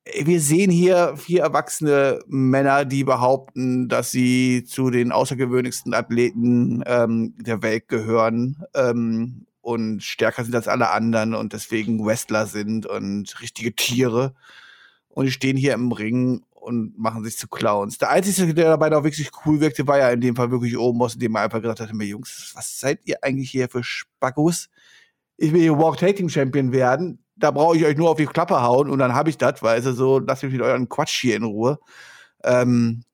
wir 0.05 0.41
sehen 0.41 0.71
hier 0.71 1.17
vier 1.17 1.43
erwachsene 1.43 2.21
Männer, 2.27 2.85
die 2.85 3.05
behaupten, 3.05 3.89
dass 3.89 4.11
sie 4.11 4.65
zu 4.65 4.91
den 4.91 5.13
außergewöhnlichsten 5.13 5.95
Athleten 5.95 6.83
ähm, 6.87 7.35
der 7.39 7.63
Welt 7.63 7.89
gehören 7.89 8.65
ähm, 8.75 9.47
und 9.61 10.03
stärker 10.03 10.45
sind 10.45 10.57
als 10.57 10.67
alle 10.67 10.91
anderen 10.91 11.35
und 11.35 11.53
deswegen 11.53 12.05
Wrestler 12.05 12.47
sind 12.47 12.87
und 12.87 13.41
richtige 13.41 13.75
Tiere. 13.75 14.35
Und 15.09 15.27
die 15.27 15.33
stehen 15.33 15.57
hier 15.57 15.75
im 15.75 15.93
Ring 15.93 16.43
und 16.51 16.99
machen 16.99 17.23
sich 17.23 17.37
zu 17.37 17.47
Clowns. 17.47 17.99
Der 17.99 18.11
Einzige, 18.11 18.55
der 18.55 18.71
dabei 18.71 18.89
noch 18.89 19.05
wirklich 19.05 19.31
cool 19.47 19.61
wirkte, 19.61 19.87
war 19.87 19.99
ja 19.99 20.11
in 20.11 20.21
dem 20.21 20.35
Fall 20.35 20.51
wirklich 20.51 20.77
oben 20.77 21.01
aus, 21.03 21.17
dem 21.17 21.37
er 21.37 21.43
einfach 21.43 21.63
gesagt 21.63 21.81
hat, 21.81 21.91
Jungs, 21.93 22.53
was 22.55 22.81
seid 22.81 23.01
ihr 23.05 23.23
eigentlich 23.23 23.51
hier 23.51 23.69
für 23.69 23.85
Spackos? 23.85 24.69
Ich 25.37 25.53
will 25.53 25.61
hier 25.61 25.79
Walk 25.79 25.99
Taking 25.99 26.29
Champion 26.29 26.73
werden 26.73 27.22
da 27.37 27.51
brauche 27.51 27.77
ich 27.77 27.85
euch 27.85 27.97
nur 27.97 28.11
auf 28.11 28.19
die 28.19 28.27
Klappe 28.27 28.63
hauen 28.63 28.91
und 28.91 28.99
dann 28.99 29.15
habe 29.15 29.31
ich 29.31 29.39
das, 29.39 29.63
weil 29.63 29.79
es 29.81 29.85
so, 29.97 30.19
lasst 30.19 30.43
mich 30.43 30.53
mit 30.53 30.63
euren 30.63 30.89
Quatsch 30.89 31.21
hier 31.21 31.37
in 31.37 31.45
Ruhe. 31.45 31.79
Ähm, 32.45 33.05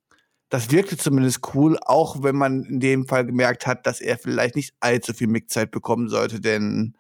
das 0.51 0.71
wirkte 0.71 0.97
zumindest 0.97 1.41
cool, 1.55 1.79
auch 1.83 2.23
wenn 2.23 2.37
man 2.37 2.65
in 2.65 2.81
dem 2.81 3.07
Fall 3.07 3.27
gemerkt 3.27 3.67
hat, 3.67 3.87
dass 3.87 4.01
er 4.01 4.19
vielleicht 4.19 4.57
nicht 4.57 4.75
allzu 4.81 5.13
viel 5.13 5.29
Mickzeit 5.29 5.71
bekommen 5.71 6.09
sollte, 6.09 6.41
denn 6.41 6.97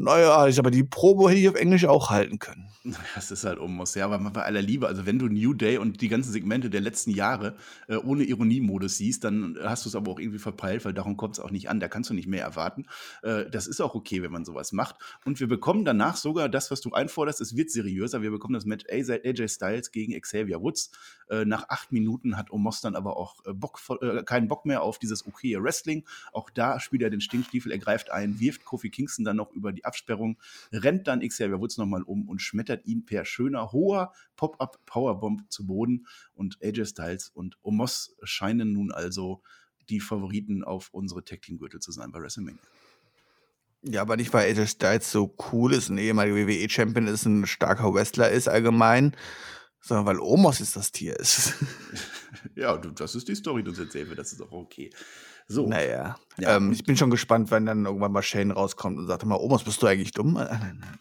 naja, 0.00 0.46
ich 0.46 0.60
aber 0.60 0.70
die 0.70 0.84
Probe 0.84 1.28
hätte 1.28 1.40
ich 1.40 1.48
auf 1.48 1.56
Englisch 1.56 1.84
auch 1.84 2.10
halten 2.10 2.38
können. 2.38 2.68
Das 3.14 3.30
ist 3.30 3.44
halt 3.44 3.58
Omos, 3.58 3.94
ja, 3.94 4.04
aber 4.04 4.18
bei 4.30 4.44
aller 4.44 4.62
Liebe, 4.62 4.86
also 4.86 5.04
wenn 5.04 5.18
du 5.18 5.26
New 5.26 5.52
Day 5.52 5.76
und 5.78 6.00
die 6.00 6.08
ganzen 6.08 6.32
Segmente 6.32 6.70
der 6.70 6.80
letzten 6.80 7.10
Jahre 7.10 7.56
äh, 7.88 7.96
ohne 7.96 8.22
Ironiemodus 8.22 8.96
siehst, 8.96 9.24
dann 9.24 9.58
hast 9.62 9.84
du 9.84 9.88
es 9.88 9.96
aber 9.96 10.12
auch 10.12 10.20
irgendwie 10.20 10.38
verpeilt, 10.38 10.84
weil 10.84 10.94
darum 10.94 11.16
kommt 11.16 11.36
es 11.36 11.40
auch 11.40 11.50
nicht 11.50 11.68
an, 11.68 11.80
da 11.80 11.88
kannst 11.88 12.10
du 12.10 12.14
nicht 12.14 12.28
mehr 12.28 12.42
erwarten. 12.42 12.86
Äh, 13.22 13.50
das 13.50 13.66
ist 13.66 13.80
auch 13.80 13.94
okay, 13.94 14.22
wenn 14.22 14.30
man 14.30 14.44
sowas 14.44 14.72
macht. 14.72 14.96
Und 15.24 15.40
wir 15.40 15.48
bekommen 15.48 15.84
danach 15.84 16.16
sogar 16.16 16.48
das, 16.48 16.70
was 16.70 16.80
du 16.80 16.92
einforderst, 16.92 17.40
es 17.40 17.56
wird 17.56 17.70
seriöser. 17.70 18.22
Wir 18.22 18.30
bekommen 18.30 18.54
das 18.54 18.64
Match 18.64 18.84
AJ 18.88 19.48
Styles 19.48 19.90
gegen 19.90 20.18
Xavier 20.18 20.60
Woods. 20.62 20.92
Äh, 21.28 21.44
nach 21.44 21.68
acht 21.68 21.92
Minuten 21.92 22.36
hat 22.36 22.50
Omos 22.50 22.80
dann 22.80 22.94
aber 22.94 23.16
auch 23.16 23.44
äh, 23.44 23.52
Bock, 23.52 23.80
äh, 24.00 24.22
keinen 24.22 24.48
Bock 24.48 24.64
mehr 24.64 24.82
auf 24.82 24.98
dieses 24.98 25.26
okaye 25.26 25.62
Wrestling. 25.62 26.04
Auch 26.32 26.50
da 26.50 26.80
spielt 26.80 27.02
er 27.02 27.10
den 27.10 27.20
Stinkstiefel, 27.20 27.72
er 27.72 27.78
greift 27.78 28.10
ein, 28.10 28.40
wirft 28.40 28.64
Kofi 28.64 28.90
Kingston 28.90 29.24
dann 29.24 29.36
noch 29.36 29.52
über 29.52 29.72
die 29.72 29.84
Absperrung, 29.88 30.38
rennt 30.72 31.08
dann 31.08 31.20
Xavier 31.20 31.58
Woods 31.58 31.76
nochmal 31.76 32.02
um 32.02 32.28
und 32.28 32.40
schmettert 32.40 32.86
ihn 32.86 33.04
per 33.04 33.24
schöner, 33.24 33.72
hoher 33.72 34.12
Pop-Up 34.36 34.78
Powerbomb 34.86 35.50
zu 35.50 35.66
Boden. 35.66 36.06
Und 36.34 36.58
AJ 36.62 36.86
Styles 36.86 37.30
und 37.30 37.58
Omos 37.62 38.14
scheinen 38.22 38.72
nun 38.72 38.92
also 38.92 39.42
die 39.88 40.00
Favoriten 40.00 40.62
auf 40.62 40.88
unsere 40.92 41.24
Tag 41.24 41.42
Team 41.42 41.58
Gürtel 41.58 41.80
zu 41.80 41.92
sein 41.92 42.12
bei 42.12 42.20
WrestleMania. 42.20 42.60
Ja, 43.82 44.02
aber 44.02 44.16
nicht, 44.16 44.32
weil 44.32 44.50
AJ 44.50 44.66
Styles 44.66 45.10
so 45.10 45.34
cool 45.52 45.72
ist, 45.72 45.88
ein 45.88 45.98
ehemaliger 45.98 46.36
WWE-Champion 46.36 47.06
ist, 47.06 47.26
ein 47.26 47.46
starker 47.46 47.94
Wrestler 47.94 48.30
ist 48.30 48.48
allgemein, 48.48 49.16
sondern 49.80 50.06
weil 50.06 50.20
Omos 50.20 50.60
ist 50.60 50.76
das 50.76 50.92
Tier 50.92 51.18
ist. 51.18 51.54
ja, 52.54 52.76
du, 52.76 52.90
das 52.90 53.14
ist 53.14 53.28
die 53.28 53.34
Story, 53.34 53.62
du 53.62 53.70
erzählst 53.70 54.10
mir, 54.10 54.16
das 54.16 54.32
ist 54.32 54.42
auch 54.42 54.52
okay. 54.52 54.90
So. 55.50 55.66
Naja. 55.66 56.16
Ja, 56.38 56.56
ähm, 56.56 56.72
ich 56.72 56.84
bin 56.84 56.96
schon 56.98 57.08
gespannt, 57.08 57.50
wenn 57.50 57.64
dann 57.64 57.86
irgendwann 57.86 58.12
mal 58.12 58.22
Shane 58.22 58.50
rauskommt 58.50 58.98
und 58.98 59.06
sagt 59.06 59.24
mal, 59.24 59.36
Omos, 59.36 59.64
bist 59.64 59.82
du 59.82 59.86
eigentlich 59.86 60.12
dumm? 60.12 60.38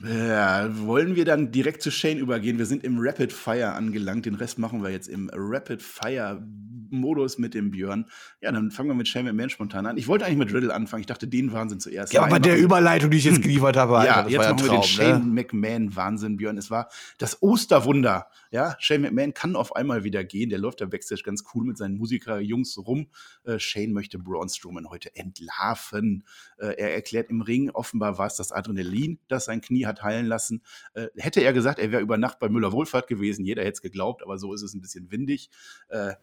Ja, 0.08 0.70
wollen 0.86 1.18
wir 1.18 1.26
dann 1.26 1.52
direkt 1.52 1.82
zu 1.82 1.92
Shane 1.92 2.18
übergehen? 2.18 2.58
Wir 2.58 2.66
sind 2.66 2.86
im 2.86 2.98
Rapid 3.00 3.34
Fire 3.34 3.74
angelangt. 3.74 4.26
Den 4.26 4.36
Rest 4.36 4.58
machen 4.58 4.84
wir 4.84 4.90
jetzt 4.90 5.10
im 5.10 5.30
Rapid 5.34 5.82
Fire 5.82 6.42
Modus 6.92 7.38
mit 7.38 7.54
dem 7.54 7.72
Björn. 7.72 8.06
Ja, 8.42 8.52
dann 8.52 8.72
fangen 8.72 8.90
wir 8.90 8.96
mit 8.96 9.08
Shane 9.08 9.26
McMahon 9.26 9.50
spontan 9.50 9.86
an. 9.86 9.98
Ich 9.98 10.08
wollte 10.08 10.26
eigentlich 10.26 10.38
mit 10.38 10.54
Riddle 10.54 10.74
anfangen. 10.74 11.02
Ich 11.02 11.08
dachte, 11.08 11.28
den 11.28 11.52
Wahnsinn 11.52 11.80
zuerst. 11.80 12.14
Ja, 12.14 12.24
aber 12.24 12.40
der 12.40 12.58
Überleitung, 12.58 13.12
die 13.12 13.18
ich 13.18 13.26
jetzt 13.26 13.42
geliefert 13.42 13.78
habe, 13.78 13.98
Alter, 13.98 14.30
ja, 14.30 14.42
jetzt 14.42 14.50
machen 14.50 14.64
wir 14.64 14.80
den 14.80 14.84
Shane 14.84 15.26
ne? 15.26 15.44
McMahon 15.44 15.96
Wahnsinn, 15.96 16.38
Björn. 16.38 16.58
Es 16.58 16.72
war 16.72 16.90
das 17.18 17.42
Osterwunder. 17.42 18.28
Ja, 18.52 18.76
Shane 18.80 19.02
McMahon 19.02 19.34
kann 19.34 19.56
auf 19.56 19.76
einmal 19.76 20.04
wieder 20.04 20.24
gehen. 20.24 20.50
Der 20.50 20.60
läuft 20.60 20.82
da 20.82 20.86
Backstage 20.86 21.24
ganz 21.24 21.44
cool 21.54 21.66
mit 21.66 21.78
seinen 21.78 21.98
Musiker-Jungs 21.98 22.78
rum. 22.78 23.08
Äh, 23.44 23.60
Shane 23.60 23.92
möchte 23.94 24.20
Braun 24.20 24.50
Strowman 24.50 24.90
heute 24.90 25.16
entlarven. 25.16 26.24
Äh, 26.58 26.76
er 26.78 26.94
erklärt 26.94 27.30
im 27.30 27.42
Ring, 27.42 27.70
offenbar 27.70 28.18
war 28.18 28.28
es 28.28 28.36
das 28.36 28.52
Adrenalin, 28.52 29.20
das 29.28 29.46
sein 29.46 29.62
Knie 29.62 29.86
hat 29.86 30.04
heilen 30.04 30.26
lassen. 30.26 30.62
Äh, 30.94 31.08
hätte 31.18 31.42
er 31.42 31.54
gesagt, 31.54 31.80
er 31.80 31.92
wäre 31.92 32.02
über 32.02 32.18
Nacht 32.18 32.40
bei 32.40 32.50
Müller 32.50 32.72
Wohlfahrt 32.72 33.08
gewesen, 33.08 33.46
jeder 33.46 33.64
hätte 33.64 33.74
es 33.74 33.82
geglaubt, 33.82 34.24
aber 34.24 34.38
so 34.38 34.54
ist 34.54 34.62
es 34.62 34.74
ein 34.74 34.82
bisschen 34.82 35.12
windig. 35.12 35.50
Äh, 35.90 36.14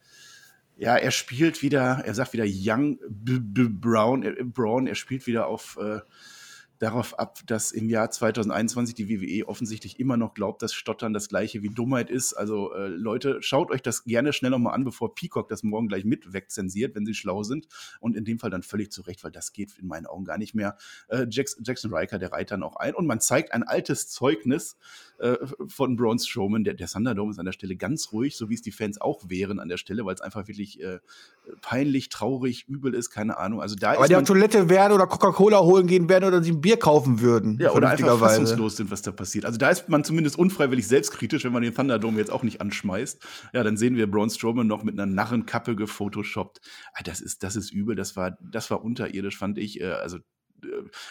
ja, 0.76 0.96
er 0.96 1.10
spielt 1.10 1.62
wieder, 1.62 2.02
er 2.04 2.14
sagt 2.14 2.32
wieder 2.32 2.46
Young 2.46 2.98
B 3.08 3.38
B 3.40 3.68
Brown, 3.68 4.22
äh, 4.22 4.44
Brown, 4.44 4.86
er 4.86 4.94
spielt 4.94 5.26
wieder 5.26 5.46
auf 5.46 5.78
äh, 5.80 6.00
darauf 6.78 7.18
ab, 7.18 7.38
dass 7.46 7.72
im 7.72 7.88
Jahr 7.88 8.10
2021 8.10 8.94
die 8.94 9.08
WWE 9.08 9.48
offensichtlich 9.48 10.00
immer 10.00 10.16
noch 10.16 10.34
glaubt, 10.34 10.62
dass 10.62 10.74
Stottern 10.74 11.12
das 11.12 11.28
gleiche 11.28 11.62
wie 11.62 11.68
Dummheit 11.68 12.10
ist. 12.10 12.34
Also 12.34 12.72
äh, 12.74 12.88
Leute, 12.88 13.38
schaut 13.40 13.70
euch 13.70 13.82
das 13.82 14.04
gerne 14.04 14.32
schnell 14.32 14.50
nochmal 14.50 14.74
an, 14.74 14.84
bevor 14.84 15.14
Peacock 15.14 15.48
das 15.48 15.62
morgen 15.62 15.88
gleich 15.88 16.04
mit 16.04 16.32
wegzensiert, 16.32 16.94
wenn 16.94 17.06
sie 17.06 17.14
schlau 17.14 17.42
sind. 17.42 17.68
Und 18.00 18.16
in 18.16 18.24
dem 18.24 18.38
Fall 18.38 18.50
dann 18.50 18.62
völlig 18.62 18.90
zurecht, 18.90 19.22
weil 19.24 19.30
das 19.30 19.52
geht 19.52 19.78
in 19.78 19.86
meinen 19.86 20.06
Augen 20.06 20.24
gar 20.24 20.38
nicht 20.38 20.54
mehr. 20.54 20.76
Äh, 21.08 21.26
Jackson, 21.30 21.64
Jackson 21.64 21.94
Riker, 21.94 22.18
der 22.18 22.32
reiht 22.32 22.50
dann 22.50 22.62
auch 22.62 22.76
ein. 22.76 22.94
Und 22.94 23.06
man 23.06 23.20
zeigt 23.20 23.52
ein 23.52 23.62
altes 23.62 24.08
Zeugnis 24.08 24.76
äh, 25.18 25.36
von 25.68 25.96
Braun 25.96 26.18
Strowman. 26.18 26.64
Der, 26.64 26.74
der 26.74 26.88
Thunderdome 26.88 27.30
ist 27.30 27.38
an 27.38 27.46
der 27.46 27.52
Stelle 27.52 27.76
ganz 27.76 28.12
ruhig, 28.12 28.36
so 28.36 28.50
wie 28.50 28.54
es 28.54 28.62
die 28.62 28.72
Fans 28.72 29.00
auch 29.00 29.22
wären 29.28 29.60
an 29.60 29.68
der 29.68 29.76
Stelle, 29.76 30.04
weil 30.04 30.14
es 30.14 30.20
einfach 30.20 30.48
wirklich 30.48 30.82
äh, 30.82 30.98
peinlich, 31.60 32.08
traurig, 32.08 32.68
übel 32.68 32.94
ist, 32.94 33.10
keine 33.10 33.38
Ahnung. 33.38 33.60
Also 33.60 33.76
da 33.76 33.92
Aber 33.92 34.08
die 34.08 34.16
auf 34.16 34.24
Toilette 34.24 34.68
werden 34.68 34.92
oder 34.92 35.06
Coca-Cola 35.06 35.60
holen 35.60 35.86
gehen 35.86 36.08
werden 36.08 36.24
oder 36.24 36.42
sie 36.42 36.63
Bier 36.64 36.78
kaufen 36.78 37.20
würden. 37.20 37.58
Ja, 37.60 37.72
oder 37.72 37.90
einfach 37.90 38.18
fassungslos 38.18 38.78
sind, 38.78 38.90
was 38.90 39.02
da 39.02 39.12
passiert. 39.12 39.44
Also 39.44 39.58
da 39.58 39.68
ist 39.68 39.90
man 39.90 40.02
zumindest 40.02 40.38
unfreiwillig 40.38 40.88
selbstkritisch, 40.88 41.44
wenn 41.44 41.52
man 41.52 41.62
den 41.62 41.74
Thunderdome 41.74 42.18
jetzt 42.18 42.32
auch 42.32 42.42
nicht 42.42 42.62
anschmeißt. 42.62 43.22
Ja, 43.52 43.62
dann 43.62 43.76
sehen 43.76 43.96
wir 43.96 44.10
Braun 44.10 44.30
Strowman 44.30 44.66
noch 44.66 44.82
mit 44.82 44.98
einer 44.98 45.04
Narrenkappe 45.04 45.76
gefotoshoppt. 45.76 46.62
Ah, 46.94 47.02
das 47.04 47.20
ist, 47.20 47.42
das 47.42 47.56
ist 47.56 47.70
übel, 47.70 47.96
das 47.96 48.16
war, 48.16 48.38
das 48.40 48.70
war 48.70 48.82
unterirdisch, 48.82 49.36
fand 49.36 49.58
ich. 49.58 49.82
Äh, 49.82 49.90
also 49.90 50.20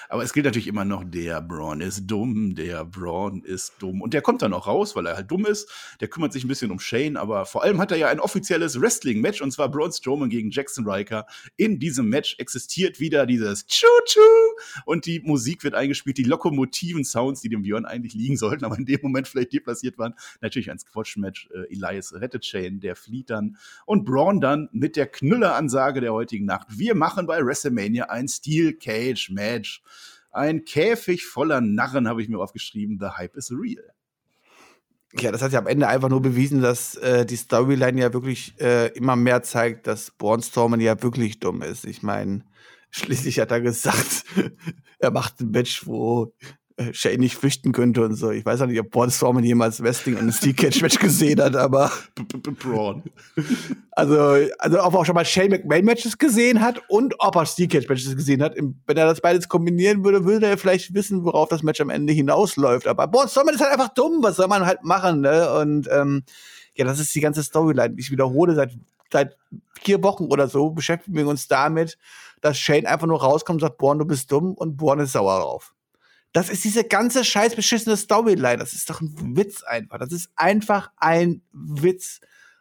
aber 0.09 0.23
es 0.23 0.33
gilt 0.33 0.45
natürlich 0.45 0.67
immer 0.67 0.85
noch, 0.85 1.03
der 1.03 1.41
Braun 1.41 1.81
ist 1.81 2.07
dumm, 2.07 2.55
der 2.55 2.85
Braun 2.85 3.43
ist 3.43 3.73
dumm. 3.79 4.01
Und 4.01 4.13
der 4.13 4.21
kommt 4.21 4.41
dann 4.41 4.53
auch 4.53 4.67
raus, 4.67 4.95
weil 4.95 5.05
er 5.05 5.15
halt 5.15 5.31
dumm 5.31 5.45
ist. 5.45 5.69
Der 5.99 6.07
kümmert 6.07 6.33
sich 6.33 6.43
ein 6.43 6.47
bisschen 6.47 6.71
um 6.71 6.79
Shane, 6.79 7.17
aber 7.17 7.45
vor 7.45 7.63
allem 7.63 7.79
hat 7.79 7.91
er 7.91 7.97
ja 7.97 8.07
ein 8.09 8.19
offizielles 8.19 8.79
Wrestling-Match 8.79 9.41
und 9.41 9.51
zwar 9.51 9.69
Braun 9.69 9.91
Strowman 9.91 10.29
gegen 10.29 10.51
Jackson 10.51 10.87
Riker. 10.87 11.25
In 11.57 11.79
diesem 11.79 12.09
Match 12.09 12.35
existiert 12.39 12.99
wieder 12.99 13.25
dieses 13.25 13.65
Choo-Choo 13.67 14.21
und 14.85 15.05
die 15.05 15.19
Musik 15.19 15.63
wird 15.63 15.75
eingespielt, 15.75 16.17
die 16.17 16.23
lokomotiven 16.23 17.03
Sounds, 17.03 17.41
die 17.41 17.49
dem 17.49 17.63
Björn 17.63 17.85
eigentlich 17.85 18.13
liegen 18.13 18.37
sollten, 18.37 18.65
aber 18.65 18.77
in 18.77 18.85
dem 18.85 18.99
Moment 19.01 19.27
vielleicht 19.27 19.53
deplatziert 19.53 19.97
waren. 19.97 20.13
Natürlich 20.41 20.71
ein 20.71 20.79
Squash-Match. 20.79 21.49
Äh, 21.53 21.73
Elias 21.73 22.13
rettet 22.13 22.45
Shane, 22.45 22.79
der 22.79 22.95
flieht 22.95 23.29
dann 23.29 23.57
und 23.85 24.05
Braun 24.05 24.41
dann 24.41 24.69
mit 24.71 24.95
der 24.95 25.07
Knüller-Ansage 25.07 26.01
der 26.01 26.13
heutigen 26.13 26.45
Nacht. 26.45 26.67
Wir 26.69 26.95
machen 26.95 27.25
bei 27.27 27.43
WrestleMania 27.43 28.05
ein 28.05 28.27
Steel 28.27 28.73
Cage 28.73 29.29
Match. 29.43 29.81
Ein 30.31 30.65
Käfig 30.65 31.25
voller 31.25 31.61
Narren 31.61 32.07
habe 32.07 32.21
ich 32.21 32.29
mir 32.29 32.39
aufgeschrieben. 32.39 32.97
The 32.99 33.17
Hype 33.17 33.35
is 33.35 33.51
real. 33.51 33.93
Ja, 35.19 35.31
das 35.31 35.43
hat 35.43 35.51
ja 35.51 35.59
am 35.59 35.67
Ende 35.67 35.87
einfach 35.87 36.09
nur 36.09 36.21
bewiesen, 36.21 36.61
dass 36.61 36.95
äh, 36.95 37.25
die 37.25 37.35
Storyline 37.35 38.01
ja 38.01 38.13
wirklich 38.13 38.59
äh, 38.59 38.87
immer 38.93 39.15
mehr 39.15 39.43
zeigt, 39.43 39.85
dass 39.85 40.09
Bornstormen 40.09 40.81
ja 40.81 41.03
wirklich 41.03 41.39
dumm 41.39 41.61
ist. 41.61 41.85
Ich 41.85 42.01
meine, 42.01 42.45
schließlich 42.89 43.39
hat 43.39 43.51
er 43.51 43.61
gesagt, 43.61 44.25
er 44.99 45.11
macht 45.11 45.39
ein 45.39 45.51
Match, 45.51 45.85
wo 45.85 46.33
Shane 46.91 47.19
nicht 47.19 47.35
flüchten 47.35 47.71
könnte 47.71 48.03
und 48.03 48.15
so. 48.15 48.31
Ich 48.31 48.45
weiß 48.45 48.61
auch 48.61 48.65
nicht, 48.67 48.79
ob 48.79 48.89
Braun 48.89 49.11
Strowman 49.11 49.43
jemals 49.43 49.81
Wrestling 49.81 50.15
und 50.15 50.27
ein 50.27 50.31
Steel 50.31 50.53
Cage 50.53 50.81
Match 50.81 50.99
gesehen 50.99 51.41
hat, 51.41 51.55
aber 51.55 51.91
Braun. 52.61 53.03
Also, 53.95 54.17
also 54.57 54.83
ob 54.83 54.93
er 54.95 54.99
auch 55.01 55.05
schon 55.05 55.13
mal 55.13 55.23
Shane 55.23 55.51
McMahon 55.51 55.85
Matches 55.85 56.17
gesehen 56.17 56.61
hat 56.61 56.81
und 56.89 57.13
ob 57.19 57.35
er 57.35 57.45
Steel 57.45 57.67
Cage 57.67 57.87
Matches 57.87 58.15
gesehen 58.15 58.41
hat. 58.41 58.55
Wenn 58.55 58.97
er 58.97 59.05
das 59.05 59.21
beides 59.21 59.47
kombinieren 59.47 60.03
würde, 60.03 60.25
würde 60.25 60.47
er 60.47 60.57
vielleicht 60.57 60.95
wissen, 60.95 61.23
worauf 61.23 61.47
das 61.49 61.61
Match 61.61 61.79
am 61.79 61.91
Ende 61.91 62.11
hinausläuft. 62.11 62.87
Aber 62.87 63.07
Braun 63.07 63.27
Strowman 63.27 63.53
ist 63.53 63.61
halt 63.61 63.71
einfach 63.71 63.93
dumm. 63.93 64.23
Was 64.23 64.37
soll 64.37 64.47
man 64.47 64.65
halt 64.65 64.83
machen, 64.83 65.21
ne? 65.21 65.53
Und 65.59 65.87
ähm, 65.91 66.23
ja, 66.73 66.85
das 66.85 66.99
ist 66.99 67.13
die 67.13 67.21
ganze 67.21 67.43
Storyline. 67.43 67.93
Ich 67.97 68.09
wiederhole 68.09 68.55
seit 68.55 68.71
seit 69.11 69.37
vier 69.79 70.03
Wochen 70.03 70.25
oder 70.25 70.47
so 70.47 70.71
beschäftigen 70.71 71.15
wir 71.15 71.27
uns 71.27 71.47
damit, 71.47 71.97
dass 72.41 72.57
Shane 72.57 72.85
einfach 72.85 73.07
nur 73.07 73.21
rauskommt 73.21 73.61
und 73.61 73.67
sagt, 73.67 73.77
Born, 73.77 73.99
du 73.99 74.05
bist 74.05 74.31
dumm 74.31 74.53
und 74.55 74.75
Born 74.75 74.99
ist 74.99 75.13
sauer 75.13 75.39
drauf. 75.39 75.73
Das 76.33 76.49
ist 76.49 76.63
diese 76.63 76.83
ganze 76.83 77.23
scheiß 77.23 77.55
beschissene 77.55 77.95
Storyline. 77.95 78.57
Das 78.57 78.73
ist 78.73 78.89
doch 78.89 79.01
ein 79.01 79.37
Witz 79.37 79.63
einfach. 79.63 79.99
Das 79.99 80.11
ist 80.11 80.31
einfach 80.35 80.91
ein 80.97 81.43
Witz. 81.51 82.19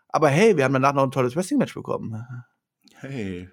Aber 0.09 0.29
hey, 0.29 0.57
wir 0.57 0.65
haben 0.65 0.75
danach 0.75 0.93
noch 0.93 1.05
ein 1.05 1.11
tolles 1.11 1.35
Wrestling-Match 1.35 1.75
bekommen. 1.75 2.25
Hey, 2.97 3.49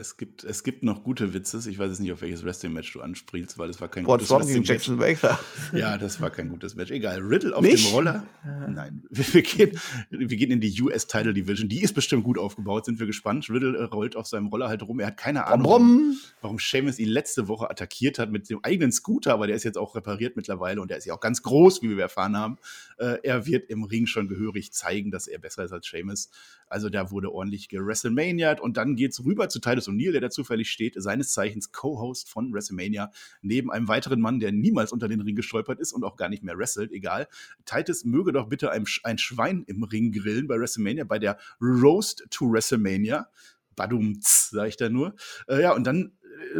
es 0.00 0.16
gibt, 0.16 0.42
es 0.42 0.64
gibt 0.64 0.82
noch 0.82 1.04
gute 1.04 1.32
Witze. 1.32 1.58
Ich 1.70 1.78
weiß 1.78 1.90
jetzt 1.90 2.00
nicht, 2.00 2.12
auf 2.12 2.22
welches 2.22 2.44
Wrestling-Match 2.44 2.92
du 2.92 3.00
ansprielst, 3.00 3.56
weil 3.56 3.70
es 3.70 3.80
war 3.80 3.88
kein 3.88 4.04
Boah, 4.04 4.18
gutes 4.18 4.30
Wrestling-Match. 4.30 4.68
Ja, 5.72 5.96
das 5.96 6.20
war 6.20 6.30
kein 6.30 6.48
gutes 6.48 6.74
Match. 6.74 6.90
Egal. 6.90 7.20
Riddle 7.20 7.54
auf 7.54 7.62
nicht? 7.62 7.86
dem 7.86 7.94
Roller. 7.94 8.26
Nein, 8.68 9.04
wir, 9.10 9.42
gehen, 9.42 9.78
wir 10.10 10.36
gehen 10.36 10.50
in 10.50 10.60
die 10.60 10.82
US-Title 10.82 11.34
Division. 11.34 11.68
Die 11.68 11.82
ist 11.82 11.92
bestimmt 11.92 12.24
gut 12.24 12.38
aufgebaut, 12.38 12.86
sind 12.86 12.98
wir 12.98 13.06
gespannt. 13.06 13.48
Riddle 13.48 13.78
äh, 13.78 13.84
rollt 13.84 14.16
auf 14.16 14.26
seinem 14.26 14.48
Roller 14.48 14.68
halt 14.68 14.82
rum. 14.82 14.98
Er 14.98 15.08
hat 15.08 15.16
keine 15.16 15.46
Ahnung, 15.46 15.66
warum, 15.66 16.16
warum 16.40 16.58
Seamus 16.58 16.98
ihn 16.98 17.08
letzte 17.08 17.46
Woche 17.46 17.70
attackiert 17.70 18.18
hat 18.18 18.32
mit 18.32 18.50
dem 18.50 18.58
eigenen 18.64 18.90
Scooter, 18.90 19.32
aber 19.32 19.46
der 19.46 19.54
ist 19.54 19.64
jetzt 19.64 19.78
auch 19.78 19.94
repariert 19.94 20.34
mittlerweile 20.34 20.80
und 20.80 20.90
der 20.90 20.98
ist 20.98 21.04
ja 21.04 21.14
auch 21.14 21.20
ganz 21.20 21.42
groß, 21.42 21.82
wie 21.82 21.90
wir 21.90 22.02
erfahren 22.02 22.36
haben. 22.36 22.58
Äh, 23.00 23.18
er 23.22 23.46
wird 23.46 23.70
im 23.70 23.84
Ring 23.84 24.06
schon 24.06 24.28
gehörig 24.28 24.72
zeigen, 24.72 25.10
dass 25.10 25.26
er 25.26 25.38
besser 25.38 25.64
ist 25.64 25.72
als 25.72 25.86
Seamus. 25.86 26.28
Also 26.66 26.90
da 26.90 27.10
wurde 27.10 27.32
ordentlich 27.32 27.68
gewrestlemaniert 27.68 28.60
und 28.60 28.76
dann 28.76 28.94
geht's 28.94 29.24
rüber 29.24 29.48
zu 29.48 29.58
Titus 29.58 29.88
O'Neill, 29.88 30.12
der 30.12 30.20
da 30.20 30.30
zufällig 30.30 30.70
steht, 30.70 30.94
seines 30.98 31.32
Zeichens 31.32 31.72
Co-Host 31.72 32.28
von 32.28 32.52
WrestleMania, 32.52 33.10
neben 33.40 33.70
einem 33.70 33.88
weiteren 33.88 34.20
Mann, 34.20 34.38
der 34.38 34.52
niemals 34.52 34.92
unter 34.92 35.08
den 35.08 35.22
Ring 35.22 35.34
gestolpert 35.34 35.80
ist 35.80 35.92
und 35.92 36.04
auch 36.04 36.16
gar 36.16 36.28
nicht 36.28 36.44
mehr 36.44 36.58
wrestelt, 36.58 36.92
egal. 36.92 37.26
Titus 37.64 38.04
möge 38.04 38.32
doch 38.32 38.48
bitte 38.48 38.70
ein, 38.70 38.84
ein 39.02 39.16
Schwein 39.16 39.64
im 39.66 39.82
Ring 39.82 40.12
grillen 40.12 40.46
bei 40.46 40.58
WrestleMania, 40.58 41.04
bei 41.04 41.18
der 41.18 41.38
Roast 41.60 42.26
to 42.30 42.52
WrestleMania. 42.52 43.28
Badum, 43.76 44.18
sag 44.20 44.68
ich 44.68 44.76
da 44.76 44.90
nur. 44.90 45.14
Äh, 45.48 45.62
ja, 45.62 45.72
und 45.72 45.84
dann 45.84 46.12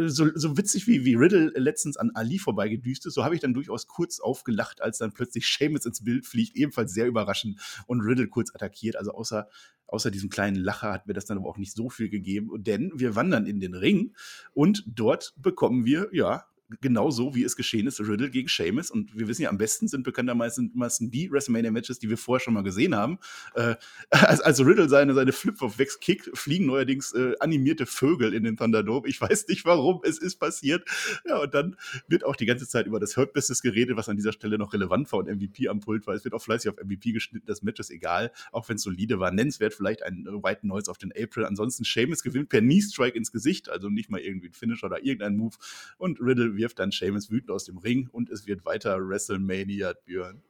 so, 0.07 0.29
so 0.35 0.57
witzig 0.57 0.87
wie, 0.87 1.05
wie 1.05 1.15
Riddle 1.15 1.51
letztens 1.55 1.97
an 1.97 2.11
Ali 2.13 2.39
vorbeigedüst 2.39 3.05
ist, 3.05 3.13
so 3.13 3.23
habe 3.23 3.35
ich 3.35 3.41
dann 3.41 3.53
durchaus 3.53 3.87
kurz 3.87 4.19
aufgelacht, 4.19 4.81
als 4.81 4.97
dann 4.97 5.13
plötzlich 5.13 5.47
Seamus 5.47 5.85
ins 5.85 6.03
Bild 6.03 6.25
fliegt, 6.25 6.55
ebenfalls 6.55 6.93
sehr 6.93 7.07
überraschend 7.07 7.59
und 7.87 8.01
Riddle 8.01 8.27
kurz 8.27 8.53
attackiert. 8.53 8.95
Also 8.95 9.11
außer, 9.11 9.47
außer 9.87 10.11
diesem 10.11 10.29
kleinen 10.29 10.55
Lacher 10.55 10.91
hat 10.91 11.07
mir 11.07 11.13
das 11.13 11.25
dann 11.25 11.37
aber 11.37 11.49
auch 11.49 11.57
nicht 11.57 11.73
so 11.73 11.89
viel 11.89 12.09
gegeben, 12.09 12.49
denn 12.63 12.91
wir 12.95 13.15
wandern 13.15 13.45
in 13.45 13.59
den 13.59 13.75
Ring 13.75 14.15
und 14.53 14.83
dort 14.87 15.33
bekommen 15.37 15.85
wir, 15.85 16.09
ja, 16.11 16.45
genau 16.79 17.11
so, 17.11 17.35
wie 17.35 17.43
es 17.43 17.55
geschehen 17.55 17.87
ist, 17.87 17.99
Riddle 17.99 18.29
gegen 18.29 18.47
Sheamus. 18.47 18.91
Und 18.91 19.17
wir 19.17 19.27
wissen 19.27 19.41
ja, 19.41 19.49
am 19.49 19.57
besten 19.57 19.87
sind 19.87 20.03
bekanntermaßen 20.03 20.71
die 21.11 21.31
WrestleMania-Matches, 21.31 21.99
die 21.99 22.09
wir 22.09 22.17
vorher 22.17 22.43
schon 22.43 22.53
mal 22.53 22.63
gesehen 22.63 22.95
haben. 22.95 23.19
Äh, 23.55 23.75
als, 24.09 24.41
als 24.41 24.65
Riddle 24.65 24.89
seine, 24.89 25.13
seine 25.13 25.31
Flip-Flop 25.31 25.77
wegkickt, 25.77 26.37
fliegen 26.37 26.65
neuerdings 26.65 27.13
äh, 27.13 27.33
animierte 27.39 27.85
Vögel 27.85 28.33
in 28.33 28.43
den 28.43 28.57
Thunderdome. 28.57 29.07
Ich 29.07 29.19
weiß 29.19 29.47
nicht 29.47 29.65
warum, 29.65 30.01
es 30.03 30.17
ist 30.17 30.37
passiert. 30.37 30.87
Ja, 31.25 31.39
und 31.39 31.53
dann 31.53 31.75
wird 32.07 32.23
auch 32.23 32.35
die 32.35 32.45
ganze 32.45 32.67
Zeit 32.67 32.85
über 32.85 32.99
das 32.99 33.17
Hurt 33.17 33.33
Business 33.33 33.61
geredet, 33.61 33.97
was 33.97 34.09
an 34.09 34.15
dieser 34.15 34.31
Stelle 34.31 34.57
noch 34.57 34.73
relevant 34.73 35.11
war 35.11 35.19
und 35.19 35.27
MVP 35.27 35.67
am 35.67 35.79
Pult 35.79 36.07
war. 36.07 36.13
Es 36.13 36.23
wird 36.23 36.33
auch 36.33 36.41
fleißig 36.41 36.69
auf 36.69 36.77
MVP 36.77 37.11
geschnitten. 37.11 37.45
Das 37.47 37.61
Match 37.63 37.79
ist 37.79 37.91
egal, 37.91 38.31
auch 38.51 38.69
wenn 38.69 38.75
es 38.75 38.83
solide 38.83 39.19
war. 39.19 39.31
Nennenswert 39.31 39.73
vielleicht 39.73 40.03
ein 40.03 40.25
äh, 40.27 40.43
White 40.43 40.67
Noise 40.67 40.89
auf 40.89 40.97
den 40.97 41.11
April. 41.11 41.45
Ansonsten 41.45 41.85
Sheamus 41.85 42.23
gewinnt 42.23 42.49
per 42.49 42.61
Knee-Strike 42.61 43.17
ins 43.17 43.31
Gesicht, 43.31 43.69
also 43.69 43.89
nicht 43.89 44.09
mal 44.09 44.19
irgendwie 44.19 44.47
ein 44.47 44.53
Finish 44.53 44.83
oder 44.83 45.03
irgendein 45.03 45.37
Move. 45.37 45.55
Und 45.97 46.19
Riddle 46.21 46.55
wirft 46.61 46.79
dann 46.79 46.91
Sheamus 46.91 47.29
wütend 47.29 47.51
aus 47.51 47.65
dem 47.65 47.77
Ring 47.77 48.07
und 48.11 48.29
es 48.29 48.47
wird 48.47 48.63
weiter 48.65 48.97
WrestleMania, 48.97 49.93
Björn. 50.05 50.41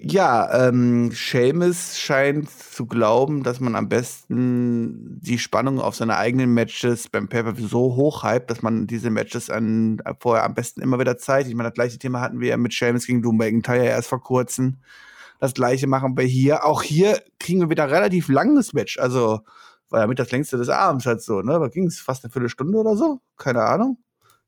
Ja, 0.00 0.68
ähm, 0.68 1.10
Seamus 1.10 1.98
scheint 1.98 2.48
zu 2.48 2.86
glauben, 2.86 3.42
dass 3.42 3.58
man 3.58 3.74
am 3.74 3.88
besten 3.88 5.18
die 5.20 5.40
Spannung 5.40 5.80
auf 5.80 5.96
seine 5.96 6.16
eigenen 6.16 6.54
Matches 6.54 7.08
beim 7.08 7.28
pay 7.28 7.42
so 7.56 7.96
hoch 7.96 8.22
hypt, 8.22 8.48
dass 8.48 8.62
man 8.62 8.86
diese 8.86 9.10
Matches 9.10 9.50
an, 9.50 10.00
vorher 10.20 10.44
am 10.44 10.54
besten 10.54 10.82
immer 10.82 11.00
wieder 11.00 11.18
zeigt. 11.18 11.48
Ich 11.48 11.54
meine, 11.56 11.70
das 11.70 11.74
gleiche 11.74 11.98
Thema 11.98 12.20
hatten 12.20 12.38
wir 12.38 12.50
ja 12.50 12.56
mit 12.56 12.72
Seamus 12.72 13.06
gegen 13.06 13.22
Doom 13.22 13.38
McIntyre 13.38 13.86
erst 13.86 14.08
vor 14.08 14.22
kurzem. 14.22 14.78
Das 15.40 15.52
gleiche 15.54 15.88
machen 15.88 16.16
wir 16.16 16.24
hier. 16.24 16.64
Auch 16.64 16.84
hier 16.84 17.20
kriegen 17.40 17.60
wir 17.60 17.70
wieder 17.70 17.90
relativ 17.90 18.28
langes 18.28 18.72
Match. 18.74 18.98
Also 18.98 19.40
war 19.90 20.00
ja 20.00 20.06
mit 20.06 20.20
das 20.20 20.30
längste 20.30 20.58
des 20.58 20.68
Abends 20.68 21.06
halt 21.06 21.22
so, 21.22 21.40
ne? 21.42 21.58
Da 21.58 21.68
ging 21.68 21.86
es 21.86 21.98
fast 21.98 22.24
eine 22.24 22.30
Viertelstunde 22.30 22.78
oder 22.78 22.94
so. 22.96 23.20
Keine 23.36 23.64
Ahnung. 23.64 23.98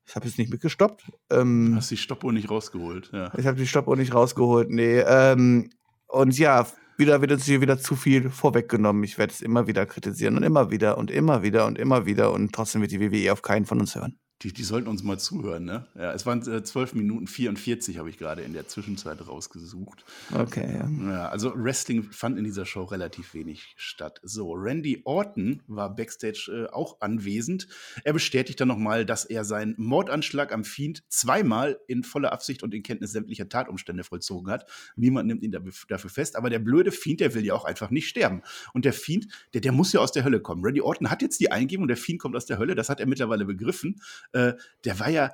Ich 0.06 0.16
habe 0.16 0.26
jetzt 0.26 0.38
nicht 0.38 0.50
mitgestoppt. 0.50 1.10
Ähm, 1.30 1.70
du 1.72 1.76
hast 1.76 1.90
die 1.90 1.96
Stoppuhr 1.96 2.32
nicht 2.32 2.50
rausgeholt, 2.50 3.10
ja. 3.12 3.32
Ich 3.36 3.46
habe 3.46 3.56
die 3.56 3.66
Stoppuhr 3.66 3.96
nicht 3.96 4.14
rausgeholt, 4.14 4.70
nee. 4.70 5.00
Ähm, 5.00 5.70
und 6.06 6.38
ja, 6.38 6.66
wieder 7.00 7.20
wird 7.20 7.32
uns 7.32 7.46
hier 7.46 7.60
wieder 7.60 7.78
zu 7.78 7.96
viel 7.96 8.30
vorweggenommen. 8.30 9.02
Ich 9.02 9.18
werde 9.18 9.32
es 9.32 9.40
immer 9.40 9.66
wieder 9.66 9.86
kritisieren 9.86 10.36
und 10.36 10.44
immer 10.44 10.70
wieder 10.70 10.98
und 10.98 11.10
immer 11.10 11.42
wieder 11.42 11.66
und 11.66 11.78
immer 11.78 12.06
wieder 12.06 12.32
und 12.32 12.52
trotzdem 12.52 12.82
wird 12.82 12.92
die 12.92 13.00
WWE 13.00 13.32
auf 13.32 13.42
keinen 13.42 13.66
von 13.66 13.80
uns 13.80 13.96
hören. 13.96 14.19
Die, 14.42 14.54
die 14.54 14.64
sollten 14.64 14.88
uns 14.88 15.02
mal 15.02 15.18
zuhören, 15.18 15.66
ne? 15.66 15.86
Ja, 15.94 16.14
es 16.14 16.24
waren 16.24 16.40
äh, 16.50 16.62
12 16.62 16.94
Minuten 16.94 17.26
44, 17.26 17.98
habe 17.98 18.08
ich 18.08 18.16
gerade 18.16 18.40
in 18.40 18.54
der 18.54 18.66
Zwischenzeit 18.66 19.26
rausgesucht. 19.28 20.04
Okay, 20.32 20.78
ja. 20.78 21.10
ja. 21.10 21.28
Also 21.28 21.52
Wrestling 21.54 22.04
fand 22.04 22.38
in 22.38 22.44
dieser 22.44 22.64
Show 22.64 22.84
relativ 22.84 23.34
wenig 23.34 23.74
statt. 23.76 24.18
So, 24.22 24.54
Randy 24.54 25.02
Orton 25.04 25.62
war 25.66 25.94
backstage 25.94 26.50
äh, 26.50 26.72
auch 26.72 27.02
anwesend. 27.02 27.68
Er 28.02 28.14
bestätigt 28.14 28.58
dann 28.60 28.68
nochmal, 28.68 29.04
dass 29.04 29.26
er 29.26 29.44
seinen 29.44 29.74
Mordanschlag 29.76 30.54
am 30.54 30.64
Fiend 30.64 31.02
zweimal 31.10 31.78
in 31.86 32.02
voller 32.02 32.32
Absicht 32.32 32.62
und 32.62 32.72
in 32.72 32.82
Kenntnis 32.82 33.12
sämtlicher 33.12 33.48
Tatumstände 33.48 34.04
vollzogen 34.04 34.50
hat. 34.50 34.64
Niemand 34.96 35.28
nimmt 35.28 35.42
ihn 35.42 35.52
dafür 35.52 36.10
fest, 36.10 36.36
aber 36.36 36.48
der 36.48 36.60
blöde 36.60 36.92
Fiend, 36.92 37.20
der 37.20 37.34
will 37.34 37.44
ja 37.44 37.52
auch 37.52 37.66
einfach 37.66 37.90
nicht 37.90 38.08
sterben. 38.08 38.40
Und 38.72 38.86
der 38.86 38.94
Fiend, 38.94 39.28
der, 39.52 39.60
der 39.60 39.72
muss 39.72 39.92
ja 39.92 40.00
aus 40.00 40.12
der 40.12 40.24
Hölle 40.24 40.40
kommen. 40.40 40.64
Randy 40.64 40.80
Orton 40.80 41.10
hat 41.10 41.20
jetzt 41.20 41.40
die 41.40 41.52
Eingebung, 41.52 41.88
der 41.88 41.98
Fiend 41.98 42.20
kommt 42.20 42.36
aus 42.36 42.46
der 42.46 42.56
Hölle, 42.56 42.74
das 42.74 42.88
hat 42.88 43.00
er 43.00 43.06
mittlerweile 43.06 43.44
begriffen 43.44 44.00
äh, 44.32 44.54
der 44.84 45.00
war 45.00 45.10
ja, 45.10 45.32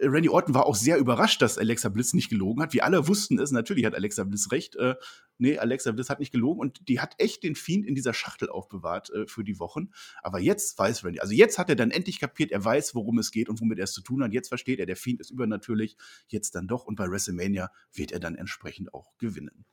Randy 0.00 0.28
Orton 0.28 0.54
war 0.54 0.66
auch 0.66 0.76
sehr 0.76 0.98
überrascht, 0.98 1.42
dass 1.42 1.58
Alexa 1.58 1.88
Bliss 1.88 2.14
nicht 2.14 2.28
gelogen 2.28 2.62
hat. 2.62 2.72
Wir 2.72 2.84
alle 2.84 3.08
wussten 3.08 3.38
es, 3.38 3.50
natürlich 3.50 3.84
hat 3.84 3.94
Alexa 3.94 4.24
Bliss 4.24 4.52
recht. 4.52 4.76
Äh, 4.76 4.94
nee, 5.38 5.58
Alexa 5.58 5.92
Bliss 5.92 6.10
hat 6.10 6.20
nicht 6.20 6.32
gelogen 6.32 6.60
und 6.60 6.88
die 6.88 7.00
hat 7.00 7.14
echt 7.18 7.42
den 7.42 7.54
Fiend 7.54 7.86
in 7.86 7.94
dieser 7.94 8.14
Schachtel 8.14 8.48
aufbewahrt 8.48 9.10
äh, 9.10 9.26
für 9.26 9.44
die 9.44 9.58
Wochen. 9.58 9.90
Aber 10.22 10.38
jetzt 10.38 10.78
weiß 10.78 11.04
Randy, 11.04 11.20
also 11.20 11.34
jetzt 11.34 11.58
hat 11.58 11.68
er 11.68 11.76
dann 11.76 11.90
endlich 11.90 12.20
kapiert, 12.20 12.52
er 12.52 12.64
weiß, 12.64 12.94
worum 12.94 13.18
es 13.18 13.30
geht 13.30 13.48
und 13.48 13.60
womit 13.60 13.78
er 13.78 13.84
es 13.84 13.92
zu 13.92 14.02
tun 14.02 14.22
hat. 14.22 14.32
Jetzt 14.32 14.48
versteht 14.48 14.78
er, 14.78 14.86
der 14.86 14.96
Fiend 14.96 15.20
ist 15.20 15.30
übernatürlich, 15.30 15.96
jetzt 16.28 16.54
dann 16.54 16.68
doch 16.68 16.84
und 16.84 16.96
bei 16.96 17.08
WrestleMania 17.08 17.70
wird 17.92 18.12
er 18.12 18.20
dann 18.20 18.34
entsprechend 18.34 18.94
auch 18.94 19.16
gewinnen. 19.18 19.64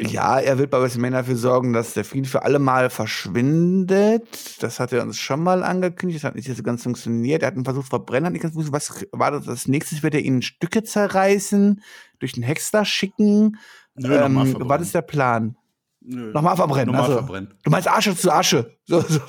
Ja, 0.00 0.38
er 0.38 0.58
wird 0.58 0.70
bei 0.70 0.80
WrestleMania 0.80 1.18
dafür 1.18 1.36
sorgen, 1.36 1.72
dass 1.72 1.92
der 1.92 2.04
Frieden 2.04 2.24
für 2.24 2.42
alle 2.42 2.58
Mal 2.58 2.88
verschwindet. 2.88 4.62
Das 4.62 4.80
hat 4.80 4.92
er 4.92 5.02
uns 5.02 5.18
schon 5.18 5.42
mal 5.42 5.62
angekündigt. 5.62 6.24
Das 6.24 6.28
hat 6.28 6.36
nicht 6.36 6.54
so 6.54 6.62
ganz 6.62 6.82
funktioniert. 6.82 7.42
Er 7.42 7.48
hat 7.48 7.54
einen 7.54 7.64
Versuch 7.64 7.84
verbrennen, 7.84 8.26
hat 8.26 8.32
nicht 8.32 8.42
ganz 8.42 8.54
gewusst, 8.54 8.72
was 8.72 9.06
war 9.12 9.30
das? 9.30 9.46
Als 9.46 9.68
nächstes 9.68 10.02
wird 10.02 10.14
er 10.14 10.20
ihn 10.20 10.36
in 10.36 10.42
Stücke 10.42 10.82
zerreißen, 10.82 11.82
durch 12.18 12.32
den 12.32 12.42
Hexter 12.42 12.84
schicken. 12.84 13.58
Nö, 13.94 14.14
ähm, 14.14 14.56
was 14.60 14.82
ist 14.82 14.94
der 14.94 15.02
Plan? 15.02 15.56
Nö. 16.00 16.32
Nochmal 16.32 16.56
verbrennen. 16.56 16.86
Nochmal 16.86 17.10
also, 17.10 17.18
verbrennen. 17.18 17.54
Du 17.62 17.70
meinst 17.70 17.88
Asche 17.88 18.16
zu 18.16 18.32
Asche. 18.32 18.76
So, 18.86 19.00
so. 19.02 19.20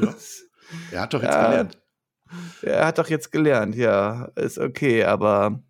Ja. 0.00 0.14
Er 0.92 1.00
hat 1.02 1.14
doch 1.14 1.22
jetzt 1.22 1.34
ja, 1.34 1.46
gelernt. 1.46 1.78
Er 2.62 2.86
hat 2.86 2.98
doch 2.98 3.08
jetzt 3.08 3.30
gelernt, 3.30 3.74
ja. 3.76 4.30
Ist 4.34 4.58
okay, 4.58 5.04
aber 5.04 5.62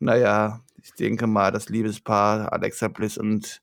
naja, 0.00 0.60
ich 0.82 0.92
denke 0.94 1.26
mal, 1.26 1.52
das 1.52 1.68
Liebespaar 1.68 2.52
Alexa 2.52 2.88
Bliss 2.88 3.16
und 3.16 3.62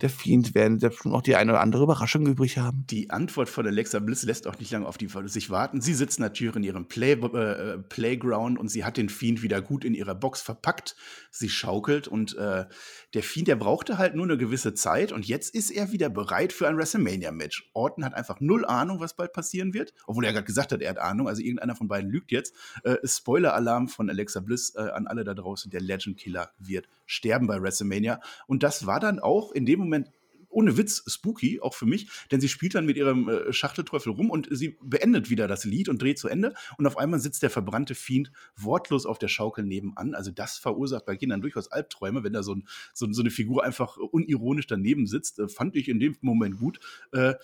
der 0.00 0.10
Fiend 0.10 0.54
werden 0.54 0.78
selbst 0.78 1.04
noch 1.04 1.22
die 1.22 1.34
eine 1.34 1.52
oder 1.52 1.60
andere 1.60 1.82
Überraschung 1.82 2.26
übrig 2.26 2.58
haben. 2.58 2.84
Die 2.88 3.10
Antwort 3.10 3.48
von 3.48 3.66
Alexa 3.66 3.98
Bliss 3.98 4.22
lässt 4.22 4.46
auch 4.46 4.58
nicht 4.58 4.70
lange 4.70 4.86
auf 4.86 4.96
die 4.96 5.08
sich 5.26 5.50
warten. 5.50 5.80
Sie 5.80 5.94
sitzt 5.94 6.20
natürlich 6.20 6.54
in 6.54 6.62
ihrem 6.62 6.86
Play, 6.86 7.12
äh, 7.12 7.78
Playground 7.78 8.58
und 8.58 8.68
sie 8.68 8.84
hat 8.84 8.96
den 8.96 9.08
Fiend 9.08 9.42
wieder 9.42 9.60
gut 9.60 9.84
in 9.84 9.94
ihrer 9.94 10.14
Box 10.14 10.40
verpackt. 10.40 10.94
Sie 11.30 11.48
schaukelt 11.48 12.06
und 12.06 12.36
äh, 12.36 12.66
der 13.14 13.22
Fiend, 13.22 13.48
der 13.48 13.56
brauchte 13.56 13.98
halt 13.98 14.14
nur 14.14 14.24
eine 14.24 14.38
gewisse 14.38 14.74
Zeit 14.74 15.10
und 15.10 15.26
jetzt 15.26 15.54
ist 15.54 15.70
er 15.70 15.90
wieder 15.90 16.10
bereit 16.10 16.52
für 16.52 16.68
ein 16.68 16.76
WrestleMania-Match. 16.76 17.70
Orton 17.72 18.04
hat 18.04 18.14
einfach 18.14 18.40
null 18.40 18.64
Ahnung, 18.64 19.00
was 19.00 19.16
bald 19.16 19.32
passieren 19.32 19.74
wird, 19.74 19.94
obwohl 20.06 20.24
er 20.24 20.32
gerade 20.32 20.46
gesagt 20.46 20.70
hat, 20.70 20.80
er 20.80 20.90
hat 20.90 20.98
Ahnung. 20.98 21.26
Also 21.26 21.42
irgendeiner 21.42 21.74
von 21.74 21.88
beiden 21.88 22.10
lügt 22.10 22.30
jetzt. 22.30 22.54
Äh, 22.84 22.96
Spoiler-Alarm 23.04 23.88
von 23.88 24.08
Alexa 24.08 24.40
Bliss 24.40 24.74
äh, 24.76 24.80
an 24.80 25.08
alle 25.08 25.24
da 25.24 25.34
draußen: 25.34 25.70
Der 25.70 25.80
Legend 25.80 26.16
Killer 26.18 26.50
wird 26.58 26.88
sterben 27.08 27.48
bei 27.48 27.60
WrestleMania. 27.60 28.20
Und 28.46 28.62
das 28.62 28.86
war 28.86 29.00
dann 29.00 29.18
auch 29.18 29.50
in 29.50 29.66
dem 29.66 29.80
Moment 29.80 30.12
ohne 30.50 30.76
Witz 30.76 31.04
spooky, 31.06 31.60
auch 31.60 31.74
für 31.74 31.86
mich, 31.86 32.08
denn 32.30 32.40
sie 32.40 32.48
spielt 32.48 32.74
dann 32.74 32.86
mit 32.86 32.96
ihrem 32.96 33.28
äh, 33.28 33.52
Schachtelteufel 33.52 34.12
rum 34.12 34.30
und 34.30 34.48
sie 34.50 34.78
beendet 34.82 35.30
wieder 35.30 35.46
das 35.46 35.64
Lied 35.64 35.88
und 35.88 36.00
dreht 36.00 36.18
zu 36.18 36.28
Ende 36.28 36.54
und 36.78 36.86
auf 36.86 36.96
einmal 36.96 37.20
sitzt 37.20 37.42
der 37.42 37.50
verbrannte 37.50 37.94
Fiend 37.94 38.32
wortlos 38.56 39.06
auf 39.06 39.18
der 39.18 39.28
Schaukel 39.28 39.64
nebenan. 39.64 40.14
Also 40.14 40.30
das 40.30 40.58
verursacht 40.58 41.06
bei 41.06 41.16
Kindern 41.16 41.42
durchaus 41.42 41.70
Albträume, 41.70 42.24
wenn 42.24 42.32
da 42.32 42.42
so, 42.42 42.54
ein, 42.54 42.66
so, 42.94 43.10
so 43.12 43.22
eine 43.22 43.30
Figur 43.30 43.64
einfach 43.64 43.96
unironisch 43.96 44.66
daneben 44.66 45.06
sitzt. 45.06 45.38
Äh, 45.38 45.48
fand 45.48 45.76
ich 45.76 45.88
in 45.88 46.00
dem 46.00 46.16
Moment 46.20 46.58
gut. 46.58 46.80
Äh, 47.12 47.34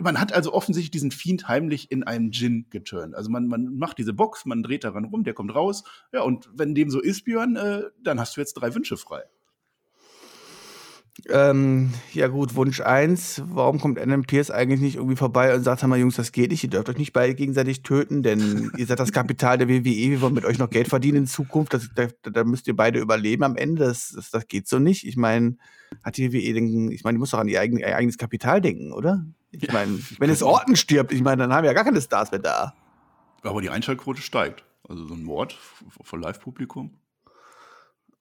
man 0.00 0.20
hat 0.20 0.32
also 0.32 0.52
offensichtlich 0.52 0.90
diesen 0.90 1.10
Fiend 1.10 1.48
heimlich 1.48 1.90
in 1.90 2.02
einen 2.02 2.30
Djinn 2.30 2.66
geturnt. 2.70 3.14
Also 3.14 3.30
man, 3.30 3.46
man 3.46 3.76
macht 3.76 3.98
diese 3.98 4.12
Box, 4.12 4.44
man 4.44 4.62
dreht 4.62 4.84
daran 4.84 5.04
rum, 5.04 5.24
der 5.24 5.34
kommt 5.34 5.54
raus. 5.54 5.84
Ja, 6.12 6.22
und 6.22 6.48
wenn 6.54 6.74
dem 6.74 6.90
so 6.90 7.00
ist, 7.00 7.24
Björn, 7.24 7.56
äh, 7.56 7.82
dann 8.02 8.20
hast 8.20 8.36
du 8.36 8.40
jetzt 8.40 8.54
drei 8.54 8.74
Wünsche 8.74 8.96
frei. 8.96 9.22
Ähm, 11.28 11.92
ja 12.12 12.28
gut, 12.28 12.54
Wunsch 12.54 12.80
1, 12.80 13.42
warum 13.46 13.80
kommt 13.80 13.98
Adam 13.98 14.22
Pierce 14.22 14.52
eigentlich 14.52 14.80
nicht 14.80 14.96
irgendwie 14.96 15.16
vorbei 15.16 15.52
und 15.52 15.64
sagt, 15.64 15.82
mal 15.82 15.98
Jungs, 15.98 16.14
das 16.14 16.30
geht 16.30 16.52
nicht, 16.52 16.62
ihr 16.62 16.70
dürft 16.70 16.88
euch 16.88 16.96
nicht 16.96 17.12
beide 17.12 17.34
gegenseitig 17.34 17.82
töten, 17.82 18.22
denn 18.22 18.70
ihr 18.76 18.86
seid 18.86 19.00
das 19.00 19.10
Kapital 19.10 19.58
der 19.58 19.68
WWE, 19.68 19.82
wir 19.84 20.20
wollen 20.20 20.34
mit 20.34 20.44
euch 20.44 20.58
noch 20.58 20.70
Geld 20.70 20.86
verdienen 20.86 21.18
in 21.18 21.26
Zukunft, 21.26 21.74
das, 21.74 21.90
da, 21.92 22.06
da, 22.22 22.44
müsst 22.44 22.68
ihr 22.68 22.76
beide 22.76 23.00
überleben 23.00 23.42
am 23.42 23.56
Ende, 23.56 23.84
das, 23.84 24.12
das, 24.14 24.30
das 24.30 24.46
geht 24.46 24.68
so 24.68 24.78
nicht. 24.78 25.04
Ich 25.04 25.16
meine, 25.16 25.56
hat 26.04 26.16
die 26.18 26.32
WWE 26.32 26.54
denken, 26.54 26.92
ich 26.92 27.02
meine, 27.02 27.16
die 27.16 27.18
muss 27.18 27.30
doch 27.30 27.40
an 27.40 27.48
ihr 27.48 27.60
eigenes 27.60 28.16
Kapital 28.16 28.60
denken, 28.60 28.92
oder? 28.92 29.26
Ich 29.50 29.72
meine, 29.72 29.98
wenn 30.18 30.30
es 30.30 30.42
Orten 30.42 30.76
stirbt, 30.76 31.12
ich 31.12 31.22
meine, 31.22 31.42
dann 31.42 31.52
haben 31.52 31.62
wir 31.62 31.70
ja 31.70 31.74
gar 31.74 31.84
keine 31.84 32.00
Stars 32.00 32.30
mehr 32.30 32.40
da. 32.40 32.74
Aber 33.42 33.60
die 33.60 33.70
Einschaltquote 33.70 34.22
steigt. 34.22 34.64
Also 34.88 35.06
so 35.06 35.14
ein 35.14 35.22
Mord 35.22 35.56
von 36.02 36.20
Live-Publikum. 36.20 36.98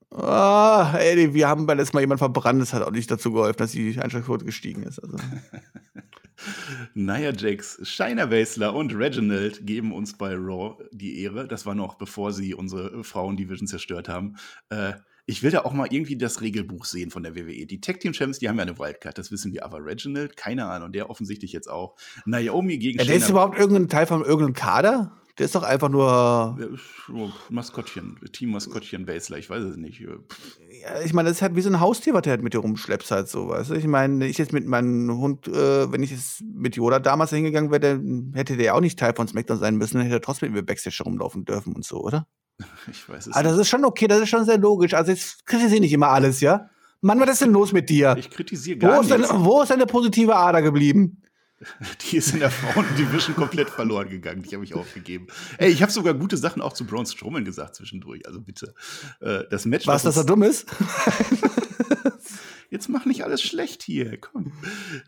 Ah, 0.09 0.95
ey, 0.97 1.33
wir 1.33 1.49
haben 1.49 1.65
beim 1.65 1.77
letzten 1.77 1.97
Mal 1.97 2.01
jemanden 2.01 2.19
verbrannt, 2.19 2.61
das 2.61 2.73
hat 2.73 2.81
auch 2.81 2.91
nicht 2.91 3.11
dazu 3.11 3.31
geholfen, 3.33 3.57
dass 3.57 3.71
die 3.71 3.99
Einschlagquote 3.99 4.45
gestiegen 4.45 4.83
ist. 4.83 4.99
Also. 4.99 5.17
Nia 6.93 7.33
Jax, 7.33 7.79
Shiner 7.83 8.27
Baszler 8.27 8.73
und 8.73 8.93
Reginald 8.95 9.65
geben 9.65 9.91
uns 9.91 10.17
bei 10.17 10.33
Raw 10.33 10.77
die 10.91 11.21
Ehre. 11.21 11.47
Das 11.47 11.65
war 11.65 11.75
noch 11.75 11.95
bevor 11.95 12.31
sie 12.31 12.53
unsere 12.53 13.03
Frauen-Division 13.03 13.67
zerstört 13.67 14.07
haben. 14.07 14.37
Äh, 14.69 14.93
ich 15.29 15.43
will 15.43 15.51
da 15.51 15.65
auch 15.65 15.73
mal 15.73 15.87
irgendwie 15.91 16.17
das 16.17 16.41
Regelbuch 16.41 16.85
sehen 16.85 17.11
von 17.11 17.21
der 17.21 17.35
WWE. 17.35 17.65
Die 17.65 17.81
Tag 17.81 17.99
Team 17.99 18.13
Champs, 18.13 18.39
die 18.39 18.47
haben 18.47 18.55
ja 18.55 18.61
eine 18.61 18.79
Wildcard, 18.79 19.17
das 19.17 19.29
wissen 19.29 19.51
wir. 19.51 19.65
Aber 19.65 19.85
Reginald, 19.85 20.37
keine 20.37 20.65
Ahnung, 20.67 20.93
der 20.93 21.09
offensichtlich 21.09 21.51
jetzt 21.51 21.69
auch. 21.69 21.95
Naomi 22.25 22.77
gegen 22.77 22.97
ja, 22.97 23.05
Der 23.05 23.17
ist 23.17 23.29
überhaupt 23.29 23.59
irgendein 23.59 23.89
Teil 23.89 24.07
von 24.07 24.23
irgendeinem 24.23 24.53
Kader? 24.53 25.11
Der 25.37 25.45
ist 25.45 25.53
doch 25.53 25.63
einfach 25.63 25.89
nur. 25.89 26.57
Maskottchen, 27.49 28.17
Team-Maskottchen 28.31 29.05
Basler, 29.05 29.37
ich 29.37 29.49
weiß 29.49 29.63
es 29.63 29.75
nicht. 29.75 29.99
Ja, 29.99 31.01
ich 31.03 31.13
meine, 31.13 31.27
das 31.27 31.37
ist 31.37 31.41
halt 31.41 31.57
wie 31.57 31.61
so 31.61 31.69
ein 31.69 31.81
Haustier, 31.81 32.13
was 32.13 32.21
der 32.21 32.31
halt 32.31 32.41
mit 32.41 32.53
dir 32.53 32.59
rumschleppst, 32.59 33.11
halt 33.11 33.27
so, 33.27 33.49
weißt 33.49 33.71
du? 33.71 33.75
Ich 33.75 33.85
meine, 33.85 34.25
ich 34.25 34.37
jetzt 34.37 34.53
mit 34.53 34.65
meinem 34.65 35.15
Hund, 35.17 35.47
äh, 35.49 35.91
wenn 35.91 36.01
ich 36.03 36.11
jetzt 36.11 36.41
mit 36.41 36.77
Yoda 36.77 36.99
damals 36.99 37.31
hingegangen 37.31 37.69
wäre, 37.69 38.01
hätte 38.33 38.55
der 38.55 38.65
ja 38.65 38.73
auch 38.73 38.81
nicht 38.81 38.97
Teil 38.97 39.13
von 39.13 39.27
SmackDown 39.27 39.59
sein 39.59 39.75
müssen, 39.75 39.97
dann 39.97 40.03
hätte 40.03 40.15
er 40.15 40.21
trotzdem 40.21 40.53
mit 40.53 40.61
mir 40.61 40.65
Backstage 40.65 41.03
rumlaufen 41.03 41.43
dürfen 41.43 41.75
und 41.75 41.83
so, 41.85 42.01
oder? 42.01 42.27
Ich 42.91 43.07
weiß 43.07 43.27
es 43.27 43.33
Aber 43.33 43.43
das 43.43 43.57
ist 43.57 43.69
schon 43.69 43.85
okay, 43.85 44.07
das 44.07 44.21
ist 44.21 44.29
schon 44.29 44.45
sehr 44.45 44.57
logisch. 44.57 44.93
Also, 44.93 45.11
jetzt 45.11 45.45
kritisiere 45.45 45.81
nicht 45.81 45.93
immer 45.93 46.09
alles, 46.09 46.39
ja? 46.39 46.69
Mann, 47.01 47.19
was 47.19 47.29
ist 47.29 47.41
denn 47.41 47.51
los 47.51 47.73
mit 47.73 47.89
dir? 47.89 48.15
Ich 48.17 48.29
kritisiere 48.29 48.77
gar 48.77 48.97
wo 48.97 49.01
ist 49.01 49.09
nichts. 49.09 49.33
Wo 49.33 49.61
ist 49.61 49.69
deine 49.69 49.85
positive 49.85 50.35
Ader 50.35 50.61
geblieben? 50.61 51.21
Die 52.01 52.17
ist 52.17 52.33
in 52.33 52.39
der 52.39 52.51
Frauen-Division 52.51 53.35
komplett 53.35 53.69
verloren 53.69 54.09
gegangen. 54.09 54.43
Die 54.43 54.53
habe 54.53 54.63
ich 54.63 54.75
aufgegeben. 54.75 55.27
Ey, 55.57 55.69
ich 55.69 55.81
habe 55.81 55.91
sogar 55.91 56.13
gute 56.13 56.37
Sachen 56.37 56.61
auch 56.61 56.73
zu 56.73 56.85
Braun 56.85 57.05
Strowman 57.05 57.45
gesagt 57.45 57.75
zwischendurch. 57.75 58.25
Also 58.27 58.41
bitte. 58.41 58.73
Äh, 59.21 59.43
das 59.49 59.65
Match. 59.65 59.87
Was, 59.87 60.03
dass 60.03 60.17
er 60.17 60.23
dumm 60.23 60.43
ist? 60.43 60.67
Jetzt 62.69 62.89
mach 62.89 63.05
nicht 63.05 63.23
alles 63.23 63.41
schlecht 63.41 63.81
hier. 63.83 64.17
Komm. 64.17 64.51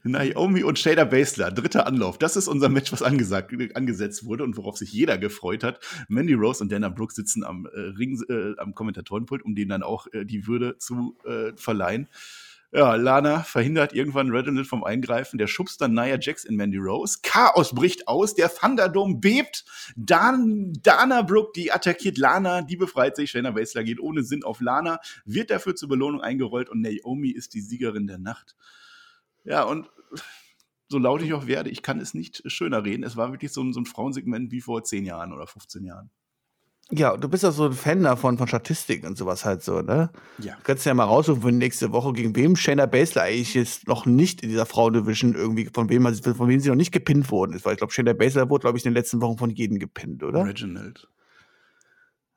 Naomi 0.04 0.64
und 0.64 0.80
Shayna 0.80 1.04
Baszler, 1.04 1.52
dritter 1.52 1.86
Anlauf. 1.88 2.18
Das 2.18 2.38
ist 2.38 2.48
unser 2.48 2.70
Match, 2.70 2.92
was 2.92 3.04
angesagt, 3.04 3.54
angesetzt 3.76 4.26
wurde 4.26 4.44
und 4.44 4.56
worauf 4.56 4.78
sich 4.78 4.94
jeder 4.94 5.18
gefreut 5.18 5.64
hat. 5.64 5.80
Mandy 6.08 6.34
Rose 6.34 6.64
und 6.64 6.72
Dana 6.72 6.90
Brooks 6.90 7.16
sitzen 7.16 7.44
am 7.44 7.66
äh, 7.66 7.80
Ring, 7.80 8.22
äh, 8.30 8.58
am 8.60 8.74
Kommentatorenpult, 8.74 9.44
um 9.44 9.56
denen 9.56 9.70
dann 9.70 9.84
auch 9.84 10.08
äh, 10.14 10.26
die 10.26 10.48
Würde 10.48 10.78
zu 10.78 11.18
äh, 11.26 11.52
verleihen. 11.56 12.08
Ja, 12.72 12.94
Lana 12.94 13.42
verhindert 13.42 13.94
irgendwann 13.94 14.30
Reginald 14.30 14.68
vom 14.68 14.84
Eingreifen. 14.84 15.40
Der 15.40 15.48
schubst 15.48 15.82
dann 15.82 15.94
Nia 15.94 16.20
Jax 16.20 16.44
in 16.44 16.56
Mandy 16.56 16.78
Rose. 16.78 17.20
Chaos 17.24 17.74
bricht 17.74 18.08
aus. 18.08 18.36
Der 18.36 18.54
Thunderdome 18.54 19.16
bebt. 19.16 19.66
Dan 19.96 20.74
Dana 20.84 21.24
Brooke, 21.24 21.52
die 21.56 21.72
attackiert 21.72 22.20
Lana. 22.20 22.62
Die 22.62 22.78
befreit 22.78 23.16
sich. 23.16 23.32
Shayna 23.32 23.52
Baszler 23.52 23.84
geht 23.84 24.00
ohne 24.00 24.22
Sinn 24.22 24.44
auf 24.44 24.62
Lana. 24.62 25.00
Wird 25.26 25.50
dafür 25.50 25.76
zur 25.76 25.90
Belohnung 25.90 26.22
eingerollt. 26.22 26.70
Und 26.70 26.82
Naomi 26.82 27.30
ist 27.32 27.56
die 27.56 27.62
Siegerin 27.62 28.06
der 28.06 28.20
Nacht. 28.20 28.56
Ja, 29.46 29.64
und 29.64 29.90
so 30.90 30.98
laut 30.98 31.22
ich 31.22 31.34
auch 31.34 31.48
werde, 31.48 31.70
ich 31.70 31.82
kann 31.84 32.00
es 32.00 32.14
nicht 32.14 32.44
schöner 32.52 32.84
reden. 32.84 33.04
Es 33.04 33.16
war 33.16 33.32
wirklich 33.32 33.52
so 33.52 33.62
ein, 33.62 33.74
so 33.74 33.80
ein 33.80 33.86
Frauensegment 33.86 34.52
wie 34.52 34.62
vor 34.62 34.84
10 34.84 35.06
Jahren 35.06 35.34
oder 35.34 35.48
15 35.48 35.86
Jahren. 35.86 36.10
Ja, 36.92 37.16
du 37.16 37.30
bist 37.30 37.44
ja 37.44 37.52
so 37.52 37.66
ein 37.66 37.74
Fan 37.74 38.02
davon, 38.02 38.40
von 38.40 38.48
Statistiken 38.48 39.06
und 39.06 39.18
sowas 39.18 39.46
halt 39.46 39.62
so, 39.62 39.82
ne? 39.82 40.10
Ja. 40.40 40.56
Du 40.56 40.64
kannst 40.64 40.86
ja 40.88 40.94
mal 40.96 41.04
raussuchen 41.04 41.42
für 41.42 41.52
nächste 41.52 41.92
Woche, 41.92 42.14
gegen 42.14 42.36
wem 42.36 42.56
Shayna 42.56 42.88
Baszler 42.88 43.24
eigentlich 43.24 43.54
jetzt 43.54 43.88
noch 43.88 44.08
nicht 44.08 44.42
in 44.42 44.50
dieser 44.50 44.66
Frauendivision 44.66 45.36
irgendwie, 45.36 45.70
von 45.72 45.88
wem, 45.90 46.12
von 46.14 46.48
wem 46.48 46.60
sie 46.60 46.70
noch 46.70 46.76
nicht 46.76 46.92
gepinnt 46.92 47.30
worden 47.30 47.54
ist. 47.54 47.64
Weil 47.66 47.74
ich 47.74 47.78
glaube, 47.78 47.94
Shayna 47.94 48.14
Baszler 48.14 48.50
wurde, 48.50 48.62
glaube 48.62 48.78
ich, 48.80 48.86
in 48.86 48.92
den 48.92 48.96
letzten 48.96 49.22
Wochen 49.22 49.38
von 49.38 49.52
jedem 49.52 49.78
gepinnt, 49.78 50.24
oder? 50.24 50.46
Reginald. 50.46 51.08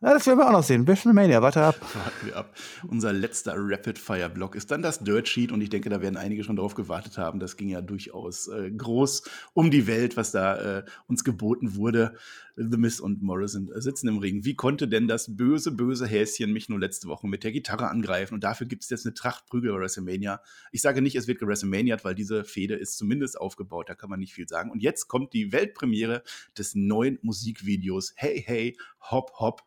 Ja, 0.02 0.14
das 0.14 0.26
werden 0.26 0.40
wir 0.40 0.48
auch 0.48 0.52
noch 0.52 0.64
sehen. 0.64 0.84
WrestleMania, 0.84 1.42
warte 1.42 1.62
ab. 1.62 1.80
Warten 1.94 2.26
wir 2.26 2.36
ab. 2.36 2.56
Unser 2.88 3.12
letzter 3.12 3.54
Rapid-Fire-Block 3.56 4.56
ist 4.56 4.72
dann 4.72 4.82
das 4.82 4.98
Dirt 4.98 5.28
Sheet 5.28 5.52
und 5.52 5.60
ich 5.60 5.68
denke, 5.68 5.90
da 5.90 6.02
werden 6.02 6.16
einige 6.16 6.42
schon 6.42 6.56
drauf 6.56 6.74
gewartet 6.74 7.18
haben. 7.18 7.38
Das 7.38 7.56
ging 7.56 7.68
ja 7.68 7.80
durchaus 7.82 8.48
äh, 8.48 8.72
groß 8.72 9.22
um 9.52 9.70
die 9.70 9.86
Welt, 9.86 10.16
was 10.16 10.32
da 10.32 10.78
äh, 10.78 10.84
uns 11.06 11.22
geboten 11.22 11.76
wurde. 11.76 12.16
The 12.56 12.78
Miz 12.78 12.98
und 12.98 13.22
Morrison 13.22 13.70
sitzen 13.76 14.08
im 14.08 14.18
Ring. 14.18 14.44
Wie 14.44 14.56
konnte 14.56 14.88
denn 14.88 15.06
das 15.06 15.36
böse, 15.36 15.70
böse 15.70 16.04
Häschen 16.04 16.52
mich 16.52 16.68
nur 16.68 16.80
letzte 16.80 17.06
Woche 17.06 17.28
mit 17.28 17.44
der 17.44 17.52
Gitarre 17.52 17.88
angreifen? 17.88 18.34
Und 18.34 18.42
dafür 18.42 18.66
gibt 18.66 18.82
es 18.82 18.90
jetzt 18.90 19.06
eine 19.06 19.14
Trachtprügel 19.14 19.72
WrestleMania. 19.72 20.42
Ich 20.72 20.82
sage 20.82 21.00
nicht, 21.00 21.14
es 21.14 21.28
wird 21.28 21.40
WrestleMania, 21.42 21.96
weil 22.02 22.16
diese 22.16 22.42
Fehde 22.42 22.74
ist 22.74 22.98
zumindest 22.98 23.40
aufgebaut. 23.40 23.88
Da 23.88 23.94
kann 23.94 24.10
man 24.10 24.18
nicht 24.18 24.34
viel 24.34 24.48
sagen. 24.48 24.72
Und 24.72 24.82
jetzt 24.82 25.06
kommt 25.06 25.32
die 25.32 25.52
Weltpremiere 25.52 26.24
des 26.58 26.74
neuen 26.74 27.20
Musikvideos. 27.22 28.14
Hey, 28.16 28.42
hey, 28.44 28.76
hop, 29.00 29.34
hop 29.38 29.62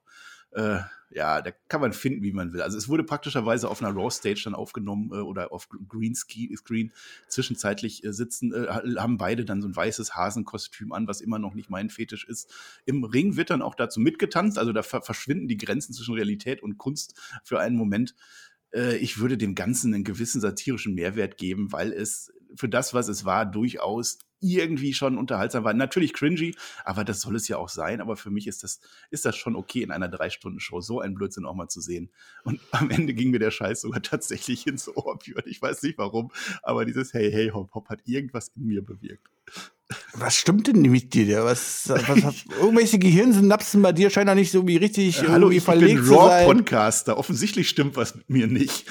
äh, 0.56 0.80
ja, 1.12 1.42
da 1.42 1.52
kann 1.70 1.82
man 1.82 1.94
finden, 1.94 2.24
wie 2.24 2.34
man 2.34 2.52
will. 2.52 2.62
Also 2.62 2.78
es 2.78 2.90
wurde 2.90 3.04
praktischerweise 3.04 3.70
auf 3.70 3.82
einer 3.82 3.96
Raw-Stage 3.96 4.42
dann 4.46 4.56
aufgenommen 4.56 5.12
äh, 5.12 5.22
oder 5.22 5.52
auf 5.52 5.70
Green 5.88 6.16
Screen. 6.16 6.92
Zwischenzeitlich 7.28 8.04
äh, 8.04 8.12
sitzen, 8.12 8.54
äh, 8.54 8.68
haben 8.98 9.18
beide 9.18 9.46
dann 9.46 9.62
so 9.62 9.68
ein 9.68 9.76
weißes 9.76 10.16
Hasenkostüm 10.16 10.92
an, 10.92 11.08
was 11.08 11.22
immer 11.22 11.40
noch 11.40 11.54
nicht 11.54 11.70
mein 11.70 11.90
Fetisch 11.90 12.26
ist. 12.28 12.54
Im 12.86 13.04
Ring 13.04 13.36
wird 13.36 13.50
dann 13.50 13.62
auch 13.62 13.76
dazu 13.76 14.00
mitgetanzt, 14.00 14.58
also 14.58 14.74
da 14.74 14.82
ver 14.84 15.02
verschwinden 15.04 15.48
die 15.48 15.58
Grenzen 15.58 15.94
zwischen 15.94 16.16
Realität 16.16 16.64
und 16.64 16.78
Kunst 16.78 17.20
für 17.44 17.60
einen 17.60 17.76
Moment. 17.76 18.16
Äh, 18.74 18.98
ich 18.98 19.20
würde 19.20 19.38
dem 19.38 19.56
Ganzen 19.56 19.94
einen 19.94 20.04
gewissen 20.04 20.42
satirischen 20.42 20.96
Mehrwert 20.96 21.38
geben, 21.38 21.72
weil 21.72 21.94
es 21.94 22.34
für 22.56 22.70
das, 22.70 22.94
was 22.94 23.08
es 23.10 23.26
war, 23.26 23.46
durchaus 23.46 24.20
irgendwie 24.40 24.94
schon 24.94 25.18
unterhaltsam 25.18 25.64
war. 25.64 25.74
Natürlich 25.74 26.14
cringy, 26.14 26.56
aber 26.84 27.04
das 27.04 27.22
soll 27.22 27.36
es 27.36 27.48
ja 27.48 27.58
auch 27.58 27.70
sein. 27.70 28.02
Aber 28.02 28.16
für 28.16 28.30
mich 28.30 28.48
ist 28.48 28.64
das, 28.64 28.80
ist 29.10 29.26
das 29.26 29.36
schon 29.36 29.56
okay, 29.56 29.82
in 29.82 29.92
einer 29.92 30.08
Drei-Stunden-Show 30.08 30.82
so 30.82 31.00
einen 31.00 31.16
Blödsinn 31.16 31.46
auch 31.46 31.56
mal 31.56 31.68
zu 31.68 31.82
sehen. 31.82 32.10
Und 32.44 32.60
am 32.72 32.90
Ende 32.90 33.14
ging 33.14 33.32
mir 33.32 33.40
der 33.40 33.52
Scheiß 33.52 33.82
sogar 33.82 34.02
tatsächlich 34.02 34.68
ins 34.68 34.88
Ohr, 34.96 35.18
Björn. 35.24 35.44
Ich 35.46 35.62
weiß 35.62 35.84
nicht 35.84 35.98
warum, 35.98 36.32
aber 36.64 36.86
dieses 36.86 37.14
Hey, 37.14 37.32
hey, 37.32 37.50
hop, 37.50 37.74
hop 37.74 37.90
hat 37.90 38.02
irgendwas 38.06 38.50
in 38.56 38.66
mir 38.66 38.84
bewirkt. 38.84 39.30
Was 40.16 40.36
stimmt 40.36 40.66
denn 40.68 40.82
mit 40.82 41.14
dir? 41.14 41.44
Was, 41.44 41.88
was 41.90 42.24
hat, 42.24 42.36
irgendwelche 42.60 42.98
Gehirnsynapsen 42.98 43.82
bei 43.84 43.92
dir 43.92 44.10
scheinen 44.10 44.36
nicht 44.36 44.52
so 44.52 44.66
wie 44.68 44.78
richtig 44.78 45.22
äh, 45.22 45.28
Hallo, 45.28 45.52
ich 45.52 45.62
verlegt 45.62 46.02
bin 46.02 46.14
Raw-Podcaster. 46.14 47.18
Offensichtlich 47.18 47.70
stimmt 47.70 47.96
was 47.96 48.16
mit 48.16 48.30
mir 48.30 48.48
nicht. 48.48 48.86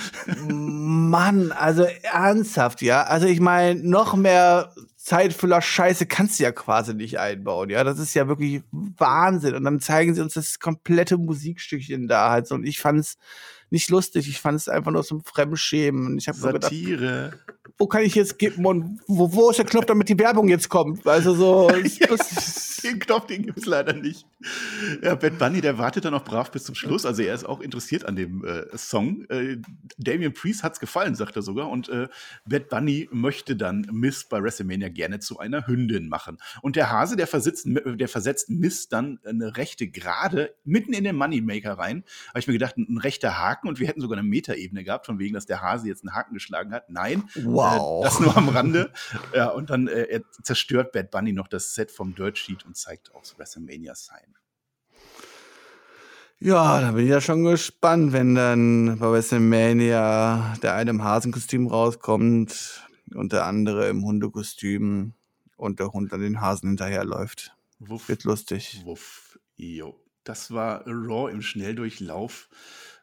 Mann, 0.48 1.50
also 1.50 1.84
ernsthaft, 2.02 2.80
ja. 2.82 3.02
Also 3.02 3.26
ich 3.26 3.40
meine, 3.40 3.80
noch 3.80 4.14
mehr 4.14 4.72
Zeitfüller 5.04 5.60
Scheiße 5.60 6.06
kannst 6.06 6.38
du 6.38 6.44
ja 6.44 6.52
quasi 6.52 6.94
nicht 6.94 7.18
einbauen, 7.18 7.68
ja. 7.68 7.84
Das 7.84 7.98
ist 7.98 8.14
ja 8.14 8.26
wirklich 8.26 8.62
Wahnsinn. 8.70 9.54
Und 9.54 9.64
dann 9.64 9.78
zeigen 9.78 10.14
sie 10.14 10.22
uns 10.22 10.32
das 10.32 10.58
komplette 10.58 11.18
Musikstückchen 11.18 12.08
da 12.08 12.30
halt 12.30 12.46
so. 12.46 12.54
Und 12.54 12.64
ich 12.64 12.78
fand's 12.80 13.18
nicht 13.68 13.90
lustig. 13.90 14.30
Ich 14.30 14.40
fand 14.40 14.56
es 14.56 14.66
einfach 14.66 14.92
nur 14.92 15.04
zum 15.04 15.22
Fremdschämen. 15.22 16.06
Und 16.06 16.16
ich 16.16 16.26
habe 16.26 16.38
Satire. 16.38 17.32
Gedacht, 17.32 17.63
wo 17.78 17.86
kann 17.86 18.02
ich 18.02 18.14
jetzt 18.14 18.38
geben 18.38 18.64
und 18.66 19.00
wo, 19.06 19.32
wo 19.32 19.50
ist 19.50 19.58
der 19.58 19.66
Knopf, 19.66 19.86
damit 19.86 20.08
die 20.08 20.18
Werbung 20.18 20.48
jetzt 20.48 20.68
kommt? 20.68 21.06
Also 21.06 21.34
so. 21.34 21.70
ja, 22.00 22.08
den 22.84 22.98
Knopf, 22.98 23.26
den 23.26 23.42
gibt 23.46 23.58
es 23.58 23.66
leider 23.66 23.94
nicht. 23.94 24.26
Ja, 25.02 25.14
Bad 25.14 25.38
Bunny, 25.38 25.60
der 25.60 25.78
wartet 25.78 26.04
dann 26.04 26.14
auch 26.14 26.24
brav 26.24 26.50
bis 26.50 26.64
zum 26.64 26.74
Schluss. 26.74 27.06
Also 27.06 27.22
er 27.22 27.34
ist 27.34 27.44
auch 27.44 27.60
interessiert 27.60 28.04
an 28.04 28.14
dem 28.14 28.44
äh, 28.44 28.76
Song. 28.76 29.24
Äh, 29.30 29.56
Damien 29.96 30.34
Priest 30.34 30.62
hat's 30.62 30.80
gefallen, 30.80 31.14
sagt 31.14 31.36
er 31.36 31.42
sogar. 31.42 31.70
Und 31.70 31.88
äh, 31.88 32.08
Bad 32.44 32.68
Bunny 32.68 33.08
möchte 33.10 33.56
dann 33.56 33.88
Miss 33.90 34.24
bei 34.24 34.42
WrestleMania 34.42 34.90
gerne 34.90 35.18
zu 35.18 35.38
einer 35.38 35.66
Hündin 35.66 36.08
machen. 36.08 36.38
Und 36.62 36.76
der 36.76 36.90
Hase, 36.90 37.16
der, 37.16 37.26
versetzt, 37.26 37.66
der 37.66 38.08
versetzt 38.08 38.50
Miss 38.50 38.88
dann 38.88 39.18
eine 39.24 39.56
rechte 39.56 39.88
Gerade 39.88 40.54
mitten 40.64 40.92
in 40.92 41.04
den 41.04 41.16
Moneymaker 41.16 41.78
rein. 41.78 42.04
Habe 42.28 42.40
ich 42.40 42.46
mir 42.46 42.52
gedacht, 42.52 42.76
ein, 42.76 42.86
ein, 42.88 42.98
rechter 42.98 43.38
Haken 43.38 43.68
und 43.68 43.80
wir 43.80 43.88
hätten 43.88 44.00
sogar 44.00 44.18
eine 44.18 44.28
Metaebene 44.28 44.84
gehabt, 44.84 45.06
von 45.06 45.18
wegen, 45.18 45.34
dass 45.34 45.46
der 45.46 45.62
Hase 45.62 45.88
jetzt 45.88 46.04
einen 46.04 46.14
Haken 46.14 46.34
geschlagen 46.34 46.72
hat. 46.72 46.90
Nein, 46.90 47.24
wow. 47.34 47.63
Äh, 48.00 48.04
das 48.04 48.20
nur 48.20 48.36
am 48.36 48.48
Rande. 48.48 48.92
ja, 49.34 49.48
und 49.48 49.70
dann 49.70 49.88
äh, 49.88 50.04
er 50.04 50.22
zerstört 50.42 50.92
Bad 50.92 51.10
Bunny 51.10 51.32
noch 51.32 51.48
das 51.48 51.74
Set 51.74 51.90
vom 51.90 52.14
Dirt 52.14 52.38
Sheet 52.38 52.64
und 52.64 52.76
zeigt 52.76 53.14
auch 53.14 53.20
das 53.20 53.38
WrestleMania 53.38 53.94
Sign. 53.94 54.34
Ja, 56.40 56.80
da 56.80 56.92
bin 56.92 57.04
ich 57.04 57.10
ja 57.10 57.20
schon 57.20 57.44
gespannt, 57.44 58.12
wenn 58.12 58.34
dann 58.34 58.98
bei 58.98 59.10
WrestleMania 59.10 60.56
der 60.62 60.74
eine 60.74 60.90
im 60.90 61.02
Hasenkostüm 61.02 61.66
rauskommt 61.68 62.82
und 63.14 63.32
der 63.32 63.46
andere 63.46 63.88
im 63.88 64.04
Hundekostüm 64.04 65.14
und 65.56 65.80
der 65.80 65.92
Hund 65.92 66.12
an 66.12 66.20
den 66.20 66.40
Hasen 66.40 66.70
hinterherläuft. 66.70 67.56
Wuff. 67.78 68.08
Wird 68.08 68.24
lustig. 68.24 68.82
Wuff. 68.84 69.38
Jo. 69.56 69.98
Das 70.24 70.52
war 70.52 70.86
Raw 70.86 71.30
im 71.30 71.42
Schnelldurchlauf. 71.42 72.48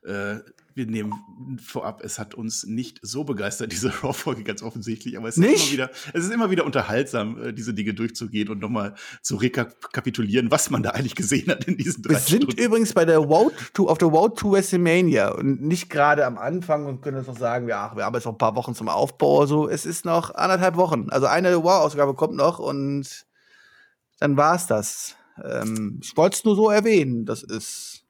Äh, 0.03 0.39
wir 0.73 0.85
nehmen 0.85 1.59
vorab, 1.61 2.01
es 2.03 2.17
hat 2.17 2.33
uns 2.33 2.65
nicht 2.65 2.99
so 3.01 3.23
begeistert, 3.23 3.71
diese 3.71 3.89
Raw-Folge 4.03 4.43
ganz 4.43 4.63
offensichtlich, 4.63 5.17
aber 5.17 5.27
es 5.27 5.37
ist, 5.37 5.43
immer 5.43 5.71
wieder, 5.71 5.91
es 6.13 6.25
ist 6.25 6.31
immer 6.31 6.49
wieder 6.49 6.65
unterhaltsam, 6.65 7.41
äh, 7.41 7.53
diese 7.53 7.73
Dinge 7.73 7.93
durchzugehen 7.93 8.49
und 8.49 8.59
nochmal 8.59 8.95
zu 9.21 9.35
rekapitulieren, 9.35 10.49
was 10.49 10.69
man 10.69 10.81
da 10.81 10.91
eigentlich 10.91 11.15
gesehen 11.15 11.49
hat 11.49 11.65
in 11.65 11.77
diesen 11.77 12.03
drei 12.03 12.11
Wir 12.11 12.19
sind 12.19 12.43
Stunden. 12.43 12.61
übrigens 12.61 12.93
bei 12.93 13.05
der 13.05 13.19
Road 13.19 13.53
to, 13.73 13.89
auf 13.89 13.97
der 13.97 14.07
Road 14.07 14.37
to 14.39 14.51
WrestleMania 14.51 15.33
und 15.33 15.61
nicht 15.61 15.89
gerade 15.89 16.25
am 16.25 16.37
Anfang 16.37 16.85
und 16.85 17.01
können 17.01 17.17
jetzt 17.17 17.27
noch 17.27 17.37
sagen, 17.37 17.67
ja, 17.67 17.95
wir 17.95 18.05
haben 18.05 18.15
jetzt 18.15 18.25
noch 18.25 18.33
ein 18.33 18.37
paar 18.37 18.55
Wochen 18.55 18.73
zum 18.73 18.89
Aufbau. 18.89 19.45
So, 19.45 19.67
es 19.67 19.85
ist 19.85 20.05
noch 20.05 20.33
anderthalb 20.33 20.77
Wochen. 20.77 21.09
Also 21.09 21.27
eine 21.27 21.53
Raw-Ausgabe 21.53 22.13
kommt 22.15 22.35
noch 22.35 22.59
und 22.59 23.25
dann 24.19 24.37
war's 24.37 24.67
das. 24.67 25.15
Ähm, 25.43 25.99
ich 26.01 26.15
wollte 26.15 26.37
es 26.37 26.43
nur 26.43 26.55
so 26.55 26.69
erwähnen. 26.69 27.25
Das 27.25 27.43
ist 27.43 28.00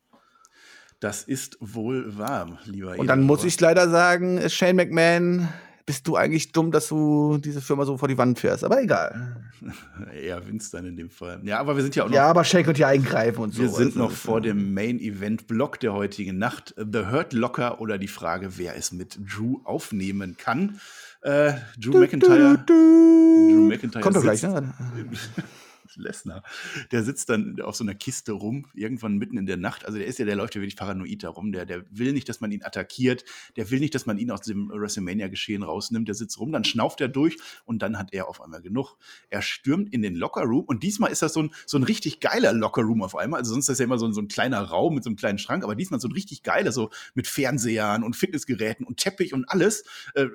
das 1.02 1.24
ist 1.24 1.58
wohl 1.60 2.18
wahr, 2.18 2.60
lieber 2.66 2.98
Und 2.98 3.08
dann 3.08 3.24
muss 3.24 3.44
ich 3.44 3.60
leider 3.60 3.90
sagen, 3.90 4.50
Shane 4.50 4.76
McMahon, 4.76 5.50
bist 5.86 6.08
du 6.08 6.16
eigentlich 6.16 6.52
dumm, 6.52 6.72
dass 6.72 6.88
du 6.88 7.40
diese 7.40 7.60
Firma 7.60 7.86
so 7.86 7.98
vor 7.98 8.08
die 8.08 8.18
Wand 8.18 8.40
fährst. 8.40 8.64
Aber 8.64 8.82
egal. 8.82 9.52
Eher 10.14 10.48
Vince 10.48 10.72
dann 10.72 10.86
in 10.86 10.96
dem 10.96 11.10
Fall. 11.10 11.42
Ja, 11.44 11.60
aber 11.60 11.76
wir 11.76 11.82
sind 11.82 11.96
ja 11.96 12.04
auch 12.04 12.08
noch. 12.08 12.16
Ja, 12.16 12.28
aber 12.28 12.44
Shane 12.44 12.64
könnte 12.64 12.82
ja 12.82 12.88
eingreifen 12.88 13.42
und 13.42 13.54
so. 13.54 13.64
Wir 13.64 13.70
sind 13.70 13.96
noch 13.96 14.12
vor 14.12 14.42
dem 14.42 14.76
Main-Event-Block 14.76 15.80
der 15.80 15.94
heutigen 15.94 16.38
Nacht. 16.38 16.76
The 16.78 17.08
Hurt 17.08 17.34
Locker 17.34 17.82
oder 17.82 17.98
die 17.98 18.08
Frage, 18.08 18.58
wer 18.58 18.78
es 18.78 18.92
mit 18.92 19.18
Drew 19.20 19.60
aufnehmen 19.64 20.38
kann. 20.38 20.80
Äh, 21.22 21.54
Drew 21.80 21.92
du, 21.92 22.00
McIntyre. 22.00 22.64
Du, 22.66 22.74
du. 22.74 23.56
Drew 23.56 23.68
McIntyre. 23.68 24.04
Kommt 24.04 24.16
doch 24.16 24.22
gleich, 24.22 24.44
ne? 24.44 24.74
Lesnar, 25.96 26.44
der 26.92 27.04
sitzt 27.04 27.30
dann 27.30 27.60
auf 27.62 27.76
so 27.76 27.84
einer 27.84 27.96
Kiste 27.96 28.32
rum, 28.32 28.68
irgendwann 28.74 29.18
mitten 29.18 29.38
in 29.38 29.46
der 29.46 29.58
Nacht. 29.58 29.86
Also 29.86 29.98
der 29.98 30.08
ist 30.08 30.20
ja, 30.20 30.26
der 30.26 30.36
läuft 30.36 30.56
ja 30.56 30.62
wirklich 30.62 30.76
paranoid 30.76 31.24
herum. 31.24 31.52
Der, 31.52 31.66
der 31.66 31.84
will 31.92 32.14
nicht, 32.14 32.30
dass 32.30 32.42
man 32.42 32.52
ihn 32.52 32.64
attackiert. 32.64 33.24
Der 33.56 33.70
will 33.72 33.80
nicht, 33.80 33.96
dass 33.96 34.06
man 34.06 34.18
ihn 34.18 34.32
aus 34.32 34.42
dem 34.42 34.70
WrestleMania-Geschehen 34.70 35.64
rausnimmt. 35.64 36.08
Der 36.08 36.16
sitzt 36.16 36.40
rum, 36.40 36.52
dann 36.52 36.64
schnauft 36.64 37.02
er 37.02 37.08
durch 37.08 37.38
und 37.66 37.82
dann 37.82 37.98
hat 37.98 38.14
er 38.14 38.28
auf 38.28 38.42
einmal 38.42 38.62
genug. 38.62 38.98
Er 39.30 39.42
stürmt 39.42 39.94
in 39.94 40.02
den 40.02 40.16
Lockerroom 40.16 40.66
und 40.66 40.84
diesmal 40.84 41.12
ist 41.12 41.22
das 41.22 41.34
so 41.34 41.44
ein, 41.44 41.52
so 41.66 41.78
ein 41.78 41.84
richtig 41.84 42.20
geiler 42.20 42.54
Lockerroom 42.54 43.02
auf 43.02 43.16
einmal. 43.16 43.40
Also 43.40 43.54
sonst 43.54 43.64
ist 43.64 43.70
das 43.70 43.80
ja 43.80 43.86
immer 43.86 43.98
so 43.98 44.06
ein, 44.06 44.14
so 44.14 44.22
ein 44.22 44.28
kleiner 44.28 44.62
Raum 44.62 44.96
mit 44.96 45.04
so 45.04 45.10
einem 45.10 45.18
kleinen 45.18 45.38
Schrank, 45.38 45.64
aber 45.64 45.76
diesmal 45.76 46.00
so 46.00 46.08
ein 46.08 46.14
richtig 46.14 46.44
geiler, 46.44 46.72
so 46.72 46.90
mit 47.14 47.28
Fernsehern 47.28 48.04
und 48.04 48.16
Fitnessgeräten 48.16 48.86
und 48.86 48.98
Teppich 48.98 49.34
und 49.34 49.46
alles. 49.50 49.84
Äh, 50.16 50.28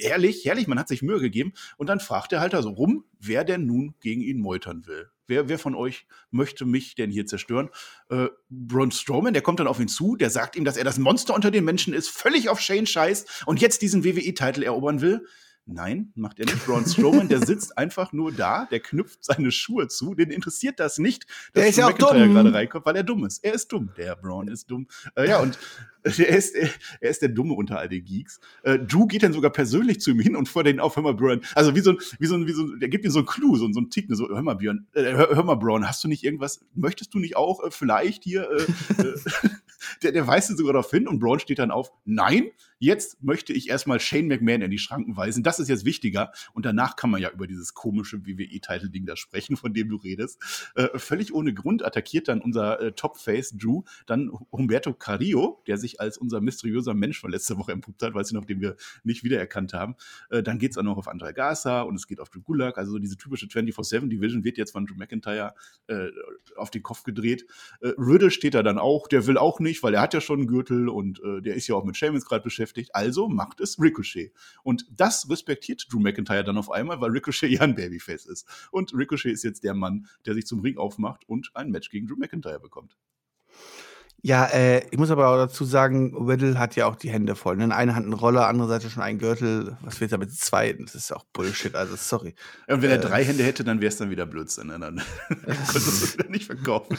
herrlich, 0.00 0.44
herrlich, 0.44 0.66
man 0.66 0.78
hat 0.78 0.88
sich 0.88 1.02
Mühe 1.02 1.20
gegeben. 1.20 1.52
Und 1.76 1.88
dann 1.88 2.00
fragt 2.00 2.32
er 2.32 2.40
halt 2.40 2.52
da 2.52 2.62
so 2.62 2.70
rum, 2.70 3.04
wer 3.20 3.44
denn 3.44 3.66
nun 3.66 3.94
gegen 4.00 4.22
ihn 4.22 4.40
meutern 4.40 4.86
will. 4.86 4.95
Wer, 5.26 5.48
wer 5.48 5.58
von 5.58 5.74
euch 5.74 6.06
möchte 6.30 6.64
mich 6.64 6.94
denn 6.94 7.10
hier 7.10 7.26
zerstören? 7.26 7.70
Äh, 8.10 8.28
Braun 8.48 8.92
Strowman, 8.92 9.32
der 9.32 9.42
kommt 9.42 9.60
dann 9.60 9.66
auf 9.66 9.80
ihn 9.80 9.88
zu, 9.88 10.16
der 10.16 10.30
sagt 10.30 10.56
ihm, 10.56 10.64
dass 10.64 10.76
er 10.76 10.84
das 10.84 10.98
Monster 10.98 11.34
unter 11.34 11.50
den 11.50 11.64
Menschen 11.64 11.94
ist, 11.94 12.08
völlig 12.08 12.48
auf 12.48 12.60
Shane 12.60 12.86
scheiß 12.86 13.44
und 13.46 13.60
jetzt 13.60 13.82
diesen 13.82 14.04
WWE-Titel 14.04 14.62
erobern 14.62 15.00
will. 15.00 15.26
Nein, 15.68 16.12
macht 16.14 16.38
er 16.38 16.46
nicht. 16.46 16.64
Braun 16.64 16.86
Strowman, 16.86 17.28
der 17.28 17.44
sitzt 17.44 17.76
einfach 17.76 18.12
nur 18.12 18.30
da, 18.30 18.66
der 18.66 18.78
knüpft 18.78 19.24
seine 19.24 19.50
Schuhe 19.50 19.88
zu, 19.88 20.14
den 20.14 20.30
interessiert 20.30 20.78
das 20.78 20.98
nicht, 20.98 21.26
dass 21.52 21.62
der 21.62 21.66
ist 21.66 21.76
ja 21.78 21.88
auch 21.88 21.92
dumm. 21.92 22.32
gerade 22.34 22.54
reinkommt, 22.54 22.86
weil 22.86 22.94
er 22.94 23.02
dumm 23.02 23.24
ist. 23.24 23.42
Er 23.42 23.52
ist 23.52 23.72
dumm. 23.72 23.90
Der 23.96 24.14
Braun 24.14 24.46
ist 24.46 24.70
dumm. 24.70 24.86
Äh, 25.16 25.28
ja, 25.28 25.40
und 25.40 25.58
er 26.18 26.36
ist, 26.36 26.54
er 26.54 27.10
ist 27.10 27.22
der 27.22 27.28
Dumme 27.28 27.54
unter 27.54 27.78
all 27.78 27.88
den 27.88 28.04
Geeks. 28.04 28.40
Äh, 28.62 28.78
Drew 28.78 29.06
geht 29.06 29.22
dann 29.22 29.32
sogar 29.32 29.50
persönlich 29.50 30.00
zu 30.00 30.12
ihm 30.12 30.20
hin 30.20 30.36
und 30.36 30.48
vor 30.48 30.62
den 30.62 30.78
auf, 30.78 30.96
hör 30.96 31.02
mal, 31.02 31.14
Braun, 31.14 31.40
also 31.54 31.74
wie 31.74 31.80
so 31.80 31.90
ein, 31.90 31.98
wie 32.18 32.26
so 32.26 32.36
ein, 32.36 32.46
wie 32.46 32.52
so 32.52 32.62
ein, 32.62 32.78
der 32.78 32.88
gibt 32.88 33.04
ihm 33.04 33.10
so 33.10 33.20
ein 33.20 33.26
Clou, 33.26 33.56
so, 33.56 33.70
so 33.72 33.80
ein 33.80 33.90
Tick, 33.90 34.06
so, 34.10 34.28
hör 34.28 34.42
mal, 34.42 34.54
Björn, 34.54 34.86
äh, 34.94 35.02
hör, 35.02 35.34
hör, 35.34 35.42
mal, 35.42 35.56
Braun, 35.56 35.88
hast 35.88 36.04
du 36.04 36.08
nicht 36.08 36.22
irgendwas, 36.22 36.60
möchtest 36.74 37.12
du 37.14 37.18
nicht 37.18 37.36
auch 37.36 37.64
äh, 37.64 37.70
vielleicht 37.70 38.24
hier, 38.24 38.48
äh, 38.50 39.02
äh 39.02 39.14
der, 40.02 40.12
der 40.12 40.26
weist 40.26 40.56
sogar 40.56 40.74
darauf 40.74 40.90
hin 40.90 41.08
und 41.08 41.18
Braun 41.18 41.40
steht 41.40 41.58
dann 41.58 41.70
auf, 41.70 41.90
nein, 42.04 42.50
jetzt 42.78 43.22
möchte 43.22 43.52
ich 43.52 43.68
erstmal 43.68 44.00
Shane 44.00 44.28
McMahon 44.28 44.62
in 44.62 44.70
die 44.70 44.78
Schranken 44.78 45.16
weisen. 45.16 45.42
Das 45.42 45.58
ist 45.58 45.68
jetzt 45.68 45.84
wichtiger. 45.84 46.32
Und 46.52 46.66
danach 46.66 46.96
kann 46.96 47.10
man 47.10 47.22
ja 47.22 47.30
über 47.30 47.46
dieses 47.46 47.74
komische 47.74 48.26
WWE-Title-Ding 48.26 49.06
da 49.06 49.16
sprechen, 49.16 49.56
von 49.56 49.72
dem 49.72 49.88
du 49.88 49.96
redest. 49.96 50.70
Äh, 50.74 50.98
völlig 50.98 51.32
ohne 51.32 51.54
Grund 51.54 51.84
attackiert 51.84 52.28
dann 52.28 52.40
unser 52.40 52.94
Top-Face 52.94 53.56
Drew 53.56 53.82
dann 54.06 54.30
Humberto 54.52 54.92
Carrillo, 54.92 55.62
der 55.66 55.78
sich 55.78 55.95
als 56.00 56.18
unser 56.18 56.40
mysteriöser 56.40 56.94
Mensch 56.94 57.20
von 57.20 57.30
letzter 57.30 57.56
Woche 57.58 57.72
entpuppt 57.72 58.02
hat, 58.02 58.14
weiß 58.14 58.28
ich 58.28 58.34
noch, 58.34 58.44
den 58.44 58.60
wir 58.60 58.76
nicht 59.04 59.24
wiedererkannt 59.24 59.74
haben. 59.74 59.96
Äh, 60.30 60.42
dann 60.42 60.58
geht 60.58 60.72
es 60.72 60.78
auch 60.78 60.82
noch 60.82 60.96
auf 60.96 61.08
André 61.08 61.32
Garza 61.32 61.82
und 61.82 61.96
es 61.96 62.06
geht 62.06 62.20
auf 62.20 62.30
Drew 62.30 62.40
Gulak. 62.40 62.78
Also 62.78 62.98
diese 62.98 63.16
typische 63.16 63.46
24-7-Division 63.46 64.44
wird 64.44 64.58
jetzt 64.58 64.72
von 64.72 64.86
Drew 64.86 64.96
McIntyre 64.96 65.54
äh, 65.88 66.08
auf 66.56 66.70
den 66.70 66.82
Kopf 66.82 67.02
gedreht. 67.02 67.46
Äh, 67.80 67.92
Riddle 67.98 68.30
steht 68.30 68.54
da 68.54 68.62
dann 68.62 68.78
auch, 68.78 69.08
der 69.08 69.26
will 69.26 69.38
auch 69.38 69.60
nicht, 69.60 69.82
weil 69.82 69.94
er 69.94 70.00
hat 70.00 70.14
ja 70.14 70.20
schon 70.20 70.40
einen 70.40 70.48
Gürtel 70.48 70.88
und 70.88 71.20
äh, 71.22 71.40
der 71.42 71.54
ist 71.54 71.66
ja 71.66 71.74
auch 71.74 71.84
mit 71.84 71.96
Sheamus 71.96 72.24
gerade 72.24 72.42
beschäftigt. 72.42 72.94
Also 72.94 73.28
macht 73.28 73.60
es 73.60 73.80
Ricochet. 73.80 74.32
Und 74.62 74.86
das 74.90 75.28
respektiert 75.30 75.86
Drew 75.90 76.00
McIntyre 76.00 76.44
dann 76.44 76.58
auf 76.58 76.70
einmal, 76.70 77.00
weil 77.00 77.10
Ricochet 77.10 77.50
ja 77.50 77.60
ein 77.60 77.74
Babyface 77.74 78.26
ist. 78.26 78.46
Und 78.70 78.92
Ricochet 78.94 79.32
ist 79.32 79.44
jetzt 79.44 79.64
der 79.64 79.74
Mann, 79.74 80.06
der 80.24 80.34
sich 80.34 80.46
zum 80.46 80.60
Ring 80.60 80.78
aufmacht 80.78 81.28
und 81.28 81.50
ein 81.54 81.70
Match 81.70 81.90
gegen 81.90 82.06
Drew 82.06 82.16
McIntyre 82.16 82.60
bekommt. 82.60 82.96
Ja, 84.22 84.46
äh, 84.46 84.82
ich 84.90 84.98
muss 84.98 85.10
aber 85.10 85.28
auch 85.28 85.36
dazu 85.36 85.64
sagen, 85.64 86.12
Riddle 86.16 86.58
hat 86.58 86.74
ja 86.74 86.86
auch 86.86 86.96
die 86.96 87.10
Hände 87.10 87.36
voll. 87.36 87.56
Ne? 87.56 87.64
In 87.64 87.72
einer 87.72 87.94
Hand 87.94 88.08
ein 88.08 88.12
Roller, 88.12 88.48
andere 88.48 88.66
Seite 88.66 88.90
schon 88.90 89.02
ein 89.02 89.18
Gürtel. 89.18 89.76
Was 89.82 90.00
wird 90.00 90.10
da 90.10 90.16
mit 90.16 90.32
zwei? 90.32 90.72
Das 90.72 90.94
ist 90.94 91.12
auch 91.14 91.24
Bullshit, 91.32 91.74
also 91.74 91.94
sorry. 91.96 92.34
Und 92.66 92.82
wenn 92.82 92.90
er 92.90 92.96
äh, 92.96 93.00
drei 93.00 93.24
Hände 93.24 93.44
hätte, 93.44 93.62
dann 93.62 93.80
wäre 93.80 93.88
es 93.88 93.98
dann 93.98 94.10
wieder 94.10 94.26
Blödsinn. 94.26 94.68
Ne? 94.68 94.78
Dann 94.80 95.00
könntest 95.28 95.74
du 95.74 95.78
es 95.78 96.18
wieder 96.18 96.30
nicht 96.30 96.46
verkaufen. 96.46 96.98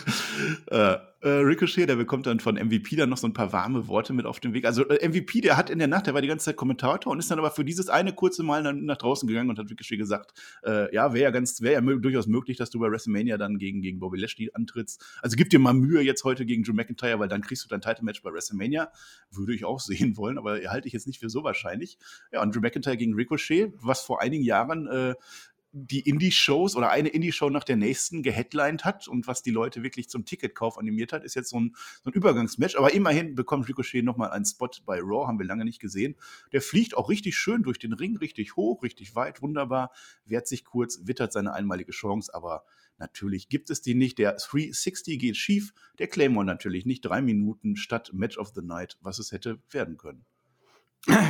äh, 0.67 0.95
äh, 1.19 1.29
Ricochet, 1.29 1.89
der 1.89 1.95
bekommt 1.95 2.27
dann 2.27 2.39
von 2.39 2.55
MVP 2.55 2.95
dann 2.95 3.09
noch 3.09 3.17
so 3.17 3.27
ein 3.27 3.33
paar 3.33 3.51
warme 3.51 3.87
Worte 3.87 4.13
mit 4.13 4.25
auf 4.25 4.39
den 4.39 4.53
Weg. 4.53 4.65
Also 4.65 4.87
äh, 4.87 5.05
MVP, 5.05 5.41
der 5.41 5.57
hat 5.57 5.69
in 5.69 5.79
der 5.79 5.87
Nacht, 5.87 6.07
der 6.07 6.13
war 6.13 6.21
die 6.21 6.27
ganze 6.27 6.45
Zeit 6.45 6.55
Kommentator 6.55 7.11
und 7.11 7.19
ist 7.19 7.29
dann 7.31 7.39
aber 7.39 7.51
für 7.51 7.65
dieses 7.65 7.89
eine 7.89 8.13
kurze 8.13 8.43
Mal 8.43 8.61
nach 8.73 8.97
draußen 8.97 9.27
gegangen 9.27 9.49
und 9.49 9.57
hat 9.57 9.69
Ricochet 9.69 9.97
gesagt, 9.97 10.33
ja, 10.63 11.13
wäre 11.13 11.23
ja 11.23 11.31
ganz, 11.31 11.61
wäre 11.61 11.73
ja 11.73 11.95
durchaus 11.97 12.27
möglich, 12.27 12.57
dass 12.57 12.69
du 12.69 12.79
bei 12.79 12.89
WrestleMania 12.89 13.37
dann 13.37 13.57
gegen, 13.57 13.81
gegen 13.81 13.99
Bobby 13.99 14.19
Lashley 14.19 14.51
antrittst. 14.53 15.03
Also 15.21 15.35
gib 15.35 15.49
dir 15.49 15.59
mal 15.59 15.73
Mühe 15.73 16.01
jetzt 16.01 16.23
heute 16.23 16.45
gegen 16.45 16.63
Drew 16.63 16.73
McIntyre, 16.73 17.16
weil 17.19 17.27
dann 17.27 17.41
kriegst 17.41 17.63
du 17.63 17.67
dein 17.67 17.81
Title-Match 17.81 18.21
bei 18.21 18.31
WrestleMania. 18.31 18.91
Würde 19.31 19.53
ich 19.53 19.65
auch 19.65 19.79
sehen 19.81 20.17
wollen, 20.17 20.37
aber 20.37 20.59
halte 20.69 20.87
ich 20.87 20.93
jetzt 20.93 21.07
nicht 21.07 21.19
für 21.19 21.29
so 21.29 21.43
wahrscheinlich. 21.43 21.97
Ja, 22.31 22.41
und 22.41 22.55
Drew 22.55 22.61
McIntyre 22.61 22.97
gegen 22.97 23.13
Ricochet, 23.13 23.73
was 23.81 24.01
vor 24.01 24.21
einigen 24.21 24.43
Jahren 24.43 24.87
äh, 24.87 25.15
die 25.71 25.99
Indie-Shows 25.99 26.75
oder 26.75 26.89
eine 26.89 27.09
Indie-Show 27.09 27.49
nach 27.49 27.63
der 27.63 27.75
nächsten 27.75 28.23
geheadlined 28.23 28.85
hat 28.85 29.07
und 29.07 29.27
was 29.27 29.43
die 29.43 29.51
Leute 29.51 29.83
wirklich 29.83 30.09
zum 30.09 30.25
Ticketkauf 30.25 30.77
animiert 30.77 31.13
hat, 31.13 31.23
ist 31.23 31.35
jetzt 31.35 31.49
so 31.49 31.59
ein, 31.59 31.75
so 32.03 32.09
ein 32.09 32.13
Übergangsmatch. 32.13 32.75
Aber 32.77 32.93
immerhin 32.93 33.35
bekommt 33.35 33.67
Ricochet 33.67 34.03
nochmal 34.03 34.31
einen 34.31 34.45
Spot 34.45 34.69
bei 34.85 34.99
Raw, 34.99 35.27
haben 35.27 35.39
wir 35.39 35.45
lange 35.45 35.65
nicht 35.65 35.79
gesehen. 35.79 36.15
Der 36.51 36.61
fliegt 36.61 36.95
auch 36.95 37.09
richtig 37.09 37.37
schön 37.37 37.63
durch 37.63 37.79
den 37.79 37.93
Ring, 37.93 38.17
richtig 38.17 38.55
hoch, 38.55 38.81
richtig 38.81 39.15
weit, 39.15 39.41
wunderbar, 39.41 39.91
wehrt 40.25 40.47
sich 40.47 40.65
kurz, 40.65 41.01
wittert 41.03 41.33
seine 41.33 41.53
einmalige 41.53 41.91
Chance, 41.91 42.33
aber 42.33 42.63
natürlich 42.97 43.49
gibt 43.49 43.69
es 43.69 43.81
die 43.81 43.95
nicht. 43.95 44.17
Der 44.17 44.33
360 44.33 45.19
geht 45.19 45.37
schief, 45.37 45.73
der 45.99 46.07
Claymore 46.07 46.45
natürlich 46.45 46.85
nicht. 46.85 47.01
Drei 47.01 47.21
Minuten 47.21 47.75
statt 47.75 48.11
Match 48.13 48.37
of 48.37 48.51
the 48.55 48.61
Night, 48.61 48.97
was 49.01 49.19
es 49.19 49.31
hätte 49.31 49.59
werden 49.69 49.97
können. 49.97 50.25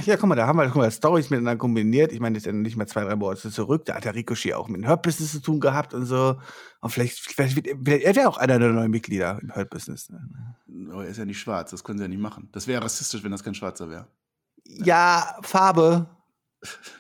Ja, 0.05 0.17
guck 0.17 0.27
mal, 0.27 0.35
da 0.35 0.47
haben 0.47 0.57
wir, 0.57 0.65
guck 0.67 0.77
mal, 0.77 0.89
Storys 0.89 1.29
miteinander 1.29 1.57
kombiniert. 1.57 2.11
Ich 2.11 2.19
meine, 2.19 2.39
ja 2.39 2.51
nicht 2.51 2.77
mehr 2.77 2.87
zwei, 2.87 3.03
drei 3.03 3.15
Monate 3.15 3.51
zurück. 3.51 3.85
Da 3.85 3.95
hat 3.95 4.05
der 4.05 4.15
Ricochet 4.15 4.53
auch 4.53 4.67
mit 4.67 4.81
dem 4.81 4.89
Hurt-Business 4.89 5.31
zu 5.33 5.39
tun 5.39 5.59
gehabt 5.59 5.93
und 5.93 6.05
so. 6.05 6.39
Und 6.81 6.89
vielleicht, 6.89 7.19
vielleicht 7.19 7.55
wird 7.55 7.67
er, 7.67 8.03
er 8.03 8.15
wäre 8.15 8.27
auch 8.27 8.37
einer 8.37 8.57
der 8.57 8.71
neuen 8.71 8.89
Mitglieder 8.89 9.39
im 9.41 9.53
Hurt-Business. 9.55 10.09
Ne? 10.09 10.55
Aber 10.91 11.03
er 11.03 11.11
ist 11.11 11.17
ja 11.17 11.25
nicht 11.25 11.39
schwarz, 11.39 11.71
das 11.71 11.83
können 11.83 11.99
sie 11.99 12.05
ja 12.05 12.07
nicht 12.07 12.21
machen. 12.21 12.49
Das 12.53 12.65
wäre 12.65 12.83
rassistisch, 12.83 13.23
wenn 13.23 13.31
das 13.31 13.43
kein 13.43 13.53
Schwarzer 13.53 13.89
wäre. 13.89 14.07
Ja. 14.65 14.85
ja, 14.85 15.37
Farbe. 15.43 16.16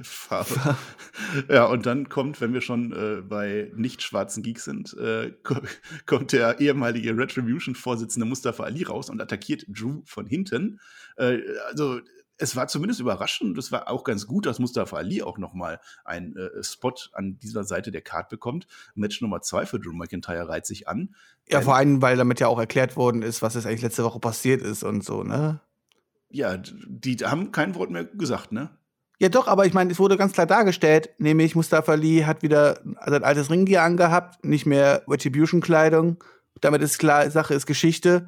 Farbe. 0.01 0.77
ja, 1.49 1.65
und 1.65 1.85
dann 1.85 2.09
kommt, 2.09 2.41
wenn 2.41 2.53
wir 2.53 2.61
schon 2.61 2.91
äh, 2.91 3.21
bei 3.21 3.71
nicht 3.75 4.01
schwarzen 4.01 4.43
Geeks 4.43 4.65
sind, 4.65 4.95
äh, 4.97 5.33
kommt 6.05 6.31
der 6.31 6.59
ehemalige 6.59 7.17
Retribution-Vorsitzende 7.17 8.25
Mustafa 8.25 8.63
Ali 8.63 8.83
raus 8.83 9.09
und 9.09 9.21
attackiert 9.21 9.65
Drew 9.67 10.01
von 10.05 10.25
hinten. 10.25 10.79
Äh, 11.17 11.39
also 11.69 12.01
es 12.37 12.55
war 12.55 12.67
zumindest 12.67 12.99
überraschend. 12.99 13.57
Es 13.57 13.71
war 13.71 13.89
auch 13.89 14.03
ganz 14.03 14.27
gut, 14.27 14.45
dass 14.45 14.59
Mustafa 14.59 14.97
Ali 14.97 15.21
auch 15.21 15.37
noch 15.37 15.53
mal 15.53 15.79
einen 16.05 16.35
äh, 16.35 16.63
Spot 16.63 16.93
an 17.13 17.37
dieser 17.39 17.63
Seite 17.63 17.91
der 17.91 18.01
Card 18.01 18.29
bekommt. 18.29 18.67
Match 18.95 19.21
Nummer 19.21 19.41
zwei 19.41 19.65
für 19.65 19.79
Drew 19.79 19.93
McIntyre 19.93 20.47
reiht 20.47 20.65
sich 20.65 20.87
an. 20.87 21.15
Ja, 21.49 21.61
vor 21.61 21.75
allem, 21.75 22.01
weil 22.01 22.17
damit 22.17 22.39
ja 22.39 22.47
auch 22.47 22.59
erklärt 22.59 22.95
worden 22.95 23.21
ist, 23.21 23.41
was 23.41 23.55
jetzt 23.55 23.65
eigentlich 23.65 23.81
letzte 23.81 24.03
Woche 24.03 24.19
passiert 24.19 24.61
ist 24.61 24.83
und 24.83 25.03
so, 25.03 25.23
ne? 25.23 25.61
Ja, 26.29 26.57
die 26.57 27.15
haben 27.17 27.51
kein 27.51 27.75
Wort 27.75 27.89
mehr 27.89 28.03
gesagt, 28.05 28.51
ne? 28.51 28.69
Ja, 29.19 29.29
doch, 29.29 29.47
aber 29.47 29.65
ich 29.65 29.73
meine, 29.73 29.91
es 29.91 29.99
wurde 29.99 30.17
ganz 30.17 30.33
klar 30.33 30.45
dargestellt, 30.45 31.09
nämlich 31.17 31.55
Mustafa 31.55 31.93
Ali 31.93 32.23
hat 32.25 32.43
wieder 32.43 32.79
sein 33.05 33.23
altes 33.23 33.49
Ringgear 33.49 33.83
angehabt, 33.83 34.43
nicht 34.45 34.65
mehr 34.65 35.03
Retribution-Kleidung. 35.07 36.23
Damit 36.61 36.81
ist 36.81 36.99
klar, 36.99 37.29
Sache 37.31 37.53
ist 37.53 37.65
Geschichte 37.65 38.27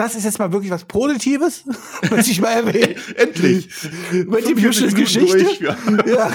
das 0.00 0.14
ist 0.14 0.24
jetzt 0.24 0.38
mal 0.38 0.50
wirklich 0.50 0.70
was 0.70 0.84
Positives, 0.84 1.64
möchte 2.10 2.30
ich 2.30 2.40
mal 2.40 2.52
erwähnen. 2.52 2.94
Endlich. 3.16 3.68
Retribution 4.12 4.88
ist 4.88 4.96
Geschichte. 4.96 5.44
Durch, 5.44 5.60
ja. 5.60 5.76
ja. 6.06 6.32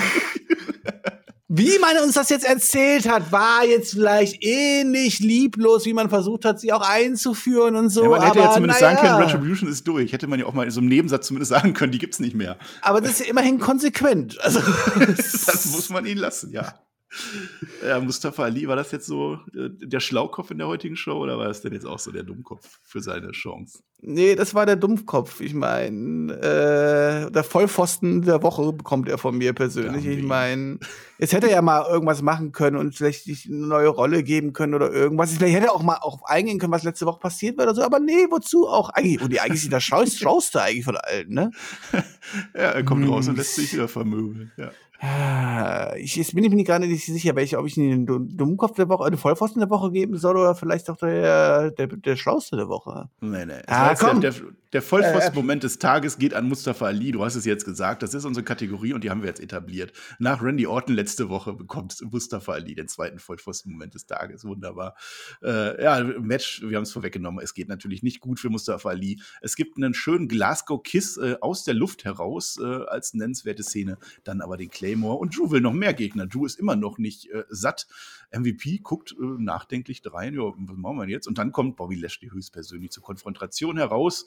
Wie 1.57 1.79
man 1.79 1.97
uns 2.03 2.15
das 2.15 2.29
jetzt 2.29 2.45
erzählt 2.45 3.07
hat, 3.07 3.31
war 3.31 3.63
jetzt 3.65 3.93
vielleicht 3.93 4.43
ähnlich 4.43 5.19
lieblos, 5.19 5.85
wie 5.85 5.93
man 5.93 6.09
versucht 6.09 6.43
hat, 6.43 6.59
sie 6.59 6.73
auch 6.73 6.81
einzuführen 6.81 7.77
und 7.77 7.89
so. 7.89 8.03
Ja, 8.03 8.09
man 8.09 8.21
hätte 8.21 8.31
aber, 8.31 8.41
ja 8.41 8.51
zumindest 8.51 8.81
naja. 8.81 8.97
sagen 8.97 9.07
können, 9.07 9.23
Retribution 9.23 9.69
ist 9.69 9.87
durch. 9.87 10.11
Hätte 10.11 10.27
man 10.27 10.39
ja 10.39 10.47
auch 10.47 10.53
mal 10.53 10.63
in 10.63 10.71
so 10.71 10.81
einem 10.81 10.89
Nebensatz 10.89 11.27
zumindest 11.27 11.51
sagen 11.51 11.73
können, 11.73 11.93
die 11.93 11.97
gibt's 11.97 12.19
nicht 12.19 12.35
mehr. 12.35 12.57
Aber 12.81 12.99
das 12.99 13.11
ist 13.11 13.19
ja 13.21 13.25
immerhin 13.27 13.59
konsequent. 13.59 14.37
Also, 14.41 14.59
das 14.99 15.65
muss 15.71 15.89
man 15.89 16.05
ihnen 16.05 16.19
lassen, 16.19 16.51
ja. 16.51 16.73
Ja, 17.85 17.99
Mustafa 17.99 18.43
Ali, 18.43 18.67
war 18.67 18.75
das 18.75 18.91
jetzt 18.91 19.05
so 19.05 19.39
äh, 19.53 19.69
der 19.69 19.99
Schlaukopf 19.99 20.51
in 20.51 20.57
der 20.57 20.67
heutigen 20.67 20.95
Show 20.95 21.17
oder 21.17 21.37
war 21.37 21.47
das 21.47 21.61
denn 21.61 21.73
jetzt 21.73 21.85
auch 21.85 21.99
so 21.99 22.11
der 22.11 22.23
Dummkopf 22.23 22.79
für 22.83 23.01
seine 23.01 23.31
Chance? 23.31 23.79
Nee, 24.01 24.35
das 24.35 24.53
war 24.53 24.65
der 24.65 24.75
Dummkopf. 24.75 25.41
Ich 25.41 25.53
meine, 25.53 26.33
äh, 26.33 27.31
der 27.31 27.43
Vollpfosten 27.43 28.21
der 28.21 28.43
Woche 28.43 28.71
bekommt 28.73 29.09
er 29.09 29.17
von 29.17 29.37
mir 29.37 29.53
persönlich. 29.53 30.05
Ich 30.05 30.23
meine, 30.23 30.79
jetzt 31.17 31.33
hätte 31.33 31.47
er 31.47 31.53
ja 31.53 31.61
mal 31.61 31.85
irgendwas 31.89 32.21
machen 32.21 32.51
können 32.51 32.77
und 32.77 32.95
vielleicht 32.95 33.27
eine 33.27 33.67
neue 33.67 33.87
Rolle 33.87 34.23
geben 34.23 34.53
können 34.53 34.73
oder 34.73 34.91
irgendwas. 34.91 35.33
Vielleicht 35.33 35.55
hätte 35.55 35.67
er 35.67 35.73
auch 35.73 35.81
mal 35.81 35.97
auch 36.01 36.23
eingehen 36.23 36.59
können, 36.59 36.73
was 36.73 36.83
letzte 36.83 37.05
Woche 37.05 37.19
passiert 37.19 37.57
war 37.57 37.65
oder 37.65 37.75
so. 37.75 37.81
Aber 37.83 37.99
nee, 37.99 38.27
wozu 38.29 38.67
auch? 38.67 38.89
Eigentlich, 38.89 39.21
und 39.21 39.31
die 39.31 39.39
eigentlich 39.39 39.63
ist 39.63 39.71
der 39.71 39.79
Schlauste 39.79 40.61
eigentlich 40.61 40.85
von 40.85 40.97
allen, 40.97 41.29
ne? 41.29 41.51
ja, 42.53 42.71
er 42.71 42.83
kommt 42.83 43.05
hm. 43.05 43.11
raus 43.11 43.27
und 43.27 43.37
lässt 43.37 43.55
sich 43.55 43.73
wieder 43.73 43.87
vermöbeln, 43.87 44.51
ja. 44.57 44.71
Ah, 44.99 45.93
ich, 45.97 46.15
jetzt 46.15 46.33
bin 46.33 46.43
ich 46.43 46.51
mir 46.51 46.63
gerade 46.63 46.87
nicht 46.87 47.05
sicher, 47.05 47.35
welche, 47.35 47.57
ob 47.57 47.65
ich 47.65 47.75
den 47.75 48.05
Dummkopf 48.05 48.75
der 48.75 48.89
Woche, 48.89 49.09
den 49.09 49.19
Vollpfosten 49.19 49.59
der 49.59 49.69
Woche 49.69 49.91
geben 49.91 50.17
soll 50.17 50.37
oder 50.37 50.55
vielleicht 50.55 50.89
auch 50.89 50.97
der, 50.97 51.71
der, 51.71 51.87
der 51.87 52.15
Schlauste 52.15 52.55
der 52.55 52.69
Woche. 52.69 53.09
Nee, 53.19 53.45
nee. 53.45 53.61
Ah, 53.67 53.93
komm. 53.95 54.21
Der, 54.21 54.33
der 54.73 54.81
Vollpfosten-Moment 54.81 55.63
des 55.63 55.79
Tages 55.79 56.17
geht 56.17 56.33
an 56.33 56.49
Mustafa 56.49 56.87
Ali. 56.87 57.11
Du 57.11 57.23
hast 57.23 57.35
es 57.35 57.45
jetzt 57.45 57.63
gesagt. 57.63 58.03
Das 58.03 58.13
ist 58.13 58.25
unsere 58.25 58.43
Kategorie 58.43 58.91
und 58.91 59.05
die 59.05 59.09
haben 59.09 59.21
wir 59.21 59.29
jetzt 59.29 59.39
etabliert. 59.39 59.93
Nach 60.19 60.41
Randy 60.41 60.67
Orton 60.67 60.95
letzte 60.95 61.29
Woche 61.29 61.53
bekommt 61.53 61.95
Mustafa 62.11 62.53
Ali 62.53 62.75
den 62.75 62.87
zweiten 62.87 63.19
Vollpfosten-Moment 63.19 63.93
des 63.93 64.05
Tages. 64.05 64.43
Wunderbar. 64.43 64.95
Äh, 65.41 65.81
ja, 65.81 66.03
Match, 66.03 66.61
wir 66.61 66.75
haben 66.75 66.83
es 66.83 66.91
vorweggenommen. 66.91 67.43
Es 67.43 67.53
geht 67.53 67.69
natürlich 67.69 68.03
nicht 68.03 68.19
gut 68.19 68.39
für 68.39 68.49
Mustafa 68.49 68.89
Ali. 68.89 69.21
Es 69.41 69.55
gibt 69.55 69.77
einen 69.77 69.93
schönen 69.93 70.27
Glasgow-Kiss 70.27 71.17
äh, 71.17 71.35
aus 71.39 71.63
der 71.63 71.73
Luft 71.73 72.03
heraus 72.03 72.59
äh, 72.61 72.65
als 72.65 73.13
nennenswerte 73.13 73.63
Szene. 73.63 73.97
Dann 74.23 74.41
aber 74.41 74.57
den 74.57 74.69
Claim 74.69 74.94
Claymore 74.95 75.17
und 75.17 75.37
Drew 75.37 75.51
will 75.51 75.61
noch 75.61 75.73
mehr 75.73 75.93
Gegner. 75.93 76.25
Drew 76.25 76.45
ist 76.45 76.57
immer 76.57 76.75
noch 76.75 76.97
nicht 76.97 77.29
äh, 77.29 77.43
satt. 77.49 77.87
MVP 78.31 78.79
guckt 78.79 79.13
äh, 79.19 79.25
nachdenklich 79.41 80.01
rein, 80.05 80.33
ja, 80.33 80.41
was 80.41 80.77
machen 80.77 80.97
wir 80.97 81.09
jetzt? 81.09 81.27
Und 81.27 81.37
dann 81.37 81.51
kommt 81.51 81.75
Bobby 81.75 81.95
Lashley 81.95 82.29
höchstpersönlich 82.29 82.91
zur 82.91 83.03
Konfrontation 83.03 83.77
heraus. 83.77 84.25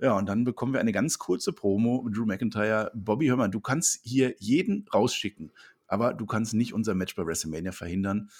Ja, 0.00 0.18
und 0.18 0.28
dann 0.28 0.42
bekommen 0.42 0.72
wir 0.72 0.80
eine 0.80 0.90
ganz 0.90 1.18
kurze 1.18 1.52
Promo 1.52 2.08
Drew 2.12 2.26
McIntyre. 2.26 2.90
Bobby, 2.94 3.28
hör 3.28 3.36
mal, 3.36 3.48
du 3.48 3.60
kannst 3.60 4.00
hier 4.02 4.34
jeden 4.38 4.86
rausschicken, 4.92 5.52
aber 5.86 6.12
du 6.12 6.26
kannst 6.26 6.54
nicht 6.54 6.74
unser 6.74 6.94
Match 6.94 7.14
bei 7.14 7.24
WrestleMania 7.24 7.70
verhindern. 7.70 8.30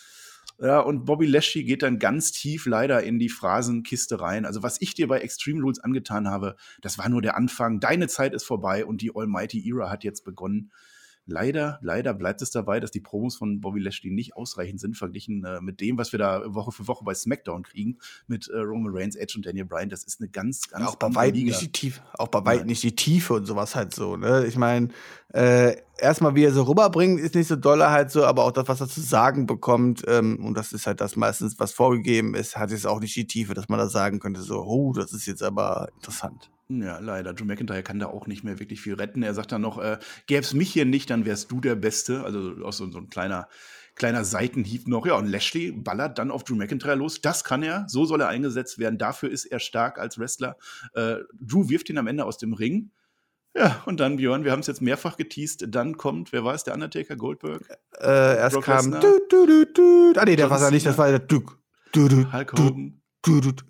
Ja, 0.59 0.81
und 0.81 1.05
Bobby 1.05 1.27
Lashley 1.27 1.63
geht 1.63 1.83
dann 1.83 2.01
ganz 2.01 2.33
tief 2.33 2.67
leider 2.67 3.03
in 3.03 3.19
die 3.21 3.29
Phrasenkiste 3.29 4.21
rein. 4.21 4.45
Also, 4.45 4.63
was 4.63 4.81
ich 4.81 4.95
dir 4.95 5.07
bei 5.07 5.21
Extreme 5.21 5.63
Rules 5.63 5.79
angetan 5.79 6.29
habe, 6.29 6.57
das 6.83 6.99
war 6.99 7.09
nur 7.09 7.23
der 7.23 7.37
Anfang. 7.37 7.81
Deine 7.81 8.09
Zeit 8.09 8.35
ist 8.35 8.45
vorbei 8.45 8.85
und 8.85 9.01
die 9.01 9.13
Almighty 9.15 9.69
Era 9.69 9.91
hat 9.91 10.05
jetzt 10.05 10.25
begonnen. 10.25 10.73
Leider, 11.27 11.79
leider 11.81 12.13
bleibt 12.13 12.43
es 12.43 12.51
dabei, 12.51 12.81
dass 12.81 12.91
die 12.91 13.01
Promos 13.01 13.37
von 13.37 13.61
Bobby 13.61 13.81
Lashley 13.81 14.11
nicht 14.11 14.37
ausreichend 14.37 14.79
sind, 14.79 14.97
verglichen 14.97 15.45
äh, 15.45 15.61
mit 15.63 15.81
dem, 15.81 15.97
was 15.97 16.13
wir 16.13 16.19
da 16.19 16.43
Woche 16.55 16.71
für 16.71 16.87
Woche 16.87 17.03
bei 17.03 17.15
SmackDown 17.15 17.63
kriegen, 17.63 17.99
mit 18.27 18.49
äh, 18.49 18.59
Roman 18.59 18.93
Reigns, 18.95 19.17
Edge 19.17 19.35
und 19.37 19.47
Daniel 19.47 19.65
Bryan. 19.65 19.89
Das 19.89 20.05
ist 20.05 20.21
eine 20.21 20.29
ganz, 20.29 20.69
ganz 20.69 20.85
ja, 20.85 20.91
auch 20.91 20.97
bei 20.97 21.15
weitem 21.15 21.45
nicht 21.45 21.63
die 21.63 21.73
Tiefe, 21.73 22.03
auch 22.19 22.29
bei 22.29 22.45
weitem 22.45 22.67
nicht 22.67 22.83
die 22.83 22.95
Tiefe 22.95 23.35
und 23.35 23.47
sowas 23.47 23.75
halt 23.75 23.95
so. 23.95 24.17
Ne? 24.17 24.45
Ich 24.47 24.59
meine, 24.59 24.89
äh, 25.33 25.77
erstmal, 25.99 26.35
wie 26.35 26.45
er 26.45 26.53
so 26.53 26.65
rüberbringt, 26.65 27.19
ist 27.19 27.35
nicht 27.35 27.49
so 27.49 27.57
dolle 27.57 27.91
halt 27.91 28.11
so, 28.11 28.25
aber 28.25 28.45
auch 28.45 28.53
das, 28.53 28.69
was 28.69 28.83
er 28.83 28.89
zu 28.89 29.01
sagen 29.01 29.47
bekommt, 29.47 30.05
ähm, 30.07 30.45
und 30.45 30.55
das 30.55 30.73
ist 30.73 30.87
halt 30.87 31.01
das 31.01 31.17
meistens, 31.17 31.59
was 31.59 31.73
vorgegeben 31.73 32.35
ist, 32.35 32.57
hat 32.57 32.71
jetzt 32.71 32.87
auch 32.87 33.01
nicht 33.01 33.17
die 33.17 33.27
Tiefe, 33.27 33.55
dass 33.55 33.71
man 33.71 33.79
da 33.79 33.89
sagen 33.89 34.21
könnte, 34.21 34.43
so, 34.43 34.63
oh, 34.63 34.93
das 34.93 35.13
ist 35.13 35.25
jetzt 35.25 35.43
aber 35.43 35.89
interessant. 35.97 36.51
Ja, 36.69 36.99
leider. 36.99 37.35
Drew 37.35 37.45
McIntyre 37.45 37.83
kann 37.83 37.99
da 37.99 38.07
auch 38.07 38.27
nicht 38.27 38.43
mehr 38.43 38.59
wirklich 38.59 38.81
viel 38.81 38.95
retten. 38.95 39.23
Er 39.23 39.35
sagt 39.35 39.53
dann 39.53 39.61
noch, 39.61 39.79
äh, 39.79 39.99
gäbe 40.27 40.41
es 40.41 40.55
mich 40.55 40.73
hier 40.73 40.87
nicht, 40.87 41.11
dann 41.11 41.27
wärst 41.27 41.51
du 41.51 41.61
der 41.61 41.75
Beste. 41.75 42.25
Also 42.25 42.55
auch 42.65 42.73
so, 42.73 42.91
so 42.91 42.99
ein 42.99 43.11
kleiner, 43.11 43.49
kleiner 43.97 44.25
Seitenhieb 44.25 44.89
noch. 44.89 45.07
Ja, 45.07 45.17
und 45.17 45.27
Lashley 45.27 45.73
ballert 45.73 46.19
dann 46.19 46.31
auf 46.31 46.43
Drew 46.43 46.57
McIntyre 46.57 46.95
los. 46.95 47.21
Das 47.21 47.45
kann 47.45 47.63
er. 47.63 47.85
So 47.89 48.07
soll 48.07 48.23
er 48.23 48.29
eingesetzt 48.29 48.79
werden. 48.79 48.99
Dafür 48.99 49.31
ist 49.31 49.45
er 49.45 49.61
stark 49.61 49.99
als 49.99 50.19
Wrestler. 50.19 50.57
Äh, 50.95 51.17
Drew 51.39 51.69
wirft 51.69 51.91
ihn 51.91 51.99
am 51.99 52.07
Ende 52.07 52.25
aus 52.25 52.39
dem 52.39 52.55
Ring. 52.55 52.91
Ja, 53.57 53.83
und 53.87 54.01
dann 54.01 54.17
Björn, 54.17 54.45
wir 54.45 54.51
haben 54.51 54.61
es 54.61 54.67
jetzt 54.67 54.81
mehrfach 54.83 55.17
geteased. 55.17 55.67
Dann 55.69 55.97
kommt, 55.97 56.33
wer 56.33 56.45
war 56.45 56.55
es, 56.55 56.65
der 56.65 56.75
Undertaker, 56.75 57.15
Goldberg? 57.15 57.63
Äh, 58.01 58.37
erst 58.39 58.55
Brock 58.55 58.65
kam. 58.65 58.91
Du, 58.91 59.21
du, 59.29 59.47
du, 59.47 59.67
du. 59.67 60.13
Ah, 60.17 60.25
nee, 60.25 60.35
der 60.35 60.51
war 60.51 60.57
es 60.57 60.63
ja 60.65 60.71
nicht, 60.71 60.87
das 60.87 60.99
war 60.99 61.09
der 61.09 61.21
Duke. 61.21 61.57
Du, 61.93 62.09
du, 62.09 62.33
Hulk 62.33 62.53
Hogan. 62.53 63.01
Du, 63.23 63.41
du, 63.41 63.53
du. 63.53 63.65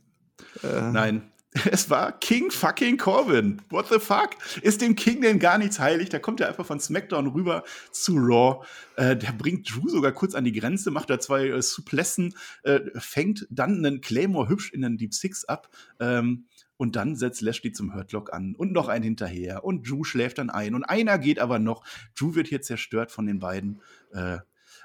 Äh. 0.67 0.91
Nein, 0.91 1.31
Es 1.71 1.89
war 1.89 2.13
King 2.19 2.51
fucking 2.51 2.97
Corbin. 2.97 3.63
What 3.71 3.87
the 3.89 3.99
fuck? 3.99 4.31
Ist 4.63 4.81
dem 4.81 4.97
King 4.97 5.21
denn 5.21 5.39
gar 5.39 5.59
nichts 5.59 5.79
heilig? 5.79 6.09
Da 6.09 6.19
kommt 6.19 6.41
er 6.41 6.49
einfach 6.49 6.67
von 6.67 6.81
SmackDown 6.81 7.29
rüber 7.29 7.65
zu 7.93 8.17
Raw. 8.17 8.65
Äh, 8.97 9.17
der 9.17 9.33
bringt 9.33 9.71
Drew 9.71 9.89
sogar 9.89 10.13
kurz 10.13 10.35
an 10.35 10.45
die 10.45 10.53
Grenze, 10.53 10.91
macht 10.91 11.11
da 11.11 11.19
zwei 11.19 11.49
äh, 11.49 11.63
Suplessen, 11.63 12.35
äh, 12.65 12.81
fängt 12.97 13.47
dann 13.51 13.85
einen 13.85 14.01
Claymore 14.01 14.49
hübsch 14.49 14.73
in 14.73 14.83
den 14.83 14.97
Deep 14.97 15.15
Six 15.15 15.45
ab. 15.45 15.69
Ähm, 16.01 16.47
und 16.77 16.97
dann 16.97 17.15
setzt 17.15 17.41
Lashley 17.41 17.73
zum 17.73 17.95
Hurtlock 17.95 18.33
an 18.33 18.57
und 18.57 18.73
noch 18.73 18.89
ein 18.89 19.05
hinterher. 19.05 19.65
Und 19.65 19.89
Drew 19.89 20.03
schläft 20.03 20.39
dann 20.39 20.51
ein. 20.51 20.75
Und 20.75 20.85
einer 20.85 21.19
geht 21.19 21.39
aber 21.39 21.61
noch. 21.61 21.85
Drew 22.19 22.35
wird 22.35 22.49
hier 22.49 22.63
zerstört 22.63 23.13
von 23.13 23.27
den 23.27 23.39
beiden. 23.39 23.81
Äh, 24.13 24.39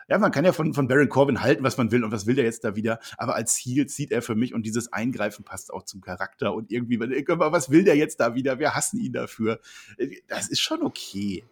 ja, 0.09 0.17
man 0.17 0.31
kann 0.31 0.43
ja 0.43 0.51
von, 0.51 0.73
von 0.73 0.87
Baron 0.87 1.07
Corbin 1.07 1.41
halten, 1.41 1.63
was 1.63 1.77
man 1.77 1.91
will 1.91 2.03
und 2.03 2.11
was 2.11 2.25
will 2.25 2.35
der 2.35 2.45
jetzt 2.45 2.63
da 2.63 2.75
wieder. 2.75 2.99
Aber 3.17 3.35
als 3.35 3.55
Heel 3.55 3.85
zieht 3.85 4.11
er 4.11 4.21
für 4.21 4.35
mich 4.35 4.53
und 4.53 4.63
dieses 4.63 4.91
Eingreifen 4.91 5.45
passt 5.45 5.71
auch 5.71 5.83
zum 5.83 6.01
Charakter 6.01 6.53
und 6.53 6.71
irgendwie, 6.71 6.99
was 6.99 7.69
will 7.69 7.83
der 7.83 7.95
jetzt 7.95 8.19
da 8.19 8.33
wieder? 8.33 8.57
Wir 8.57 8.73
hassen 8.73 8.99
ihn 8.99 9.13
dafür. 9.13 9.59
Das 10.27 10.49
ist 10.49 10.61
schon 10.61 10.81
okay. 10.81 11.43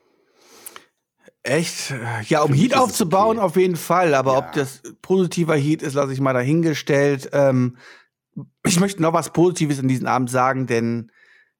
Echt? 1.43 1.93
Ja, 2.27 2.41
um 2.41 2.51
Heat 2.51 2.75
aufzubauen, 2.75 3.37
okay. 3.37 3.45
auf 3.45 3.55
jeden 3.55 3.75
Fall. 3.75 4.15
Aber 4.15 4.33
ja. 4.33 4.39
ob 4.39 4.51
das 4.53 4.81
positiver 5.01 5.55
Heat 5.55 5.83
ist, 5.83 5.93
lasse 5.93 6.11
ich 6.11 6.19
mal 6.19 6.33
dahingestellt. 6.33 7.29
Ähm, 7.33 7.77
ich 8.65 8.79
möchte 8.79 9.01
noch 9.01 9.13
was 9.13 9.31
Positives 9.31 9.79
in 9.79 9.87
diesem 9.87 10.07
Abend 10.07 10.29
sagen, 10.29 10.67
denn 10.67 11.11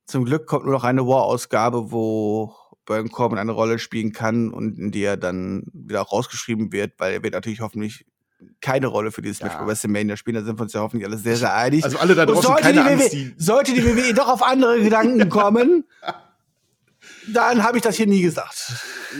zum 0.05 0.25
Glück 0.25 0.47
kommt 0.47 0.65
nur 0.65 0.73
noch 0.73 0.83
eine 0.83 1.05
War-Ausgabe, 1.05 1.91
wo 1.91 2.53
Baron 2.87 3.11
Corbin 3.11 3.37
eine 3.37 3.51
Rolle 3.51 3.77
spielen 3.77 4.13
kann 4.13 4.51
und 4.51 4.79
in 4.79 4.91
die 4.91 5.03
er 5.03 5.17
dann 5.17 5.63
wieder 5.73 6.01
rausgeschrieben 6.01 6.71
wird, 6.71 6.93
weil 6.97 7.13
er 7.13 7.23
wird 7.23 7.33
natürlich 7.33 7.59
hoffentlich 7.61 8.05
keine 8.61 8.87
Rolle 8.87 9.11
für 9.11 9.21
dieses 9.21 9.39
ja. 9.39 9.47
Match 9.47 9.57
bei 9.57 9.67
WrestleMania 9.67 10.15
spielen. 10.15 10.35
Da 10.35 10.43
sind 10.43 10.57
wir 10.57 10.63
uns 10.63 10.73
ja 10.73 10.81
hoffentlich 10.81 11.05
alle 11.07 11.17
sehr, 11.17 11.35
sehr 11.35 11.53
einig. 11.53 11.83
Also 11.83 11.97
alle 11.97 12.15
da 12.15 12.25
draußen 12.25 12.55
keine 12.55 12.85
Angst, 12.85 13.13
WWE, 13.13 13.33
Sollte 13.37 13.73
die 13.73 13.83
WWE 13.83 14.13
doch 14.13 14.29
auf 14.29 14.41
andere 14.41 14.81
Gedanken 14.81 15.27
kommen, 15.29 15.83
dann 17.33 17.63
habe 17.63 17.77
ich 17.77 17.83
das 17.83 17.95
hier 17.95 18.07
nie 18.07 18.21
gesagt. 18.21 18.73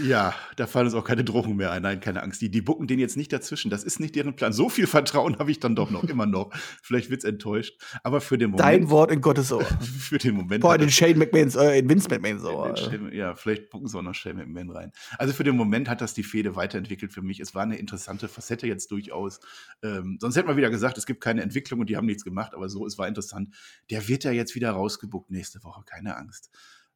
Ja, 0.03 0.34
da 0.55 0.68
fallen 0.68 0.86
uns 0.86 0.95
auch 0.95 1.03
keine 1.03 1.24
Drohungen 1.24 1.58
mehr 1.58 1.72
ein. 1.72 1.82
Nein, 1.82 1.99
keine 1.99 2.24
Angst. 2.24 2.41
Die, 2.41 2.49
die 2.49 2.62
bucken 2.62 2.88
den 2.88 2.99
jetzt 2.99 3.18
nicht 3.18 3.32
dazwischen. 3.32 3.70
Das 3.70 3.84
ist 3.84 3.99
nicht 3.99 4.16
deren 4.16 4.36
Plan. 4.36 4.53
So 4.53 4.70
viel 4.70 4.88
Vertrauen 4.88 5.39
habe 5.39 5.51
ich 5.51 5.60
dann 5.60 5.76
doch 5.76 5.91
noch, 5.91 6.03
immer 6.03 6.26
noch. 6.26 6.51
Vielleicht 6.82 7.10
wird 7.10 7.24
es 7.24 7.30
enttäuscht. 7.30 7.80
Aber 8.03 8.22
für 8.22 8.38
den 8.38 8.51
Moment. 8.51 8.66
Dein 8.66 8.89
Wort 8.89 9.12
in 9.12 9.22
Gottes 9.22 9.51
Ohr. 9.51 9.64
für 9.99 10.18
den 10.18 10.36
Moment. 10.36 10.62
Boah, 10.62 10.76
in 10.76 10.89
Shane 10.89 11.18
McMahons, 11.18 11.55
äh, 11.55 11.80
in 11.80 11.89
Vince 11.89 12.10
McMahons 12.10 12.43
Ohr. 12.43 12.74
ja, 13.12 13.36
vielleicht 13.36 13.70
bucken 13.70 13.88
sie 13.88 13.97
auch 13.97 14.01
noch 14.01 14.16
Shane 14.16 14.38
McMahon 14.38 14.70
rein. 14.72 14.91
Also 15.18 15.34
für 15.34 15.43
den 15.43 15.55
Moment 15.55 15.89
hat 15.89 16.01
das 16.01 16.14
die 16.14 16.24
Fehde 16.24 16.55
weiterentwickelt 16.55 17.14
für 17.14 17.22
mich. 17.22 17.39
Es 17.39 17.55
war 17.55 17.64
eine 17.64 17.78
interessante 17.78 18.28
Facette 18.28 18.68
jetzt 18.68 18.91
durchaus. 18.91 19.39
Ähm, 19.84 20.18
sonst 20.20 20.36
hätten 20.36 20.47
wir 20.47 20.58
wieder 20.58 20.70
gesagt, 20.70 20.97
es 20.97 21.05
gibt 21.05 21.22
keine 21.22 21.41
Entwicklung 21.41 21.82
und 21.82 21.89
die 21.89 21.97
haben 21.97 22.05
nichts 22.05 22.24
gemacht. 22.24 22.53
Aber 22.53 22.70
so, 22.70 22.86
es 22.86 22.97
war 22.97 23.08
interessant. 23.08 23.53
Der 23.89 24.08
wird 24.08 24.24
ja 24.24 24.32
jetzt 24.32 24.55
wieder 24.55 24.72
rausgebuckt 24.72 25.32
nächste 25.32 25.64
Woche. 25.64 25.84
Keine 25.86 26.18
Angst. 26.18 26.49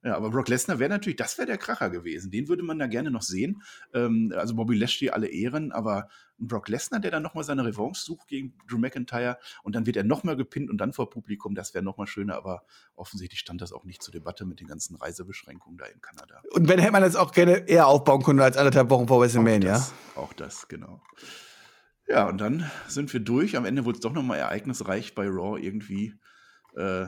Ja, 0.04 0.16
aber 0.16 0.32
Brock 0.32 0.48
Lesnar 0.48 0.80
wäre 0.80 0.90
natürlich, 0.90 1.18
das 1.18 1.38
wäre 1.38 1.46
der 1.46 1.60
Kracher 1.60 1.92
gewesen. 1.92 2.32
Den 2.32 2.48
würde 2.48 2.64
man 2.64 2.80
da 2.80 2.88
gerne 2.88 3.12
noch 3.12 3.22
sehen. 3.22 3.62
Ähm, 3.94 4.34
also 4.36 4.56
Bobby 4.56 4.76
Lashley 4.76 5.12
alle 5.12 5.28
Ehren, 5.28 5.72
aber 5.72 6.10
Brock 6.40 6.70
Lesnar, 6.70 7.00
der 7.00 7.12
dann 7.12 7.22
nochmal 7.22 7.44
seine 7.44 7.64
Revanche 7.64 8.02
sucht 8.02 8.28
gegen 8.28 8.58
Drew 8.68 8.80
McIntyre 8.80 9.38
und 9.62 9.76
dann 9.76 9.86
wird 9.86 9.98
er 9.98 10.04
nochmal 10.04 10.36
gepinnt 10.36 10.72
und 10.72 10.80
dann 10.80 10.92
vor 10.92 11.12
Publikum, 11.12 11.54
das 11.54 11.76
wäre 11.76 11.84
nochmal 11.84 12.08
schöner, 12.08 12.36
aber 12.36 12.64
offensichtlich 12.96 13.40
stand 13.40 13.62
das 13.62 13.72
auch 13.72 13.84
nicht 13.84 14.02
zur 14.02 14.12
Debatte 14.12 14.46
mit 14.46 14.60
den 14.60 14.68
ganzen 14.68 14.96
Reisebeschränkungen 14.96 15.78
da 15.78 15.86
in 15.86 16.02
Kanada. 16.02 16.42
Und 16.52 16.68
wenn 16.68 16.80
hätte 16.80 16.92
man 16.92 17.04
das 17.04 17.16
auch 17.16 17.32
gerne 17.32 17.70
eher 17.70 17.86
aufbauen 17.86 18.24
können 18.24 18.40
als 18.40 18.58
anderthalb 18.58 18.90
Wochen 18.90 19.08
vor 19.08 19.22
WrestleMania. 19.22 19.76
Auch 19.76 19.80
das, 19.80 19.94
auch 20.16 20.34
das 20.34 20.68
genau. 20.68 21.02
Ja, 22.08 22.28
und 22.28 22.40
dann 22.40 22.70
sind 22.88 23.14
wir 23.14 23.20
durch. 23.20 23.56
Am 23.56 23.66
Ende 23.66 23.86
wurde 23.86 23.98
es 23.98 24.02
doch 24.02 24.14
nochmal 24.14 24.40
ereignisreich 24.40 25.14
bei 25.14 25.28
Raw 25.28 25.62
irgendwie. 25.62 26.16
Äh, 26.76 27.08